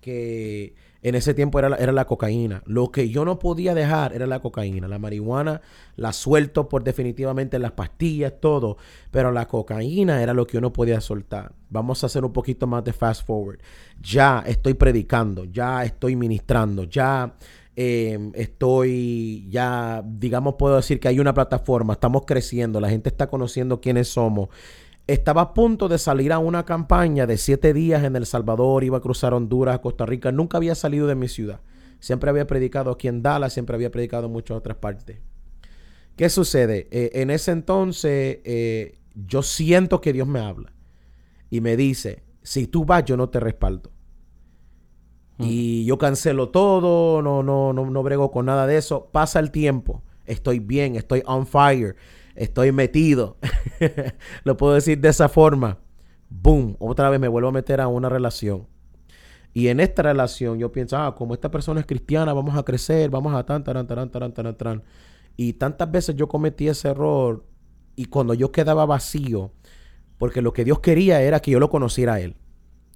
que 0.00 0.74
en 1.02 1.14
ese 1.14 1.34
tiempo 1.34 1.58
era 1.58 1.68
la, 1.68 1.76
era 1.76 1.92
la 1.92 2.04
cocaína. 2.04 2.62
Lo 2.66 2.90
que 2.90 3.08
yo 3.08 3.24
no 3.24 3.38
podía 3.38 3.74
dejar 3.74 4.12
era 4.12 4.26
la 4.26 4.40
cocaína. 4.40 4.88
La 4.88 4.98
marihuana 4.98 5.60
la 5.96 6.12
suelto 6.12 6.68
por 6.68 6.84
definitivamente 6.84 7.58
las 7.58 7.72
pastillas, 7.72 8.34
todo. 8.40 8.76
Pero 9.10 9.32
la 9.32 9.46
cocaína 9.46 10.22
era 10.22 10.32
lo 10.32 10.46
que 10.46 10.54
yo 10.54 10.60
no 10.60 10.72
podía 10.72 11.00
soltar. 11.00 11.52
Vamos 11.70 12.02
a 12.02 12.06
hacer 12.06 12.24
un 12.24 12.32
poquito 12.32 12.66
más 12.66 12.84
de 12.84 12.92
fast 12.92 13.26
forward. 13.26 13.58
Ya 14.00 14.42
estoy 14.46 14.74
predicando, 14.74 15.44
ya 15.44 15.84
estoy 15.84 16.16
ministrando, 16.16 16.84
ya 16.84 17.36
Em, 17.78 18.32
estoy 18.34 19.46
ya, 19.50 20.02
digamos, 20.06 20.54
puedo 20.58 20.76
decir 20.76 20.98
que 20.98 21.08
hay 21.08 21.20
una 21.20 21.34
plataforma, 21.34 21.92
estamos 21.92 22.22
creciendo, 22.26 22.80
la 22.80 22.88
gente 22.88 23.10
está 23.10 23.28
conociendo 23.28 23.82
quiénes 23.82 24.08
somos. 24.08 24.48
Estaba 25.06 25.42
a 25.42 25.54
punto 25.54 25.86
de 25.86 25.98
salir 25.98 26.32
a 26.32 26.38
una 26.38 26.64
campaña 26.64 27.26
de 27.26 27.36
siete 27.36 27.74
días 27.74 28.02
en 28.02 28.16
El 28.16 28.24
Salvador, 28.24 28.82
iba 28.82 28.96
a 28.96 29.02
cruzar 29.02 29.34
Honduras, 29.34 29.78
Costa 29.80 30.06
Rica, 30.06 30.32
nunca 30.32 30.56
había 30.56 30.74
salido 30.74 31.06
de 31.06 31.16
mi 31.16 31.28
ciudad. 31.28 31.60
Siempre 32.00 32.30
había 32.30 32.46
predicado 32.46 32.90
aquí 32.90 33.08
en 33.08 33.22
Dallas, 33.22 33.52
siempre 33.52 33.76
había 33.76 33.90
predicado 33.90 34.26
en 34.26 34.32
muchas 34.32 34.56
otras 34.56 34.78
partes. 34.78 35.18
¿Qué 36.16 36.30
sucede? 36.30 36.88
Eh, 36.90 37.10
en 37.14 37.30
ese 37.30 37.50
entonces 37.50 38.38
eh, 38.44 38.98
yo 39.14 39.42
siento 39.42 40.00
que 40.00 40.14
Dios 40.14 40.26
me 40.26 40.40
habla 40.40 40.72
y 41.50 41.60
me 41.60 41.76
dice, 41.76 42.22
si 42.42 42.66
tú 42.66 42.86
vas, 42.86 43.04
yo 43.04 43.18
no 43.18 43.28
te 43.28 43.38
respaldo. 43.38 43.90
Y 45.38 45.84
yo 45.84 45.98
cancelo 45.98 46.48
todo, 46.48 47.20
no, 47.20 47.42
no, 47.42 47.72
no, 47.72 47.84
no 47.84 48.02
brego 48.02 48.30
con 48.30 48.46
nada 48.46 48.66
de 48.66 48.78
eso. 48.78 49.10
Pasa 49.12 49.38
el 49.38 49.50
tiempo, 49.50 50.02
estoy 50.24 50.60
bien, 50.60 50.96
estoy 50.96 51.22
on 51.26 51.46
fire, 51.46 51.96
estoy 52.34 52.72
metido. 52.72 53.36
Lo 54.44 54.56
puedo 54.56 54.74
decir 54.74 54.98
de 55.00 55.08
esa 55.08 55.28
forma. 55.28 55.78
Boom, 56.30 56.76
otra 56.78 57.10
vez 57.10 57.20
me 57.20 57.28
vuelvo 57.28 57.48
a 57.48 57.52
meter 57.52 57.80
a 57.80 57.88
una 57.88 58.08
relación. 58.08 58.66
Y 59.52 59.68
en 59.68 59.80
esta 59.80 60.02
relación 60.02 60.58
yo 60.58 60.70
pienso, 60.72 60.96
ah, 60.98 61.14
como 61.14 61.34
esta 61.34 61.50
persona 61.50 61.80
es 61.80 61.86
cristiana, 61.86 62.32
vamos 62.32 62.56
a 62.56 62.62
crecer, 62.62 63.10
vamos 63.10 63.34
a 63.34 63.44
tan, 63.44 63.64
tan, 63.64 63.86
tan, 63.86 64.10
tan, 64.10 64.32
tan, 64.32 64.56
tan. 64.56 64.82
Y 65.36 65.54
tantas 65.54 65.90
veces 65.90 66.16
yo 66.16 66.28
cometí 66.28 66.68
ese 66.68 66.88
error 66.88 67.44
y 67.94 68.06
cuando 68.06 68.34
yo 68.34 68.52
quedaba 68.52 68.84
vacío, 68.84 69.52
porque 70.18 70.42
lo 70.42 70.52
que 70.52 70.64
Dios 70.64 70.80
quería 70.80 71.22
era 71.22 71.40
que 71.40 71.50
yo 71.50 71.60
lo 71.60 71.70
conociera 71.70 72.14
a 72.14 72.20
Él. 72.20 72.36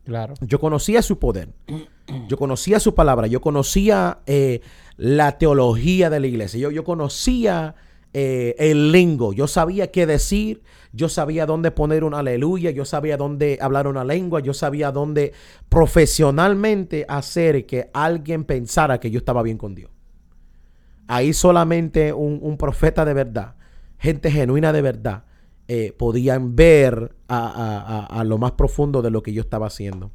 Claro. 0.05 0.35
Yo 0.41 0.59
conocía 0.59 1.03
su 1.03 1.19
poder. 1.19 1.51
Yo 2.29 2.37
conocía 2.37 2.81
su 2.81 2.95
palabra. 2.95 3.27
Yo 3.27 3.41
conocía 3.41 4.19
eh, 4.27 4.61
la 4.97 5.39
teología 5.39 6.11
de 6.11 6.21
la 6.21 6.27
iglesia. 6.27 6.59
Yo, 6.59 6.71
yo 6.71 6.85
conocía 6.85 7.75
eh, 8.13 8.55
el 8.59 8.93
lingo. 8.93 9.33
Yo 9.33 9.47
sabía 9.47 9.91
qué 9.91 10.07
decir. 10.07 10.63
Yo 10.93 11.09
sabía 11.09 11.47
dónde 11.47 11.71
poner 11.71 12.03
una 12.03 12.21
aleluya. 12.21 12.71
Yo 12.71 12.85
sabía 12.85 13.17
dónde 13.17 13.59
hablar 13.61 13.87
una 13.87 14.05
lengua. 14.05 14.41
Yo 14.41 14.55
sabía 14.55 14.91
dónde 14.91 15.33
profesionalmente 15.69 17.05
hacer 17.09 17.67
que 17.67 17.91
alguien 17.93 18.45
pensara 18.45 18.99
que 18.99 19.11
yo 19.11 19.19
estaba 19.19 19.43
bien 19.43 19.59
con 19.59 19.75
Dios. 19.75 19.91
Ahí 21.07 21.33
solamente 21.33 22.13
un 22.13 22.57
profeta 22.57 23.05
de 23.05 23.15
verdad, 23.15 23.57
gente 23.99 24.31
genuina 24.31 24.73
de 24.73 24.81
verdad, 24.81 25.25
eh, 25.73 25.93
podían 25.97 26.57
ver 26.57 27.15
a, 27.29 28.25
lo 28.27 28.39
más 28.39 28.51
profundo 28.51 29.03
de 29.03 29.11
lo 29.13 29.23
que 29.23 29.33
yo 29.33 29.41
estaba 29.41 29.69
haciendo. 29.69 30.11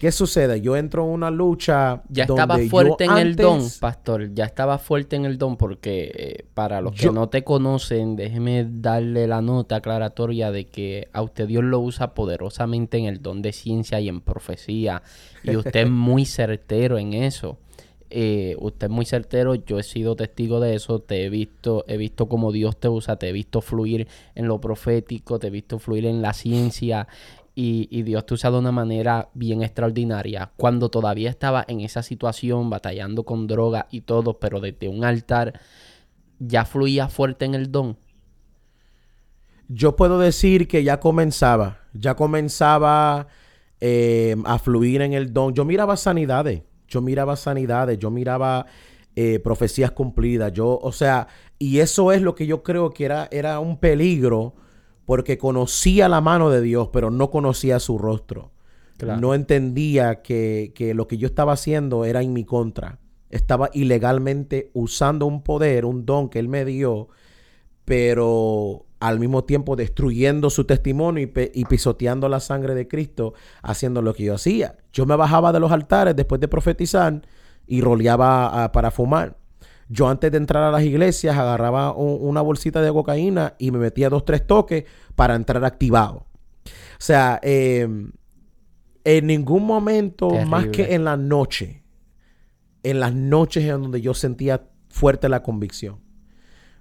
¿Qué 0.00 0.10
sucede? 0.10 0.60
Yo 0.60 0.76
entro 0.76 1.04
en 1.04 1.10
una 1.10 1.30
lucha. 1.30 2.02
Ya 2.08 2.24
estaba 2.24 2.58
fuerte 2.58 3.04
en 3.04 3.16
el 3.16 3.36
don, 3.36 3.62
pastor. 3.78 4.34
Ya 4.34 4.46
estaba 4.46 4.78
fuerte 4.78 5.14
en 5.14 5.26
el 5.26 5.38
don, 5.38 5.56
porque 5.56 6.10
eh, 6.12 6.44
para 6.54 6.80
los 6.80 6.96
que 6.96 7.12
no 7.12 7.28
te 7.28 7.44
conocen, 7.44 8.16
déjeme 8.16 8.66
darle 8.68 9.28
la 9.28 9.40
nota 9.40 9.76
aclaratoria 9.76 10.50
de 10.50 10.66
que 10.66 11.08
a 11.12 11.22
usted 11.22 11.46
Dios 11.46 11.62
lo 11.62 11.78
usa 11.78 12.12
poderosamente 12.12 12.98
en 12.98 13.04
el 13.04 13.22
don 13.22 13.42
de 13.42 13.52
ciencia 13.52 14.00
y 14.00 14.08
en 14.08 14.20
profecía. 14.20 15.04
Y 15.44 15.54
usted 15.54 15.84
es 15.84 15.90
muy 15.90 16.24
certero 16.24 16.98
en 16.98 17.12
eso. 17.12 17.58
Eh, 18.12 18.56
usted 18.58 18.88
es 18.88 18.90
muy 18.90 19.06
certero, 19.06 19.54
yo 19.54 19.78
he 19.78 19.84
sido 19.84 20.16
testigo 20.16 20.58
de 20.58 20.74
eso, 20.74 20.98
te 20.98 21.24
he 21.24 21.30
visto, 21.30 21.84
he 21.86 21.96
visto 21.96 22.28
cómo 22.28 22.50
Dios 22.50 22.76
te 22.76 22.88
usa, 22.88 23.16
te 23.16 23.28
he 23.28 23.32
visto 23.32 23.60
fluir 23.60 24.08
en 24.34 24.48
lo 24.48 24.60
profético, 24.60 25.38
te 25.38 25.46
he 25.46 25.50
visto 25.50 25.78
fluir 25.78 26.06
en 26.06 26.20
la 26.20 26.32
ciencia 26.32 27.06
y, 27.54 28.02
Dios 28.02 28.26
te 28.26 28.34
usa 28.34 28.50
de 28.50 28.58
una 28.58 28.72
manera 28.72 29.28
bien 29.34 29.62
extraordinaria. 29.62 30.50
Cuando 30.56 30.88
todavía 30.88 31.30
estaba 31.30 31.64
en 31.68 31.80
esa 31.80 32.02
situación, 32.02 32.68
batallando 32.68 33.24
con 33.24 33.46
droga 33.46 33.86
y 33.90 34.00
todo, 34.00 34.38
pero 34.40 34.60
desde 34.60 34.88
un 34.88 35.04
altar, 35.04 35.60
ya 36.38 36.64
fluía 36.64 37.08
fuerte 37.08 37.44
en 37.44 37.54
el 37.54 37.70
don. 37.70 37.96
Yo 39.68 39.94
puedo 39.94 40.18
decir 40.18 40.66
que 40.66 40.82
ya 40.82 40.98
comenzaba, 40.98 41.80
ya 41.92 42.16
comenzaba 42.16 43.28
eh, 43.80 44.34
a 44.46 44.58
fluir 44.58 45.02
en 45.02 45.12
el 45.12 45.32
don. 45.32 45.54
Yo 45.54 45.64
miraba 45.64 45.96
sanidades 45.96 46.62
yo 46.90 47.00
miraba 47.00 47.36
sanidades, 47.36 47.98
yo 47.98 48.10
miraba 48.10 48.66
eh, 49.16 49.38
profecías 49.38 49.92
cumplidas, 49.92 50.52
yo, 50.52 50.78
o 50.82 50.92
sea, 50.92 51.28
y 51.58 51.78
eso 51.78 52.12
es 52.12 52.20
lo 52.20 52.34
que 52.34 52.46
yo 52.46 52.62
creo 52.62 52.90
que 52.90 53.06
era, 53.06 53.28
era 53.30 53.60
un 53.60 53.78
peligro 53.78 54.54
porque 55.06 55.38
conocía 55.38 56.08
la 56.08 56.20
mano 56.20 56.50
de 56.50 56.60
Dios, 56.60 56.90
pero 56.92 57.10
no 57.10 57.30
conocía 57.30 57.78
su 57.80 57.96
rostro. 57.98 58.52
No 59.18 59.32
entendía 59.32 60.20
que, 60.20 60.72
que 60.74 60.92
lo 60.92 61.08
que 61.08 61.16
yo 61.16 61.26
estaba 61.26 61.54
haciendo 61.54 62.04
era 62.04 62.20
en 62.20 62.34
mi 62.34 62.44
contra. 62.44 62.98
Estaba 63.30 63.70
ilegalmente 63.72 64.70
usando 64.74 65.24
un 65.24 65.42
poder, 65.42 65.86
un 65.86 66.04
don 66.04 66.28
que 66.28 66.38
Él 66.38 66.48
me 66.48 66.66
dio, 66.66 67.08
pero 67.86 68.84
al 69.00 69.18
mismo 69.18 69.44
tiempo 69.44 69.76
destruyendo 69.76 70.50
su 70.50 70.64
testimonio 70.64 71.28
y, 71.52 71.64
pisoteando 71.64 72.28
la 72.28 72.38
sangre 72.38 72.74
de 72.74 72.86
Cristo, 72.86 73.32
haciendo 73.62 74.02
lo 74.02 74.14
que 74.14 74.24
yo 74.24 74.34
hacía. 74.34 74.76
Yo 74.92 75.06
me 75.06 75.16
bajaba 75.16 75.52
de 75.52 75.60
los 75.60 75.72
altares 75.72 76.14
después 76.14 76.40
de 76.40 76.48
profetizar 76.48 77.22
y 77.66 77.80
roleaba 77.80 78.64
ah, 78.64 78.72
para 78.72 78.90
fumar. 78.90 79.38
Yo 79.88 80.08
antes 80.08 80.30
de 80.30 80.36
entrar 80.36 80.62
a 80.62 80.70
las 80.70 80.84
iglesias 80.84 81.36
agarraba 81.36 81.92
una 81.92 82.42
bolsita 82.42 82.80
de 82.80 82.92
cocaína 82.92 83.54
y 83.58 83.72
me 83.72 83.78
metía 83.78 84.08
dos, 84.08 84.24
tres 84.24 84.46
toques 84.46 84.84
para 85.16 85.34
entrar 85.34 85.64
activado. 85.64 86.26
O 86.64 87.02
sea, 87.02 87.40
em, 87.42 88.12
en 89.02 89.26
ningún 89.26 89.66
momento, 89.66 90.30
más 90.46 90.66
que 90.66 90.94
en 90.94 91.04
la 91.04 91.16
noche, 91.16 91.82
en 92.82 93.00
las 93.00 93.14
noches 93.14 93.64
en 93.64 93.82
donde 93.82 94.00
yo 94.00 94.14
sentía 94.14 94.68
fuerte 94.90 95.28
la 95.28 95.42
convicción. 95.42 95.98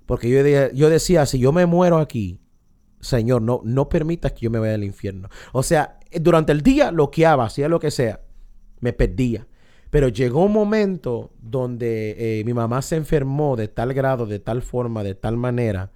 Porque 0.10 0.28
yo, 0.28 0.72
yo 0.74 0.90
decía, 0.90 1.28
si 1.28 1.38
yo 1.38 1.52
me 1.52 1.68
muero 1.68 2.00
aquí, 2.00 2.40
Señor, 3.00 3.44
no, 3.44 3.62
no 3.64 3.90
permitas 3.90 4.32
que 4.32 4.40
yo 4.40 4.50
me 4.50 4.58
vaya 4.58 4.74
al 4.74 4.84
infierno. 4.84 5.30
O 5.52 5.62
sea, 5.62 6.00
durante 6.20 6.52
el 6.52 6.64
día 6.64 6.92
loqueaba, 6.92 7.46
hacía 7.46 7.70
lo 7.70 7.80
que 7.80 7.92
sea, 7.92 8.20
me 8.80 8.92
perdía. 8.92 9.46
Pero 9.92 10.08
llegó 10.08 10.44
un 10.44 10.52
momento 10.52 11.30
donde 11.40 12.40
eh, 12.40 12.44
mi 12.44 12.56
mamá 12.56 12.82
se 12.82 12.96
enfermó 12.96 13.56
de 13.56 13.68
tal 13.68 13.94
grado, 13.94 14.26
de 14.26 14.40
tal 14.40 14.64
forma, 14.64 15.04
de 15.04 15.14
tal 15.14 15.38
manera, 15.38 15.92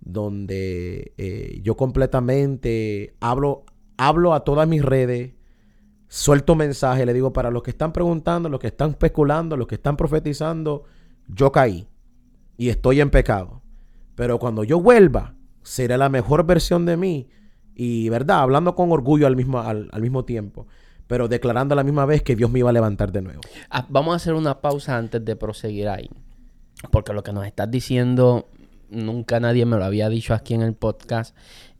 donde 0.00 1.12
eh, 1.18 1.60
yo 1.62 1.76
completamente 1.76 3.16
hablo, 3.20 3.66
hablo 3.98 4.32
a 4.32 4.44
todas 4.44 4.66
mis 4.66 4.82
redes, 4.82 5.34
suelto 6.08 6.54
mensajes, 6.54 7.04
le 7.04 7.12
digo, 7.12 7.34
para 7.34 7.50
los 7.50 7.62
que 7.62 7.72
están 7.72 7.92
preguntando, 7.92 8.48
los 8.48 8.60
que 8.60 8.68
están 8.68 8.92
especulando, 8.92 9.58
los 9.58 9.66
que 9.66 9.74
están 9.74 9.98
profetizando, 9.98 10.84
yo 11.28 11.52
caí 11.52 11.86
y 12.56 12.68
estoy 12.68 13.00
en 13.00 13.10
pecado. 13.10 13.62
Pero 14.14 14.38
cuando 14.38 14.64
yo 14.64 14.80
vuelva, 14.80 15.34
seré 15.62 15.98
la 15.98 16.08
mejor 16.08 16.46
versión 16.46 16.86
de 16.86 16.96
mí 16.96 17.28
y, 17.74 18.08
¿verdad? 18.08 18.40
Hablando 18.40 18.74
con 18.74 18.90
orgullo 18.92 19.26
al 19.26 19.36
mismo, 19.36 19.60
al 19.60 20.00
mismo 20.00 20.24
tiempo 20.24 20.66
pero 21.06 21.28
declarando 21.28 21.74
a 21.74 21.76
la 21.76 21.84
misma 21.84 22.06
vez 22.06 22.22
que 22.22 22.36
Dios 22.36 22.50
me 22.50 22.58
iba 22.58 22.70
a 22.70 22.72
levantar 22.72 23.12
de 23.12 23.22
nuevo. 23.22 23.40
Ah, 23.70 23.86
vamos 23.88 24.12
a 24.12 24.16
hacer 24.16 24.34
una 24.34 24.60
pausa 24.60 24.96
antes 24.96 25.24
de 25.24 25.36
proseguir 25.36 25.88
ahí. 25.88 26.10
Porque 26.90 27.12
lo 27.12 27.22
que 27.22 27.32
nos 27.32 27.46
estás 27.46 27.70
diciendo, 27.70 28.48
nunca 28.90 29.40
nadie 29.40 29.64
me 29.66 29.76
lo 29.76 29.84
había 29.84 30.08
dicho 30.08 30.34
aquí 30.34 30.54
en 30.54 30.62
el 30.62 30.74
podcast. 30.74 31.36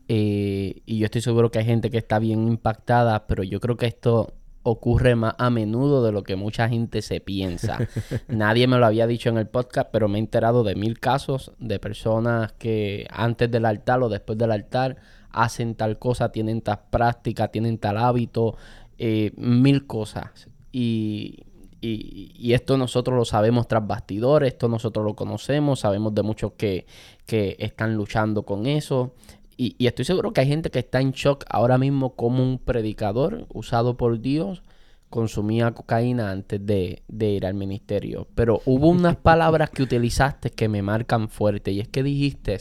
Eh, 0.08 0.82
y 0.86 0.98
yo 0.98 1.06
estoy 1.06 1.20
seguro 1.20 1.50
que 1.50 1.58
hay 1.58 1.64
gente 1.64 1.90
que 1.90 1.98
está 1.98 2.18
bien 2.18 2.46
impactada, 2.46 3.26
pero 3.26 3.42
yo 3.42 3.60
creo 3.60 3.76
que 3.76 3.86
esto 3.86 4.34
ocurre 4.68 5.14
más 5.14 5.34
a 5.38 5.48
menudo 5.48 6.04
de 6.04 6.10
lo 6.10 6.24
que 6.24 6.34
mucha 6.34 6.68
gente 6.68 7.00
se 7.00 7.20
piensa. 7.20 7.78
Nadie 8.28 8.66
me 8.66 8.78
lo 8.78 8.86
había 8.86 9.06
dicho 9.06 9.28
en 9.28 9.38
el 9.38 9.46
podcast, 9.46 9.90
pero 9.92 10.08
me 10.08 10.18
he 10.18 10.20
enterado 10.20 10.64
de 10.64 10.74
mil 10.74 10.98
casos 10.98 11.52
de 11.60 11.78
personas 11.78 12.52
que 12.52 13.06
antes 13.10 13.48
del 13.48 13.64
altar 13.64 14.02
o 14.02 14.08
después 14.08 14.36
del 14.36 14.50
altar 14.50 14.96
hacen 15.30 15.76
tal 15.76 16.00
cosa, 16.00 16.32
tienen 16.32 16.62
tal 16.62 16.80
práctica, 16.90 17.48
tienen 17.48 17.78
tal 17.78 17.96
hábito, 17.98 18.56
eh, 18.98 19.30
mil 19.36 19.86
cosas. 19.86 20.48
Y, 20.72 21.44
y, 21.80 22.52
esto 22.52 22.76
nosotros 22.76 23.16
lo 23.16 23.24
sabemos 23.24 23.68
tras 23.68 23.86
bastidores, 23.86 24.52
esto 24.52 24.68
nosotros 24.68 25.04
lo 25.04 25.14
conocemos, 25.14 25.80
sabemos 25.80 26.14
de 26.14 26.22
muchos 26.22 26.52
que, 26.56 26.86
que 27.24 27.56
están 27.60 27.94
luchando 27.94 28.42
con 28.42 28.66
eso. 28.66 29.12
Y, 29.56 29.76
estoy 29.86 30.04
seguro 30.04 30.32
que 30.32 30.42
hay 30.42 30.48
gente 30.48 30.70
que 30.70 30.80
está 30.80 31.00
en 31.00 31.12
shock 31.12 31.44
ahora 31.48 31.78
mismo 31.78 32.14
como 32.14 32.42
un 32.42 32.58
predicador 32.58 33.46
usado 33.52 33.96
por 33.96 34.20
Dios 34.20 34.62
consumía 35.08 35.72
cocaína 35.72 36.30
antes 36.30 36.64
de, 36.66 37.02
ir 37.08 37.46
al 37.46 37.54
ministerio. 37.54 38.26
Pero 38.34 38.60
hubo 38.66 38.88
unas 38.88 39.16
palabras 39.16 39.70
que 39.70 39.82
utilizaste 39.82 40.50
que 40.50 40.68
me 40.68 40.82
marcan 40.82 41.28
fuerte 41.28 41.70
y 41.70 41.80
es 41.80 41.88
que 41.88 42.02
dijiste 42.02 42.58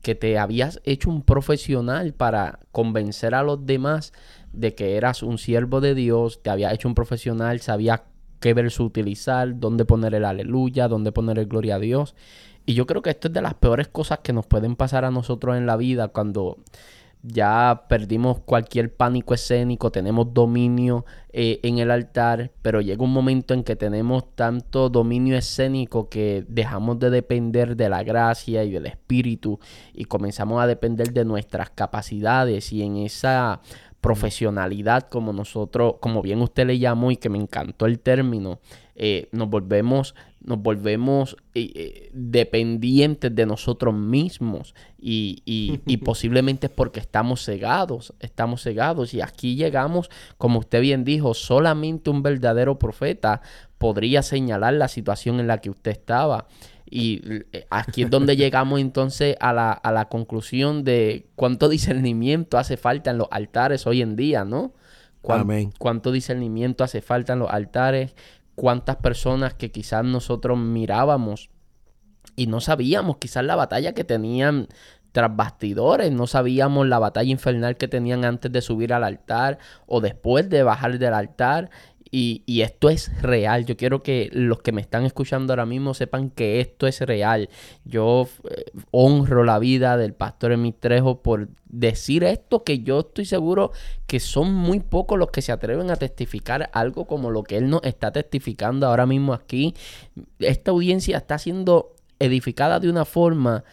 que 0.00 0.14
te 0.14 0.38
habías 0.38 0.80
hecho 0.84 1.10
un 1.10 1.22
profesional 1.22 2.14
para 2.14 2.60
convencer 2.72 3.34
a 3.34 3.42
los 3.42 3.64
demás 3.66 4.12
de 4.52 4.74
que 4.74 4.96
eras 4.96 5.22
un 5.22 5.38
siervo 5.38 5.80
de 5.80 5.94
Dios, 5.94 6.42
te 6.42 6.50
había 6.50 6.72
hecho 6.72 6.88
un 6.88 6.94
profesional, 6.94 7.60
sabía 7.60 8.04
qué 8.40 8.54
verso 8.54 8.84
utilizar, 8.84 9.60
dónde 9.60 9.84
poner 9.84 10.14
el 10.14 10.24
aleluya, 10.24 10.88
dónde 10.88 11.12
poner 11.12 11.38
el 11.38 11.46
gloria 11.46 11.76
a 11.76 11.78
Dios. 11.78 12.14
Y 12.64 12.74
yo 12.74 12.86
creo 12.86 13.02
que 13.02 13.10
esto 13.10 13.28
es 13.28 13.34
de 13.34 13.42
las 13.42 13.54
peores 13.54 13.88
cosas 13.88 14.20
que 14.20 14.32
nos 14.32 14.46
pueden 14.46 14.76
pasar 14.76 15.04
a 15.04 15.10
nosotros 15.10 15.56
en 15.56 15.66
la 15.66 15.76
vida 15.76 16.08
cuando 16.08 16.58
ya 17.22 17.84
perdimos 17.88 18.40
cualquier 18.40 18.94
pánico 18.94 19.32
escénico, 19.34 19.92
tenemos 19.92 20.34
dominio 20.34 21.04
eh, 21.32 21.60
en 21.62 21.78
el 21.78 21.92
altar, 21.92 22.50
pero 22.62 22.80
llega 22.80 23.04
un 23.04 23.12
momento 23.12 23.54
en 23.54 23.62
que 23.62 23.76
tenemos 23.76 24.34
tanto 24.34 24.88
dominio 24.88 25.36
escénico 25.36 26.08
que 26.08 26.44
dejamos 26.48 26.98
de 26.98 27.10
depender 27.10 27.76
de 27.76 27.88
la 27.88 28.02
gracia 28.02 28.64
y 28.64 28.72
del 28.72 28.86
espíritu 28.86 29.60
y 29.94 30.06
comenzamos 30.06 30.60
a 30.60 30.66
depender 30.66 31.12
de 31.12 31.24
nuestras 31.24 31.70
capacidades 31.70 32.72
y 32.72 32.82
en 32.82 32.96
esa 32.96 33.60
profesionalidad, 34.00 35.08
como 35.08 35.32
nosotros, 35.32 35.94
como 36.00 36.22
bien 36.22 36.42
usted 36.42 36.66
le 36.66 36.80
llamó 36.80 37.12
y 37.12 37.16
que 37.16 37.28
me 37.28 37.38
encantó 37.38 37.86
el 37.86 38.00
término, 38.00 38.58
eh, 38.94 39.28
nos 39.32 39.48
volvemos, 39.48 40.14
nos 40.40 40.58
volvemos 40.58 41.36
eh, 41.54 41.72
eh, 41.74 42.10
dependientes 42.12 43.34
de 43.34 43.46
nosotros 43.46 43.94
mismos 43.94 44.74
y, 44.98 45.42
y, 45.44 45.96
posiblemente 46.04 46.66
es 46.66 46.72
porque 46.72 47.00
estamos 47.00 47.44
cegados, 47.44 48.14
estamos 48.20 48.62
cegados 48.62 49.14
y 49.14 49.20
aquí 49.20 49.56
llegamos, 49.56 50.10
como 50.38 50.58
usted 50.58 50.80
bien 50.80 51.04
dijo, 51.04 51.34
solamente 51.34 52.10
un 52.10 52.22
verdadero 52.22 52.78
profeta 52.78 53.40
podría 53.78 54.22
señalar 54.22 54.74
la 54.74 54.88
situación 54.88 55.40
en 55.40 55.46
la 55.46 55.58
que 55.58 55.70
usted 55.70 55.90
estaba. 55.90 56.46
Y 56.88 57.22
eh, 57.52 57.66
aquí 57.70 58.02
es 58.02 58.10
donde 58.10 58.36
llegamos 58.36 58.80
entonces 58.80 59.36
a 59.40 59.52
la, 59.52 59.72
a 59.72 59.90
la 59.92 60.10
conclusión 60.10 60.84
de 60.84 61.26
cuánto 61.36 61.68
discernimiento 61.68 62.58
hace 62.58 62.76
falta 62.76 63.10
en 63.10 63.18
los 63.18 63.28
altares 63.30 63.86
hoy 63.86 64.02
en 64.02 64.14
día, 64.14 64.44
¿no? 64.44 64.74
Cuánto 65.22 66.12
discernimiento 66.12 66.84
hace 66.84 67.00
falta 67.00 67.32
en 67.32 67.38
los 67.38 67.50
altares, 67.50 68.14
cuántas 68.62 68.94
personas 68.94 69.54
que 69.54 69.72
quizás 69.72 70.04
nosotros 70.04 70.56
mirábamos 70.56 71.50
y 72.36 72.46
no 72.46 72.60
sabíamos 72.60 73.16
quizás 73.16 73.44
la 73.44 73.56
batalla 73.56 73.92
que 73.92 74.04
tenían 74.04 74.68
tras 75.10 75.34
bastidores, 75.34 76.12
no 76.12 76.28
sabíamos 76.28 76.86
la 76.86 77.00
batalla 77.00 77.28
infernal 77.28 77.76
que 77.76 77.88
tenían 77.88 78.24
antes 78.24 78.52
de 78.52 78.60
subir 78.60 78.92
al 78.92 79.02
altar 79.02 79.58
o 79.86 80.00
después 80.00 80.48
de 80.48 80.62
bajar 80.62 80.96
del 81.00 81.12
altar 81.12 81.70
y, 82.14 82.60
esto 82.60 82.90
es 82.90 83.10
real. 83.22 83.64
Yo 83.64 83.78
quiero 83.78 84.02
que 84.02 84.28
los 84.32 84.60
que 84.60 84.70
me 84.70 84.82
están 84.82 85.06
escuchando 85.06 85.54
ahora 85.54 85.64
mismo 85.64 85.94
sepan 85.94 86.28
que 86.28 86.60
esto 86.60 86.86
es 86.86 87.00
real. 87.00 87.48
Yo 87.86 88.28
eh, 88.50 88.66
honro 88.90 89.44
la 89.44 89.58
vida 89.58 89.96
del 89.96 90.12
pastor 90.12 90.52
Emitrejo 90.52 91.22
por 91.22 91.48
decir 91.70 92.22
esto 92.22 92.64
que 92.64 92.80
yo 92.80 93.00
estoy 93.00 93.24
seguro 93.24 93.72
que 94.06 94.20
son 94.20 94.52
muy 94.52 94.80
pocos 94.80 95.18
los 95.18 95.30
que 95.30 95.40
se 95.40 95.52
atreven 95.52 95.90
a 95.90 95.96
testificar 95.96 96.68
algo 96.74 97.06
como 97.06 97.30
lo 97.30 97.44
que 97.44 97.56
él 97.56 97.70
nos 97.70 97.82
está 97.82 98.12
testificando 98.12 98.86
ahora 98.86 99.06
mismo 99.06 99.32
aquí. 99.32 99.74
Esta 100.38 100.72
audiencia 100.72 101.16
está 101.16 101.38
siendo 101.38 101.94
edificada 102.18 102.78
de 102.78 102.90
una 102.90 103.06
forma 103.06 103.64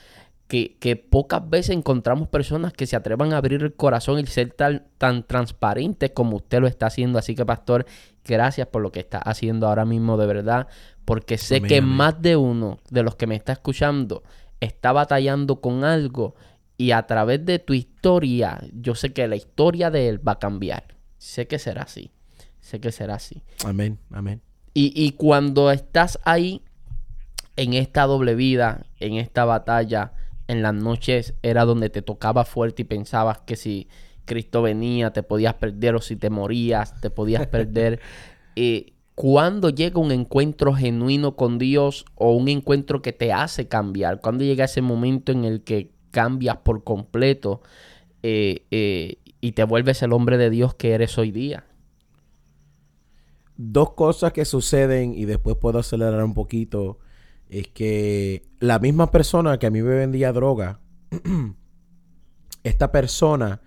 que, 0.49 0.95
pocas 0.95 1.47
veces 1.47 1.75
encontramos 1.75 2.27
personas 2.27 2.73
que 2.73 2.87
se 2.87 2.95
atrevan 2.95 3.33
a 3.33 3.37
abrir 3.37 3.61
el 3.61 3.73
corazón 3.75 4.19
y 4.19 4.25
ser 4.25 4.51
tan, 4.51 4.87
tan 4.97 5.21
transparentes 5.23 6.09
como 6.09 6.37
usted 6.37 6.59
lo 6.59 6.67
está 6.67 6.87
haciendo. 6.87 7.19
Así 7.19 7.35
que, 7.35 7.45
pastor, 7.45 7.85
gracias 8.25 8.67
por 8.67 8.81
lo 8.81 8.91
que 8.91 8.99
está 8.99 9.19
haciendo 9.19 9.67
ahora 9.67 9.85
mismo 9.85 10.17
de 10.17 10.25
verdad, 10.25 10.67
porque 11.05 11.37
sé 11.37 11.61
que 11.61 11.81
más 11.81 12.19
de 12.19 12.35
uno 12.35 12.79
de 12.89 13.03
los 13.03 13.15
que 13.15 13.27
me 13.27 13.35
está 13.35 13.53
escuchando 13.53 14.23
está 14.59 14.91
batallando 14.91 15.61
con 15.61 15.83
algo 15.83 16.33
y 16.77 16.91
a 16.91 17.05
través 17.05 17.45
de 17.45 17.59
tu 17.59 17.73
historia, 17.75 18.59
yo 18.73 18.95
sé 18.95 19.13
que 19.13 19.27
la 19.27 19.35
historia 19.35 19.91
de 19.91 20.09
él 20.09 20.27
va 20.27 20.33
a 20.33 20.39
cambiar. 20.39 20.95
Sé 21.19 21.45
que 21.45 21.59
será 21.59 21.83
así. 21.83 22.11
Sé 22.59 22.79
que 22.79 22.91
será 22.91 23.15
así. 23.15 23.43
Amén, 23.65 23.99
amén. 24.11 24.41
Y, 24.73 24.93
y 24.95 25.11
cuando 25.11 25.69
estás 25.69 26.19
ahí, 26.23 26.63
en 27.55 27.73
esta 27.73 28.03
doble 28.03 28.33
vida, 28.33 28.85
en 28.99 29.15
esta 29.15 29.45
batalla, 29.45 30.13
en 30.49 30.63
las 30.63 30.73
noches 30.73 31.35
era 31.43 31.63
donde 31.63 31.91
te 31.91 32.01
tocaba 32.01 32.43
fuerte 32.43 32.81
y 32.81 32.85
pensabas 32.85 33.39
que 33.41 33.55
si 33.55 33.87
Cristo 34.25 34.63
venía 34.63 35.13
te 35.13 35.21
podías 35.21 35.53
perder 35.53 35.95
o 35.95 36.01
si 36.01 36.15
te 36.15 36.31
morías 36.31 36.99
te 36.99 37.09
podías 37.11 37.47
perder. 37.55 38.01
eh, 38.55 38.93
¿Cuándo 39.13 39.69
llega 39.69 39.99
un 39.99 40.11
encuentro 40.11 40.73
genuino 40.73 41.35
con 41.35 41.59
Dios 41.59 42.05
o 42.15 42.31
un 42.31 42.47
encuentro 42.47 43.01
que 43.01 43.11
te 43.11 43.33
hace 43.33 43.67
cambiar? 43.67 44.21
¿Cuándo 44.21 44.45
llega 44.45 44.63
ese 44.63 44.81
momento 44.81 45.33
en 45.33 45.43
el 45.43 45.61
que 45.61 45.91
cambias 46.11 46.57
por 46.57 46.85
completo 46.85 47.61
eh, 48.23 48.65
eh, 48.71 49.17
y 49.41 49.51
te 49.51 49.65
vuelves 49.65 50.01
el 50.03 50.13
hombre 50.13 50.37
de 50.37 50.49
Dios 50.49 50.73
que 50.73 50.93
eres 50.93 51.17
hoy 51.17 51.31
día? 51.31 51.65
Dos 53.57 53.91
cosas 53.91 54.31
que 54.31 54.45
suceden 54.45 55.13
y 55.13 55.25
después 55.25 55.57
puedo 55.57 55.79
acelerar 55.79 56.23
un 56.23 56.33
poquito 56.33 56.99
es 57.49 57.67
que 57.67 58.43
la 58.59 58.79
misma 58.79 59.11
persona 59.11 59.57
que 59.57 59.67
a 59.67 59.71
mí 59.71 59.81
me 59.81 59.95
vendía 59.95 60.31
droga, 60.31 60.79
esta 62.63 62.91
persona, 62.91 63.61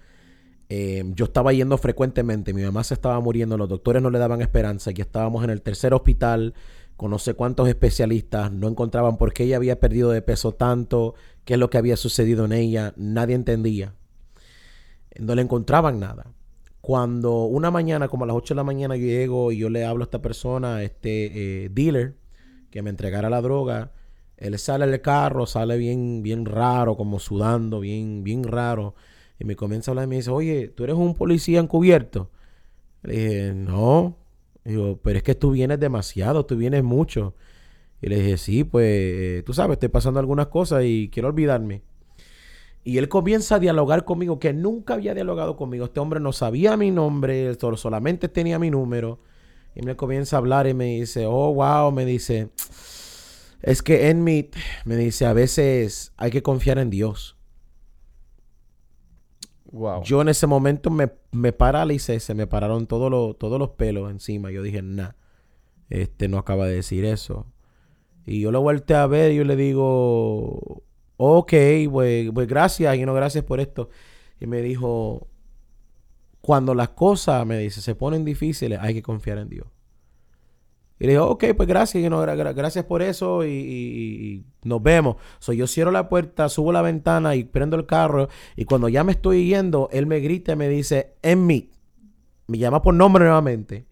em, 0.68 1.14
yo 1.14 1.24
estaba 1.24 1.52
yendo 1.52 1.76
frecuentemente, 1.78 2.54
mi 2.54 2.62
mamá 2.62 2.84
se 2.84 2.94
estaba 2.94 3.20
muriendo, 3.20 3.58
los 3.58 3.68
doctores 3.68 4.00
no 4.00 4.10
le 4.10 4.18
daban 4.18 4.40
esperanza, 4.40 4.92
ya 4.92 5.02
estábamos 5.02 5.42
en 5.44 5.50
el 5.50 5.62
tercer 5.62 5.94
hospital 5.94 6.54
con 6.96 7.10
no 7.10 7.18
sé 7.18 7.34
cuántos 7.34 7.68
especialistas, 7.68 8.52
no 8.52 8.68
encontraban 8.68 9.16
por 9.16 9.32
qué 9.32 9.44
ella 9.44 9.56
había 9.56 9.80
perdido 9.80 10.10
de 10.10 10.22
peso 10.22 10.52
tanto, 10.52 11.14
qué 11.44 11.54
es 11.54 11.58
lo 11.58 11.68
que 11.68 11.78
había 11.78 11.96
sucedido 11.96 12.44
en 12.44 12.52
ella, 12.52 12.94
nadie 12.96 13.34
entendía. 13.34 13.94
No 15.18 15.34
le 15.34 15.42
encontraban 15.42 15.98
nada. 15.98 16.32
Cuando 16.80 17.44
una 17.44 17.70
mañana, 17.70 18.08
como 18.08 18.24
a 18.24 18.26
las 18.28 18.36
8 18.36 18.54
de 18.54 18.56
la 18.56 18.64
mañana, 18.64 18.96
yo 18.96 19.06
llego 19.06 19.52
y 19.52 19.58
yo 19.58 19.68
le 19.68 19.84
hablo 19.84 20.04
a 20.04 20.06
esta 20.06 20.22
persona, 20.22 20.76
a 20.76 20.82
este 20.84 21.64
eh, 21.64 21.68
dealer, 21.70 22.14
que 22.72 22.82
me 22.82 22.90
entregara 22.90 23.30
la 23.30 23.40
droga, 23.40 23.92
él 24.36 24.58
sale 24.58 24.86
del 24.88 25.00
carro, 25.00 25.46
sale 25.46 25.76
bien, 25.76 26.22
bien 26.24 26.44
raro, 26.46 26.96
como 26.96 27.20
sudando, 27.20 27.78
bien, 27.78 28.24
bien 28.24 28.42
raro. 28.42 28.96
Y 29.38 29.44
me 29.44 29.54
comienza 29.54 29.90
a 29.90 29.92
hablar 29.92 30.06
y 30.06 30.08
me 30.08 30.16
dice, 30.16 30.30
oye, 30.30 30.68
¿tú 30.68 30.82
eres 30.82 30.96
un 30.96 31.14
policía 31.14 31.60
encubierto? 31.60 32.30
Le 33.02 33.12
dije, 33.12 33.54
no. 33.54 34.16
Pero 34.64 35.16
es 35.16 35.22
que 35.22 35.36
tú 35.36 35.52
vienes 35.52 35.78
demasiado, 35.78 36.46
tú 36.46 36.56
vienes 36.56 36.82
mucho. 36.82 37.34
Y 38.00 38.08
le 38.08 38.16
dije, 38.16 38.36
sí, 38.36 38.64
pues, 38.64 38.86
eh, 38.86 39.42
tú 39.46 39.52
sabes, 39.52 39.76
estoy 39.76 39.90
pasando 39.90 40.18
algunas 40.18 40.48
cosas 40.48 40.82
y 40.84 41.08
quiero 41.12 41.28
olvidarme. 41.28 41.82
Y 42.84 42.98
él 42.98 43.08
comienza 43.08 43.56
a 43.56 43.58
dialogar 43.60 44.04
conmigo, 44.04 44.40
que 44.40 44.52
nunca 44.52 44.94
había 44.94 45.14
dialogado 45.14 45.56
conmigo. 45.56 45.84
Este 45.84 46.00
hombre 46.00 46.18
no 46.18 46.32
sabía 46.32 46.76
mi 46.76 46.90
nombre, 46.90 47.56
solamente 47.76 48.28
tenía 48.28 48.58
mi 48.58 48.70
número. 48.70 49.20
Y 49.74 49.82
me 49.82 49.96
comienza 49.96 50.36
a 50.36 50.38
hablar 50.38 50.66
y 50.66 50.74
me 50.74 50.84
dice, 50.86 51.26
oh, 51.26 51.54
wow, 51.54 51.90
me 51.92 52.04
dice, 52.04 52.50
es 53.62 53.82
que 53.82 54.10
en 54.10 54.24
mí, 54.24 54.50
me 54.84 54.96
dice, 54.96 55.24
a 55.24 55.32
veces 55.32 56.12
hay 56.16 56.30
que 56.30 56.42
confiar 56.42 56.78
en 56.78 56.90
Dios. 56.90 57.36
Wow. 59.70 60.02
Yo 60.02 60.20
en 60.20 60.28
ese 60.28 60.46
momento 60.46 60.90
me, 60.90 61.12
me 61.30 61.52
paralicé, 61.52 62.20
se 62.20 62.34
me 62.34 62.46
pararon 62.46 62.86
todos 62.86 63.10
los, 63.10 63.38
todos 63.38 63.58
los 63.58 63.70
pelos 63.70 64.10
encima. 64.10 64.50
Yo 64.50 64.62
dije, 64.62 64.82
nah, 64.82 65.12
este 65.88 66.28
no 66.28 66.38
acaba 66.38 66.66
de 66.66 66.74
decir 66.74 67.04
eso. 67.06 67.46
Y 68.26 68.40
yo 68.40 68.52
lo 68.52 68.60
volteé 68.60 68.96
a 68.96 69.06
ver 69.06 69.32
y 69.32 69.36
yo 69.36 69.44
le 69.44 69.56
digo, 69.56 70.82
ok, 71.16 71.52
pues, 71.90 72.30
pues 72.32 72.46
gracias, 72.46 72.96
y 72.96 73.06
no 73.06 73.14
gracias 73.14 73.44
por 73.44 73.60
esto. 73.60 73.88
Y 74.40 74.46
me 74.46 74.60
dijo, 74.60 75.28
cuando 76.43 76.74
las 76.74 76.90
cosas, 76.90 77.47
me 77.47 77.59
dice, 77.59 77.80
se 77.80 77.95
ponen 77.95 78.24
difíciles, 78.24 78.78
hay 78.82 78.93
que 78.93 79.03
confiar 79.03 79.38
en 79.38 79.49
Dios. 79.49 79.66
Y 80.99 81.07
le 81.07 81.12
digo, 81.12 81.26
ok, 81.26 81.45
pues 81.57 81.68
gracias, 81.68 82.09
no, 82.11 82.20
gracias 82.20 82.84
por 82.84 83.03
eso 83.03 83.45
y, 83.45 84.45
nos 84.62 84.82
vemos. 84.82 85.16
So, 85.40 85.53
yo 85.53 85.66
cierro 85.66 85.90
la 85.90 86.09
puerta, 86.09 86.49
subo 86.49 86.70
la 86.70 86.82
ventana 86.82 87.34
y 87.34 87.43
prendo 87.43 87.76
el 87.76 87.86
carro. 87.86 88.28
Y 88.55 88.66
cuando 88.66 88.88
ya 88.88 89.03
me 89.03 89.12
estoy 89.12 89.49
yendo, 89.49 89.88
él 89.90 90.07
me 90.07 90.20
grita 90.20 90.53
y 90.53 90.57
me 90.57 90.68
dice, 90.68 91.14
en 91.22 91.47
mí, 91.47 91.70
me 92.47 92.59
llama 92.59 92.82
por 92.82 92.95
nombre 92.95 93.24
nuevamente. 93.24 93.86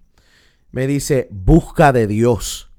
Me 0.71 0.87
dice, 0.87 1.27
busca 1.33 1.93
de 1.93 2.07
Dios. 2.07 2.71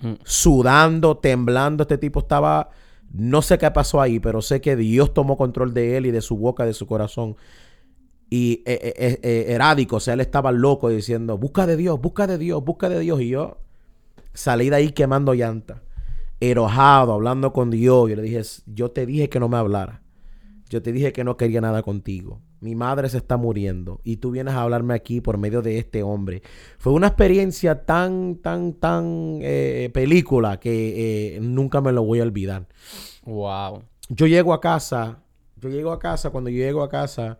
Mm. 0.00 0.14
Sudando, 0.24 1.18
temblando, 1.18 1.82
este 1.82 1.98
tipo 1.98 2.20
estaba 2.20 2.70
no 3.12 3.42
sé 3.42 3.58
qué 3.58 3.70
pasó 3.70 4.00
ahí, 4.00 4.20
pero 4.20 4.40
sé 4.40 4.60
que 4.60 4.76
Dios 4.76 5.12
tomó 5.12 5.36
control 5.36 5.74
de 5.74 5.96
él 5.96 6.06
y 6.06 6.10
de 6.10 6.20
su 6.20 6.36
boca, 6.36 6.64
de 6.64 6.74
su 6.74 6.86
corazón. 6.86 7.36
Y 8.32 8.62
eh, 8.64 8.94
eh, 8.96 9.18
eh, 9.22 9.44
erádico, 9.48 9.96
o 9.96 10.00
sea, 10.00 10.14
él 10.14 10.20
estaba 10.20 10.52
loco 10.52 10.88
diciendo, 10.88 11.36
busca 11.36 11.66
de 11.66 11.76
Dios, 11.76 12.00
busca 12.00 12.28
de 12.28 12.38
Dios, 12.38 12.64
busca 12.64 12.88
de 12.88 13.00
Dios. 13.00 13.20
Y 13.20 13.30
yo 13.30 13.58
salí 14.32 14.70
de 14.70 14.76
ahí 14.76 14.92
quemando 14.92 15.34
llanta, 15.34 15.82
enojado, 16.38 17.14
hablando 17.14 17.52
con 17.52 17.72
Dios. 17.72 18.08
Yo 18.08 18.14
le 18.14 18.22
dije, 18.22 18.40
yo 18.66 18.92
te 18.92 19.04
dije 19.04 19.28
que 19.28 19.40
no 19.40 19.48
me 19.48 19.56
hablara. 19.56 20.02
Yo 20.68 20.80
te 20.80 20.92
dije 20.92 21.12
que 21.12 21.24
no 21.24 21.36
quería 21.36 21.60
nada 21.60 21.82
contigo. 21.82 22.40
Mi 22.60 22.76
madre 22.76 23.08
se 23.08 23.16
está 23.16 23.36
muriendo 23.36 24.00
y 24.04 24.18
tú 24.18 24.30
vienes 24.30 24.54
a 24.54 24.62
hablarme 24.62 24.94
aquí 24.94 25.20
por 25.20 25.36
medio 25.36 25.60
de 25.60 25.78
este 25.78 26.04
hombre. 26.04 26.42
Fue 26.78 26.92
una 26.92 27.08
experiencia 27.08 27.84
tan, 27.84 28.36
tan, 28.36 28.74
tan 28.74 29.40
película 29.92 30.60
que 30.60 31.38
nunca 31.42 31.80
me 31.80 31.90
lo 31.90 32.04
voy 32.04 32.20
a 32.20 32.22
olvidar. 32.22 32.68
Wow. 33.24 33.82
Yo 34.08 34.26
llego 34.26 34.52
a 34.52 34.60
casa, 34.60 35.18
yo 35.56 35.68
llego 35.68 35.90
a 35.90 35.98
casa, 35.98 36.30
cuando 36.30 36.50
yo 36.50 36.58
llego 36.58 36.82
a 36.82 36.88
casa, 36.88 37.38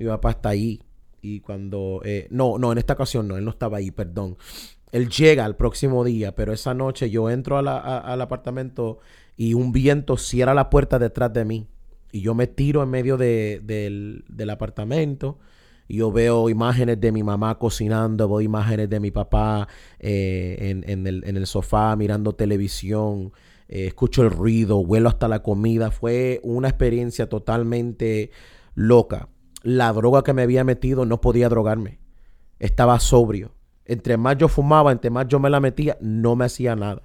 mi 0.00 0.06
papá 0.06 0.30
está 0.30 0.48
ahí. 0.48 0.82
Y 1.22 1.40
cuando, 1.40 2.00
eh, 2.04 2.26
no, 2.30 2.58
no, 2.58 2.72
en 2.72 2.78
esta 2.78 2.94
ocasión 2.94 3.28
no, 3.28 3.36
él 3.36 3.44
no 3.44 3.50
estaba 3.50 3.76
ahí, 3.76 3.90
perdón. 3.90 4.36
Él 4.90 5.08
llega 5.08 5.44
al 5.44 5.56
próximo 5.56 6.02
día, 6.02 6.34
pero 6.34 6.52
esa 6.52 6.74
noche 6.74 7.10
yo 7.10 7.30
entro 7.30 7.58
al 7.58 8.20
apartamento 8.20 8.98
y 9.36 9.54
un 9.54 9.72
viento 9.72 10.16
cierra 10.16 10.54
la 10.54 10.70
puerta 10.70 10.98
detrás 10.98 11.32
de 11.32 11.44
mí. 11.44 11.68
Y 12.12 12.22
yo 12.22 12.34
me 12.34 12.46
tiro 12.46 12.82
en 12.82 12.90
medio 12.90 13.16
del, 13.16 14.24
apartamento. 14.50 15.38
Y 15.86 15.98
yo 15.98 16.10
veo 16.10 16.48
imágenes 16.48 17.00
de 17.00 17.12
mi 17.12 17.22
mamá 17.22 17.58
cocinando, 17.58 18.28
veo 18.28 18.40
imágenes 18.40 18.88
de 18.88 19.00
mi 19.00 19.10
papá 19.10 19.68
eh, 19.98 20.82
en, 20.86 21.06
el, 21.06 21.24
en 21.26 21.36
el 21.36 21.46
sofá 21.46 21.94
mirando 21.94 22.34
televisión. 22.34 23.32
Eh, 23.68 23.86
escucho 23.86 24.22
el 24.22 24.30
ruido, 24.30 24.78
huelo 24.78 25.08
hasta 25.08 25.28
la 25.28 25.42
comida. 25.42 25.90
Fue 25.90 26.40
una 26.42 26.68
experiencia 26.68 27.28
totalmente 27.28 28.30
loca. 28.74 29.28
La 29.62 29.92
droga 29.92 30.22
que 30.22 30.32
me 30.32 30.42
había 30.42 30.64
metido 30.64 31.04
no 31.04 31.20
podía 31.20 31.48
drogarme. 31.48 31.98
Estaba 32.58 32.98
sobrio. 33.00 33.52
Entre 33.84 34.16
más 34.16 34.38
yo 34.38 34.48
fumaba, 34.48 34.92
entre 34.92 35.10
más 35.10 35.26
yo 35.28 35.40
me 35.40 35.50
la 35.50 35.60
metía, 35.60 35.96
no 36.00 36.36
me 36.36 36.44
hacía 36.44 36.76
nada. 36.76 37.02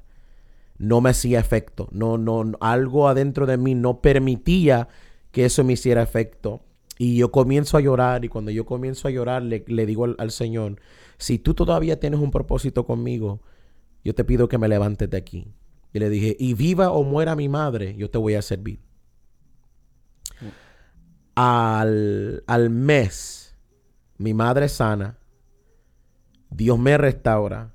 No 0.77 1.01
me 1.01 1.09
hacía 1.09 1.39
efecto. 1.39 1.87
No, 1.91 2.17
no, 2.17 2.51
algo 2.59 3.07
adentro 3.07 3.45
de 3.45 3.57
mí 3.57 3.75
no 3.75 4.01
permitía 4.01 4.87
que 5.31 5.45
eso 5.45 5.63
me 5.63 5.73
hiciera 5.73 6.01
efecto. 6.01 6.61
Y 6.97 7.17
yo 7.17 7.31
comienzo 7.31 7.77
a 7.77 7.81
llorar 7.81 8.23
y 8.23 8.29
cuando 8.29 8.51
yo 8.51 8.65
comienzo 8.65 9.07
a 9.07 9.11
llorar 9.11 9.43
le, 9.43 9.85
digo 9.85 10.05
al, 10.05 10.15
al 10.17 10.31
Señor, 10.31 10.79
si 11.17 11.39
tú 11.39 11.53
todavía 11.53 11.99
tienes 11.99 12.19
un 12.19 12.31
propósito 12.31 12.85
conmigo, 12.85 13.41
yo 14.03 14.15
te 14.15 14.23
pido 14.23 14.47
que 14.47 14.57
me 14.57 14.67
levantes 14.67 15.09
de 15.09 15.17
aquí. 15.17 15.53
Y 15.91 15.99
le 15.99 16.09
dije, 16.09 16.35
y 16.39 16.53
viva 16.53 16.91
o 16.91 17.03
muera 17.03 17.35
mi 17.35 17.49
madre, 17.49 17.95
yo 17.97 18.09
te 18.09 18.17
voy 18.17 18.35
a 18.35 18.41
servir. 18.41 18.79
Al, 21.35 22.43
al 22.47 22.69
mes, 22.69 23.57
mi 24.17 24.33
madre 24.33 24.69
sana, 24.69 25.17
Dios 26.49 26.79
me 26.79 26.97
restaura, 26.97 27.73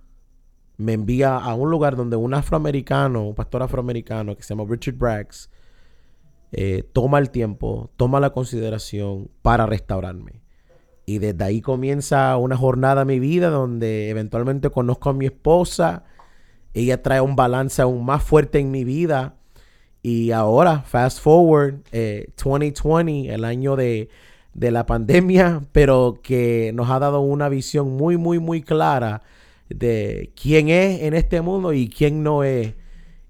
me 0.78 0.94
envía 0.94 1.36
a 1.36 1.54
un 1.54 1.70
lugar 1.70 1.94
donde 1.94 2.16
un 2.16 2.32
afroamericano, 2.32 3.28
un 3.28 3.34
pastor 3.34 3.62
afroamericano 3.62 4.34
que 4.34 4.42
se 4.42 4.54
llama 4.54 4.68
Richard 4.68 4.96
Braggs, 4.96 5.50
eh, 6.52 6.88
toma 6.92 7.18
el 7.18 7.30
tiempo, 7.30 7.90
toma 7.96 8.18
la 8.18 8.30
consideración 8.30 9.30
para 9.42 9.66
restaurarme. 9.66 10.42
Y 11.04 11.18
desde 11.18 11.44
ahí 11.44 11.60
comienza 11.60 12.36
una 12.38 12.56
jornada 12.56 13.02
en 13.02 13.08
mi 13.08 13.18
vida 13.18 13.50
donde 13.50 14.08
eventualmente 14.08 14.70
conozco 14.70 15.10
a 15.10 15.12
mi 15.12 15.26
esposa 15.26 16.04
ella 16.74 17.02
trae 17.02 17.20
un 17.20 17.36
balance 17.36 17.82
aún 17.82 18.04
más 18.04 18.22
fuerte 18.22 18.58
en 18.58 18.70
mi 18.70 18.84
vida. 18.84 19.34
Y 20.02 20.30
ahora, 20.30 20.82
fast 20.82 21.20
forward, 21.20 21.82
2020, 21.92 23.12
eh, 23.12 23.34
el 23.34 23.44
año 23.44 23.76
de, 23.76 24.08
de, 24.54 24.70
la 24.70 24.86
pandemia, 24.86 25.62
pero 25.72 26.20
que 26.22 26.72
nos 26.74 26.90
ha 26.90 26.98
dado 26.98 27.20
una 27.20 27.48
visión 27.48 27.96
muy, 27.96 28.16
muy, 28.16 28.38
muy 28.38 28.62
clara 28.62 29.22
de 29.68 30.32
quién 30.40 30.68
es 30.68 31.02
en 31.02 31.14
este 31.14 31.40
mundo 31.42 31.72
y 31.72 31.88
quién 31.88 32.22
no 32.22 32.44
es. 32.44 32.74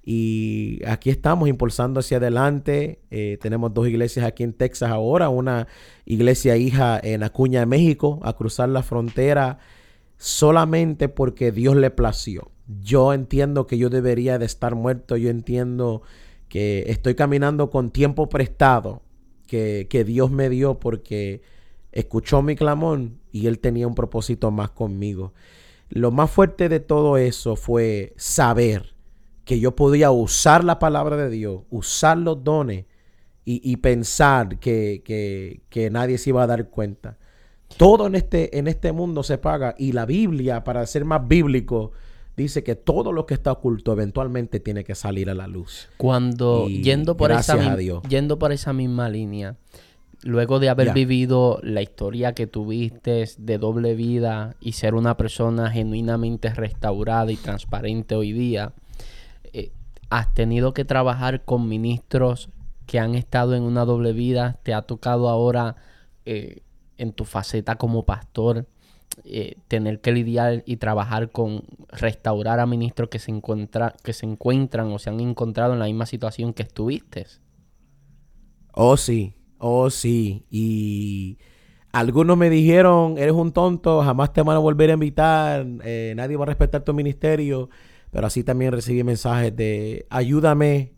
Y 0.02 0.80
aquí 0.86 1.10
estamos 1.10 1.48
impulsando 1.48 2.00
hacia 2.00 2.16
adelante. 2.16 3.00
Eh, 3.10 3.38
tenemos 3.40 3.74
dos 3.74 3.86
iglesias 3.86 4.24
aquí 4.24 4.42
en 4.42 4.54
Texas 4.54 4.90
ahora, 4.90 5.28
una 5.28 5.66
iglesia 6.06 6.56
hija 6.56 6.98
en 7.02 7.22
Acuña, 7.22 7.66
México, 7.66 8.18
a 8.22 8.32
cruzar 8.32 8.68
la 8.70 8.82
frontera 8.82 9.58
solamente 10.16 11.08
porque 11.08 11.52
Dios 11.52 11.76
le 11.76 11.90
plació 11.90 12.50
yo 12.78 13.12
entiendo 13.12 13.66
que 13.66 13.78
yo 13.78 13.90
debería 13.90 14.38
de 14.38 14.46
estar 14.46 14.74
muerto, 14.74 15.16
yo 15.16 15.30
entiendo 15.30 16.02
que 16.50 16.84
estoy 16.88 17.14
caminando 17.14 17.70
con 17.70 17.90
tiempo 17.90 18.28
prestado 18.28 19.02
que, 19.46 20.04
Dios 20.06 20.30
me 20.30 20.50
dio 20.50 20.78
porque 20.78 21.42
escuchó 21.92 22.42
mi 22.42 22.56
clamor 22.56 23.08
y 23.32 23.46
Él 23.46 23.58
tenía 23.58 23.86
un 23.86 23.94
propósito 23.94 24.50
más 24.50 24.70
conmigo. 24.70 25.32
Lo 25.88 26.10
más 26.10 26.30
fuerte 26.30 26.68
de 26.68 26.80
todo 26.80 27.16
eso 27.16 27.56
fue 27.56 28.12
saber 28.16 28.94
que 29.44 29.58
yo 29.58 29.74
podía 29.74 30.10
usar 30.10 30.62
la 30.62 30.78
palabra 30.78 31.16
de 31.16 31.30
Dios, 31.30 31.62
usar 31.70 32.18
los 32.18 32.44
dones 32.44 32.84
y, 33.44 33.76
pensar 33.78 34.60
que, 34.60 35.02
que, 35.04 35.62
que, 35.70 35.90
nadie 35.90 36.18
se 36.18 36.30
iba 36.30 36.44
a 36.44 36.46
dar 36.46 36.68
cuenta. 36.68 37.18
Todo 37.76 38.06
en 38.06 38.14
este, 38.14 38.56
en 38.58 38.68
este 38.68 38.92
mundo 38.92 39.24
se 39.24 39.38
paga 39.38 39.74
y 39.76 39.90
la 39.90 40.06
Biblia, 40.06 40.62
para 40.62 40.86
ser 40.86 41.04
más 41.04 41.26
bíblico, 41.26 41.90
dice 42.36 42.62
que 42.62 42.74
todo 42.74 43.12
lo 43.12 43.26
que 43.26 43.34
está 43.34 43.52
oculto 43.52 43.92
eventualmente 43.92 44.60
tiene 44.60 44.84
que 44.84 44.94
salir 44.94 45.30
a 45.30 45.34
la 45.34 45.46
luz. 45.46 45.88
Cuando 45.96 46.68
yendo 46.68 47.16
por 47.16 47.32
esa 47.32 47.76
yendo 48.08 48.38
por 48.38 48.52
esa 48.52 48.72
misma 48.72 49.08
línea, 49.08 49.56
luego 50.22 50.58
de 50.58 50.68
haber 50.68 50.92
vivido 50.92 51.60
la 51.62 51.82
historia 51.82 52.34
que 52.34 52.46
tuviste 52.46 53.28
de 53.38 53.58
doble 53.58 53.94
vida 53.94 54.56
y 54.60 54.72
ser 54.72 54.94
una 54.94 55.16
persona 55.16 55.70
genuinamente 55.70 56.52
restaurada 56.52 57.32
y 57.32 57.36
transparente 57.36 58.14
hoy 58.14 58.32
día, 58.32 58.72
eh, 59.52 59.72
has 60.10 60.32
tenido 60.34 60.74
que 60.74 60.84
trabajar 60.84 61.44
con 61.44 61.68
ministros 61.68 62.50
que 62.86 62.98
han 62.98 63.14
estado 63.14 63.54
en 63.54 63.62
una 63.62 63.84
doble 63.84 64.12
vida, 64.12 64.58
te 64.62 64.74
ha 64.74 64.82
tocado 64.82 65.28
ahora 65.28 65.76
eh, 66.24 66.62
en 66.98 67.12
tu 67.12 67.24
faceta 67.24 67.76
como 67.76 68.04
pastor 68.04 68.66
eh, 69.24 69.56
tener 69.68 70.00
que 70.00 70.12
lidiar 70.12 70.62
y 70.66 70.76
trabajar 70.76 71.30
con 71.30 71.64
restaurar 71.88 72.60
a 72.60 72.66
ministros 72.66 73.08
que 73.08 73.18
se, 73.18 73.30
encuentra, 73.30 73.94
que 74.02 74.12
se 74.12 74.26
encuentran 74.26 74.88
o 74.92 74.98
se 74.98 75.10
han 75.10 75.20
encontrado 75.20 75.72
en 75.72 75.78
la 75.78 75.86
misma 75.86 76.06
situación 76.06 76.52
que 76.52 76.62
estuviste. 76.62 77.26
Oh, 78.72 78.96
sí, 78.96 79.34
oh, 79.58 79.90
sí. 79.90 80.46
Y 80.50 81.38
algunos 81.92 82.36
me 82.36 82.50
dijeron, 82.50 83.16
eres 83.18 83.34
un 83.34 83.52
tonto, 83.52 84.02
jamás 84.02 84.32
te 84.32 84.42
van 84.42 84.56
a 84.56 84.60
volver 84.60 84.90
a 84.90 84.94
invitar, 84.94 85.66
eh, 85.84 86.14
nadie 86.16 86.36
va 86.36 86.44
a 86.44 86.46
respetar 86.46 86.82
tu 86.82 86.94
ministerio. 86.94 87.68
Pero 88.10 88.26
así 88.26 88.42
también 88.42 88.72
recibí 88.72 89.04
mensajes 89.04 89.54
de, 89.54 90.06
ayúdame, 90.10 90.94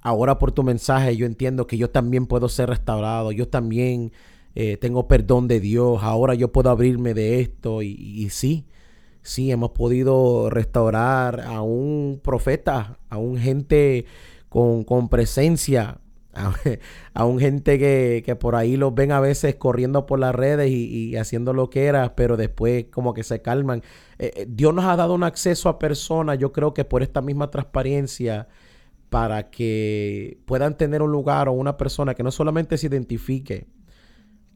ahora 0.00 0.38
por 0.38 0.52
tu 0.52 0.62
mensaje 0.62 1.16
yo 1.16 1.26
entiendo 1.26 1.66
que 1.66 1.76
yo 1.76 1.90
también 1.90 2.26
puedo 2.26 2.48
ser 2.48 2.68
restaurado, 2.68 3.32
yo 3.32 3.48
también 3.48 4.12
eh, 4.58 4.78
tengo 4.78 5.06
perdón 5.06 5.48
de 5.48 5.60
Dios, 5.60 6.02
ahora 6.02 6.32
yo 6.32 6.50
puedo 6.50 6.70
abrirme 6.70 7.12
de 7.12 7.40
esto 7.40 7.82
y, 7.82 8.30
sí, 8.30 8.64
sí, 9.20 9.50
hemos 9.50 9.72
podido 9.72 10.48
restaurar 10.48 11.42
a 11.42 11.60
un 11.60 12.20
profeta, 12.24 12.98
a 13.10 13.18
un 13.18 13.36
gente 13.36 14.06
con, 14.48 14.84
con 14.84 15.10
presencia, 15.10 16.00
a, 17.14 17.26
un 17.26 17.38
gente 17.38 17.78
que, 17.78 18.36
por 18.36 18.54
ahí 18.54 18.78
los 18.78 18.94
ven 18.94 19.12
a 19.12 19.20
veces 19.20 19.56
corriendo 19.56 20.06
por 20.06 20.18
las 20.18 20.34
redes 20.34 20.70
y, 20.70 21.14
haciendo 21.16 21.52
lo 21.52 21.68
que 21.68 21.84
era, 21.84 22.16
pero 22.16 22.38
después 22.38 22.86
como 22.90 23.12
que 23.12 23.24
se 23.24 23.42
calman. 23.42 23.82
Eh, 24.18 24.32
eh, 24.36 24.46
Dios 24.48 24.72
nos 24.72 24.86
ha 24.86 24.96
dado 24.96 25.12
un 25.14 25.22
acceso 25.22 25.68
a 25.68 25.78
personas, 25.78 26.38
yo 26.38 26.52
creo 26.52 26.72
que 26.72 26.86
por 26.86 27.02
esta 27.02 27.20
misma 27.20 27.50
transparencia, 27.50 28.48
para 29.10 29.50
que 29.50 30.38
puedan 30.46 30.78
tener 30.78 31.02
un 31.02 31.12
lugar 31.12 31.50
o 31.50 31.52
una 31.52 31.76
persona 31.76 32.14
que 32.14 32.22
no 32.22 32.30
solamente 32.30 32.78
se 32.78 32.86
identifique, 32.86 33.66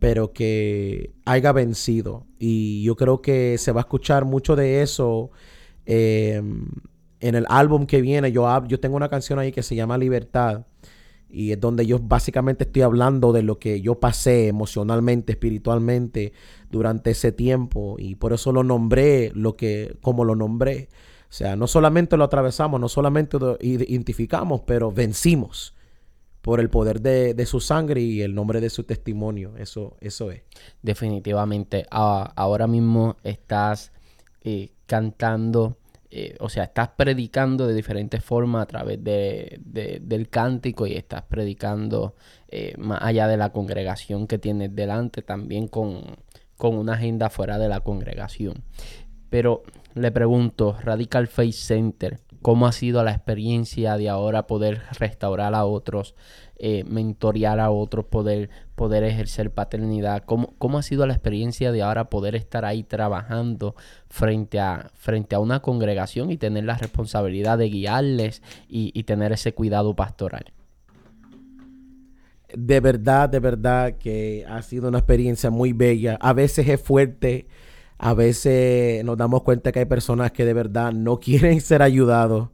pero 0.00 0.32
que 0.32 1.12
haya 1.26 1.52
vencido. 1.52 2.26
Y 2.38 2.82
yo 2.82 2.96
creo 2.96 3.22
que 3.22 3.58
se 3.58 3.70
va 3.70 3.82
a 3.82 3.82
escuchar 3.82 4.24
mucho 4.24 4.56
de 4.56 4.82
eso 4.82 5.30
em, 5.86 6.66
en 7.20 7.34
el 7.36 7.44
álbum 7.48 7.86
que 7.86 8.00
viene. 8.00 8.32
Yo, 8.32 8.48
yo 8.66 8.80
tengo 8.80 8.96
una 8.96 9.10
canción 9.10 9.38
ahí 9.38 9.52
que 9.52 9.62
se 9.62 9.76
llama 9.76 9.98
Libertad. 9.98 10.66
Y 11.28 11.52
es 11.52 11.60
donde 11.60 11.86
yo 11.86 12.00
básicamente 12.00 12.64
estoy 12.64 12.82
hablando 12.82 13.32
de 13.32 13.42
lo 13.42 13.60
que 13.60 13.82
yo 13.82 14.00
pasé 14.00 14.48
emocionalmente, 14.48 15.32
espiritualmente 15.32 16.32
durante 16.70 17.10
ese 17.10 17.30
tiempo. 17.30 17.96
Y 17.98 18.16
por 18.16 18.32
eso 18.32 18.52
lo 18.52 18.64
nombré 18.64 19.30
lo 19.34 19.54
que, 19.54 19.96
como 20.00 20.24
lo 20.24 20.34
nombré. 20.34 20.88
O 21.24 21.32
sea, 21.32 21.56
no 21.56 21.66
solamente 21.66 22.16
lo 22.16 22.24
atravesamos, 22.24 22.80
no 22.80 22.88
solamente 22.88 23.38
lo 23.38 23.58
identificamos, 23.60 24.62
pero 24.62 24.90
vencimos 24.90 25.74
por 26.42 26.60
el 26.60 26.70
poder 26.70 27.00
de, 27.00 27.46
su 27.46 27.60
sangre 27.60 28.00
y 28.00 28.22
el 28.22 28.34
nombre 28.34 28.60
de 28.60 28.70
su 28.70 28.84
testimonio. 28.84 29.56
Eso, 29.56 29.96
eso 30.00 30.30
es. 30.30 30.42
Definitivamente. 30.82 31.86
ahora 31.90 32.66
mismo 32.66 33.16
estás 33.22 33.92
eh, 34.42 34.70
cantando, 34.86 35.76
eh, 36.10 36.36
o 36.40 36.48
sea, 36.48 36.64
estás 36.64 36.88
predicando 36.96 37.66
de 37.66 37.74
diferentes 37.74 38.24
formas 38.24 38.62
a 38.62 38.66
través 38.66 39.04
de, 39.04 39.60
del 40.02 40.28
cántico 40.28 40.86
y 40.86 40.94
estás 40.94 41.22
predicando 41.22 42.14
eh, 42.48 42.74
más 42.78 43.00
allá 43.02 43.28
de 43.28 43.36
la 43.36 43.52
congregación 43.52 44.26
que 44.26 44.38
tienes 44.38 44.74
delante, 44.74 45.22
también 45.22 45.68
con, 45.68 46.16
con 46.56 46.76
una 46.76 46.94
agenda 46.94 47.28
fuera 47.28 47.58
de 47.58 47.68
la 47.68 47.80
congregación. 47.80 48.64
Pero 49.28 49.62
le 49.94 50.10
pregunto, 50.10 50.76
Radical 50.82 51.28
Face 51.28 51.52
Center, 51.52 52.18
cómo 52.42 52.66
ha 52.66 52.72
sido 52.72 53.02
la 53.04 53.12
experiencia 53.12 53.96
de 53.96 54.08
ahora 54.08 54.46
poder 54.46 54.82
restaurar 54.98 55.54
a 55.54 55.64
otros, 55.64 56.14
eh, 56.56 56.84
mentorear 56.84 57.60
a 57.60 57.70
otros, 57.70 58.06
poder, 58.06 58.50
poder 58.74 59.04
ejercer 59.04 59.50
paternidad, 59.50 60.24
¿Cómo, 60.24 60.54
cómo 60.58 60.78
ha 60.78 60.82
sido 60.82 61.06
la 61.06 61.14
experiencia 61.14 61.72
de 61.72 61.82
ahora 61.82 62.10
poder 62.10 62.34
estar 62.34 62.64
ahí 62.64 62.82
trabajando 62.82 63.74
frente 64.08 64.58
a, 64.58 64.90
frente 64.94 65.34
a 65.34 65.40
una 65.40 65.60
congregación 65.60 66.30
y 66.30 66.36
tener 66.36 66.64
la 66.64 66.76
responsabilidad 66.76 67.58
de 67.58 67.68
guiarles 67.68 68.42
y, 68.68 68.90
y 68.94 69.04
tener 69.04 69.32
ese 69.32 69.54
cuidado 69.54 69.94
pastoral. 69.94 70.52
De 72.52 72.80
verdad, 72.80 73.28
de 73.28 73.38
verdad 73.38 73.98
que 73.98 74.44
ha 74.48 74.60
sido 74.62 74.88
una 74.88 74.98
experiencia 74.98 75.50
muy 75.50 75.72
bella. 75.72 76.18
A 76.20 76.32
veces 76.32 76.66
es 76.66 76.80
fuerte 76.80 77.46
a 78.02 78.14
veces 78.14 79.04
nos 79.04 79.18
damos 79.18 79.42
cuenta 79.42 79.72
que 79.72 79.80
hay 79.80 79.84
personas 79.84 80.32
que 80.32 80.46
de 80.46 80.54
verdad 80.54 80.90
no 80.92 81.20
quieren 81.20 81.60
ser 81.60 81.82
ayudados. 81.82 82.48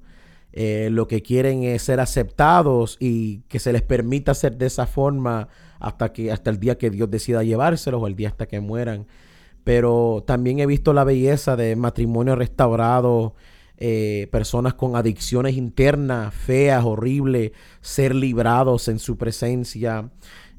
Eh, 0.53 0.89
lo 0.91 1.07
que 1.07 1.23
quieren 1.23 1.63
es 1.63 1.83
ser 1.83 2.01
aceptados 2.01 2.97
y 2.99 3.43
que 3.43 3.59
se 3.59 3.73
les 3.73 3.83
permita 3.83 4.35
ser 4.35 4.57
de 4.57 4.67
esa 4.67 4.87
forma 4.87 5.49
hasta 5.79 6.13
que 6.13 6.33
hasta 6.33 6.51
el 6.51 6.59
día 6.59 6.79
que 6.79 6.91
Dios 6.91 7.11
decida 7.11 7.45
llevárselos 7.45 8.03
o 8.03 8.07
el 8.07 8.17
día 8.17 8.29
hasta 8.29 8.47
que 8.47 8.61
mueran. 8.61 9.07
Pero 9.63 10.25
también 10.27 10.59
he 10.59 10.67
visto 10.67 10.93
la 10.93 11.05
belleza 11.05 11.57
de 11.57 11.77
matrimonio 11.77 12.35
restaurado, 12.35 13.35
eh, 13.77 14.29
personas 14.33 14.75
con 14.75 14.97
adicciones 14.97 15.57
internas 15.57 16.35
feas, 16.35 16.85
horribles, 16.85 17.53
ser 17.83 18.15
librados 18.15 18.89
en 18.89 18.99
su 18.99 19.17
presencia. 19.17 20.11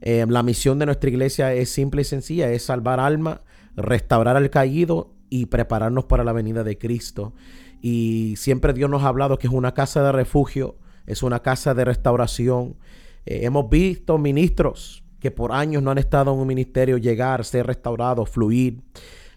Eh, 0.02 0.26
la 0.30 0.44
misión 0.44 0.80
de 0.80 0.86
nuestra 0.86 1.10
iglesia 1.10 1.54
es 1.54 1.70
simple 1.70 2.04
y 2.04 2.06
sencilla, 2.06 2.52
es 2.52 2.64
salvar 2.64 3.00
almas 3.02 3.40
restaurar 3.78 4.36
al 4.36 4.50
caído 4.50 5.14
y 5.30 5.46
prepararnos 5.46 6.06
para 6.06 6.24
la 6.24 6.34
venida 6.34 6.64
de 6.64 6.78
Cristo. 6.78 7.34
Y 7.82 8.34
siempre 8.38 8.74
Dios 8.74 8.90
nos 8.90 9.04
ha 9.04 9.08
hablado 9.08 9.38
que 9.38 9.48
es 9.48 9.54
una 9.54 9.74
casa 9.74 10.04
de 10.04 10.12
refugio, 10.12 10.76
es 11.06 11.24
una 11.24 11.42
casa 11.42 11.74
de 11.74 11.86
restauración. 11.86 12.76
Eh, 13.26 13.42
hemos 13.44 13.70
visto 13.70 14.18
ministros 14.18 15.04
que 15.20 15.32
por 15.32 15.52
años 15.52 15.82
no 15.84 15.92
han 15.92 15.98
estado 15.98 16.34
en 16.34 16.40
un 16.40 16.48
ministerio 16.48 16.98
llegar, 16.98 17.46
ser 17.46 17.68
restaurados, 17.68 18.30
fluir. 18.30 18.82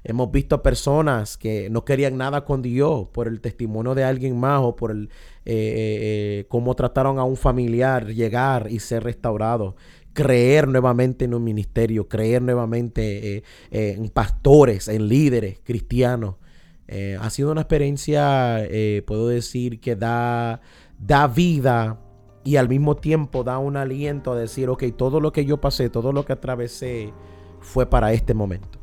Hemos 0.02 0.30
visto 0.30 0.62
personas 0.62 1.36
que 1.36 1.68
no 1.68 1.84
querían 1.84 2.16
nada 2.16 2.46
con 2.46 2.62
Dios 2.62 3.08
por 3.12 3.28
el 3.28 3.42
testimonio 3.42 3.94
de 3.94 4.04
alguien 4.04 4.38
más 4.38 4.60
o 4.62 4.74
por 4.74 4.90
el 4.92 5.10
eh, 5.44 6.40
eh, 6.42 6.46
cómo 6.48 6.74
trataron 6.74 7.18
a 7.18 7.24
un 7.24 7.36
familiar 7.36 8.06
llegar 8.06 8.68
y 8.70 8.78
ser 8.78 9.04
restaurado 9.04 9.76
creer 10.12 10.68
nuevamente 10.68 11.24
en 11.24 11.34
un 11.34 11.44
ministerio, 11.44 12.08
creer 12.08 12.42
nuevamente 12.42 13.36
eh, 13.36 13.42
eh, 13.70 13.94
en 13.96 14.08
pastores, 14.08 14.88
en 14.88 15.08
líderes 15.08 15.60
cristianos. 15.62 16.36
Eh, 16.88 17.16
ha 17.20 17.30
sido 17.30 17.52
una 17.52 17.60
experiencia, 17.60 18.66
puedo 19.06 19.28
decir, 19.28 19.80
que 19.80 19.94
da, 19.94 20.60
da 20.98 21.28
vida 21.28 22.00
y 22.42 22.56
al 22.56 22.68
mismo 22.68 22.96
tiempo 22.96 23.44
da 23.44 23.58
un 23.58 23.76
aliento 23.76 24.32
a 24.32 24.36
decir, 24.36 24.68
ok, 24.68 24.84
todo 24.96 25.20
lo 25.20 25.32
que 25.32 25.44
yo 25.44 25.60
pasé, 25.60 25.88
todo 25.88 26.12
lo 26.12 26.24
que 26.24 26.32
atravesé 26.32 27.12
fue 27.60 27.86
para 27.86 28.12
este 28.12 28.34
momento. 28.34 28.80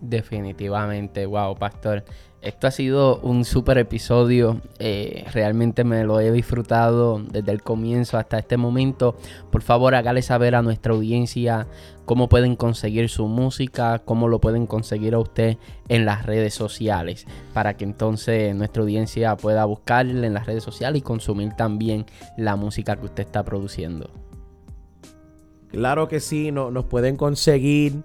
Definitivamente, 0.00 1.24
wow, 1.26 1.54
pastor. 1.54 2.04
Esto 2.44 2.66
ha 2.66 2.70
sido 2.70 3.20
un 3.20 3.46
super 3.46 3.78
episodio. 3.78 4.60
Eh, 4.78 5.24
realmente 5.32 5.82
me 5.82 6.04
lo 6.04 6.20
he 6.20 6.30
disfrutado 6.30 7.18
desde 7.18 7.52
el 7.52 7.62
comienzo 7.62 8.18
hasta 8.18 8.38
este 8.38 8.58
momento. 8.58 9.16
Por 9.50 9.62
favor, 9.62 9.94
hágale 9.94 10.20
saber 10.20 10.54
a 10.54 10.60
nuestra 10.60 10.92
audiencia 10.92 11.66
cómo 12.04 12.28
pueden 12.28 12.54
conseguir 12.54 13.08
su 13.08 13.28
música, 13.28 14.02
cómo 14.04 14.28
lo 14.28 14.42
pueden 14.42 14.66
conseguir 14.66 15.14
a 15.14 15.20
usted 15.20 15.56
en 15.88 16.04
las 16.04 16.26
redes 16.26 16.52
sociales, 16.52 17.24
para 17.54 17.78
que 17.78 17.84
entonces 17.84 18.54
nuestra 18.54 18.82
audiencia 18.82 19.38
pueda 19.38 19.64
buscarle 19.64 20.26
en 20.26 20.34
las 20.34 20.44
redes 20.44 20.62
sociales 20.62 20.98
y 20.98 21.02
consumir 21.02 21.54
también 21.54 22.04
la 22.36 22.56
música 22.56 22.96
que 22.96 23.06
usted 23.06 23.22
está 23.22 23.42
produciendo. 23.42 24.10
Claro 25.68 26.08
que 26.08 26.20
sí, 26.20 26.52
no, 26.52 26.70
nos 26.70 26.84
pueden 26.84 27.16
conseguir 27.16 28.04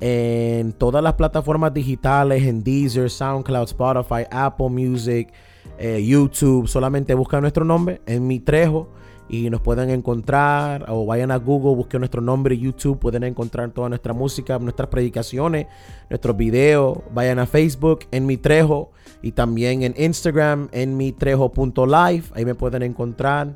en 0.00 0.72
todas 0.72 1.02
las 1.02 1.14
plataformas 1.14 1.74
digitales, 1.74 2.44
en 2.44 2.62
Deezer, 2.62 3.10
SoundCloud, 3.10 3.64
Spotify, 3.64 4.24
Apple 4.30 4.68
Music, 4.68 5.32
eh, 5.78 6.04
YouTube. 6.04 6.68
Solamente 6.68 7.14
buscan 7.14 7.40
nuestro 7.40 7.64
nombre 7.64 8.00
en 8.06 8.26
mi 8.26 8.40
Trejo 8.40 8.88
y 9.28 9.50
nos 9.50 9.60
pueden 9.60 9.90
encontrar 9.90 10.86
o 10.88 11.04
vayan 11.04 11.30
a 11.30 11.36
Google, 11.36 11.76
busquen 11.76 12.00
nuestro 12.00 12.22
nombre 12.22 12.56
YouTube, 12.56 12.98
pueden 12.98 13.24
encontrar 13.24 13.70
toda 13.70 13.88
nuestra 13.88 14.12
música, 14.14 14.58
nuestras 14.58 14.88
predicaciones, 14.88 15.66
nuestros 16.08 16.36
videos. 16.36 16.98
Vayan 17.12 17.38
a 17.38 17.46
Facebook 17.46 18.00
en 18.10 18.24
mi 18.24 18.36
Trejo 18.36 18.90
y 19.20 19.32
también 19.32 19.82
en 19.82 19.94
Instagram 19.98 20.68
en 20.72 20.96
mi 20.96 21.12
Trejo.live. 21.12 22.24
Ahí 22.34 22.44
me 22.44 22.54
pueden 22.54 22.82
encontrar. 22.82 23.54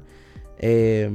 Eh, 0.59 1.11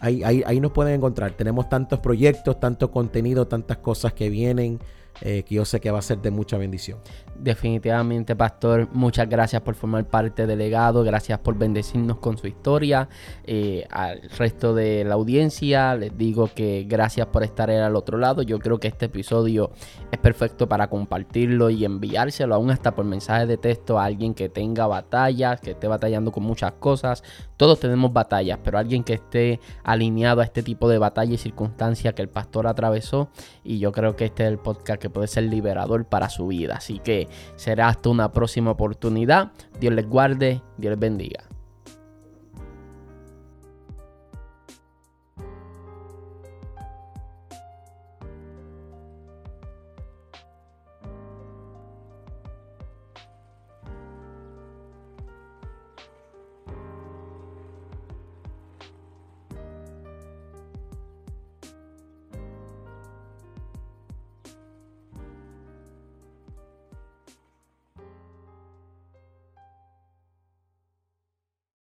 Ahí, 0.00 0.22
ahí, 0.22 0.60
nos 0.60 0.72
pueden 0.72 0.94
encontrar. 0.94 1.32
Tenemos 1.32 1.68
tantos 1.68 1.98
proyectos, 2.00 2.60
tanto 2.60 2.90
contenido, 2.90 3.46
tantas 3.46 3.78
cosas 3.78 4.12
que 4.12 4.30
vienen. 4.30 4.78
Eh, 5.20 5.42
que 5.42 5.56
yo 5.56 5.64
sé 5.64 5.80
que 5.80 5.90
va 5.90 5.98
a 5.98 6.02
ser 6.02 6.18
de 6.18 6.30
mucha 6.30 6.56
bendición. 6.58 6.98
Definitivamente, 7.36 8.36
Pastor, 8.36 8.88
muchas 8.92 9.28
gracias 9.28 9.62
por 9.62 9.74
formar 9.74 10.04
parte 10.06 10.46
del 10.46 10.58
legado, 10.58 11.02
gracias 11.02 11.40
por 11.40 11.58
bendecirnos 11.58 12.18
con 12.18 12.38
su 12.38 12.46
historia. 12.46 13.08
Eh, 13.44 13.84
al 13.90 14.22
resto 14.38 14.74
de 14.74 15.04
la 15.04 15.14
audiencia 15.14 15.96
les 15.96 16.16
digo 16.16 16.48
que 16.54 16.84
gracias 16.88 17.26
por 17.26 17.42
estar 17.42 17.68
al 17.68 17.96
otro 17.96 18.16
lado. 18.18 18.42
Yo 18.42 18.60
creo 18.60 18.78
que 18.78 18.86
este 18.86 19.06
episodio 19.06 19.72
es 20.12 20.18
perfecto 20.18 20.68
para 20.68 20.88
compartirlo 20.88 21.68
y 21.70 21.84
enviárselo 21.84 22.54
aún 22.54 22.70
hasta 22.70 22.94
por 22.94 23.04
mensaje 23.04 23.46
de 23.46 23.56
texto 23.56 23.98
a 23.98 24.04
alguien 24.04 24.34
que 24.34 24.48
tenga 24.48 24.86
batallas, 24.86 25.60
que 25.60 25.72
esté 25.72 25.88
batallando 25.88 26.30
con 26.30 26.44
muchas 26.44 26.72
cosas. 26.72 27.24
Todos 27.58 27.80
tenemos 27.80 28.12
batallas, 28.12 28.58
pero 28.64 28.78
alguien 28.78 29.04
que 29.04 29.14
esté 29.14 29.60
alineado 29.82 30.40
a 30.40 30.44
este 30.44 30.62
tipo 30.62 30.88
de 30.88 30.96
batalla 30.96 31.34
y 31.34 31.38
circunstancias 31.38 32.14
que 32.14 32.22
el 32.22 32.28
pastor 32.28 32.68
atravesó. 32.68 33.28
Y 33.64 33.80
yo 33.80 33.92
creo 33.92 34.16
que 34.16 34.26
este 34.26 34.44
es 34.44 34.48
el 34.48 34.58
podcast 34.58 35.02
que 35.02 35.10
puede 35.10 35.26
ser 35.26 35.44
liberador 35.44 36.06
para 36.06 36.30
su 36.30 36.46
vida. 36.46 36.76
Así 36.76 37.00
que 37.00 37.28
será 37.56 37.88
hasta 37.88 38.08
una 38.08 38.32
próxima 38.32 38.70
oportunidad. 38.70 39.50
Dios 39.80 39.92
les 39.92 40.08
guarde, 40.08 40.62
Dios 40.78 40.92
les 40.92 41.00
bendiga. 41.00 41.47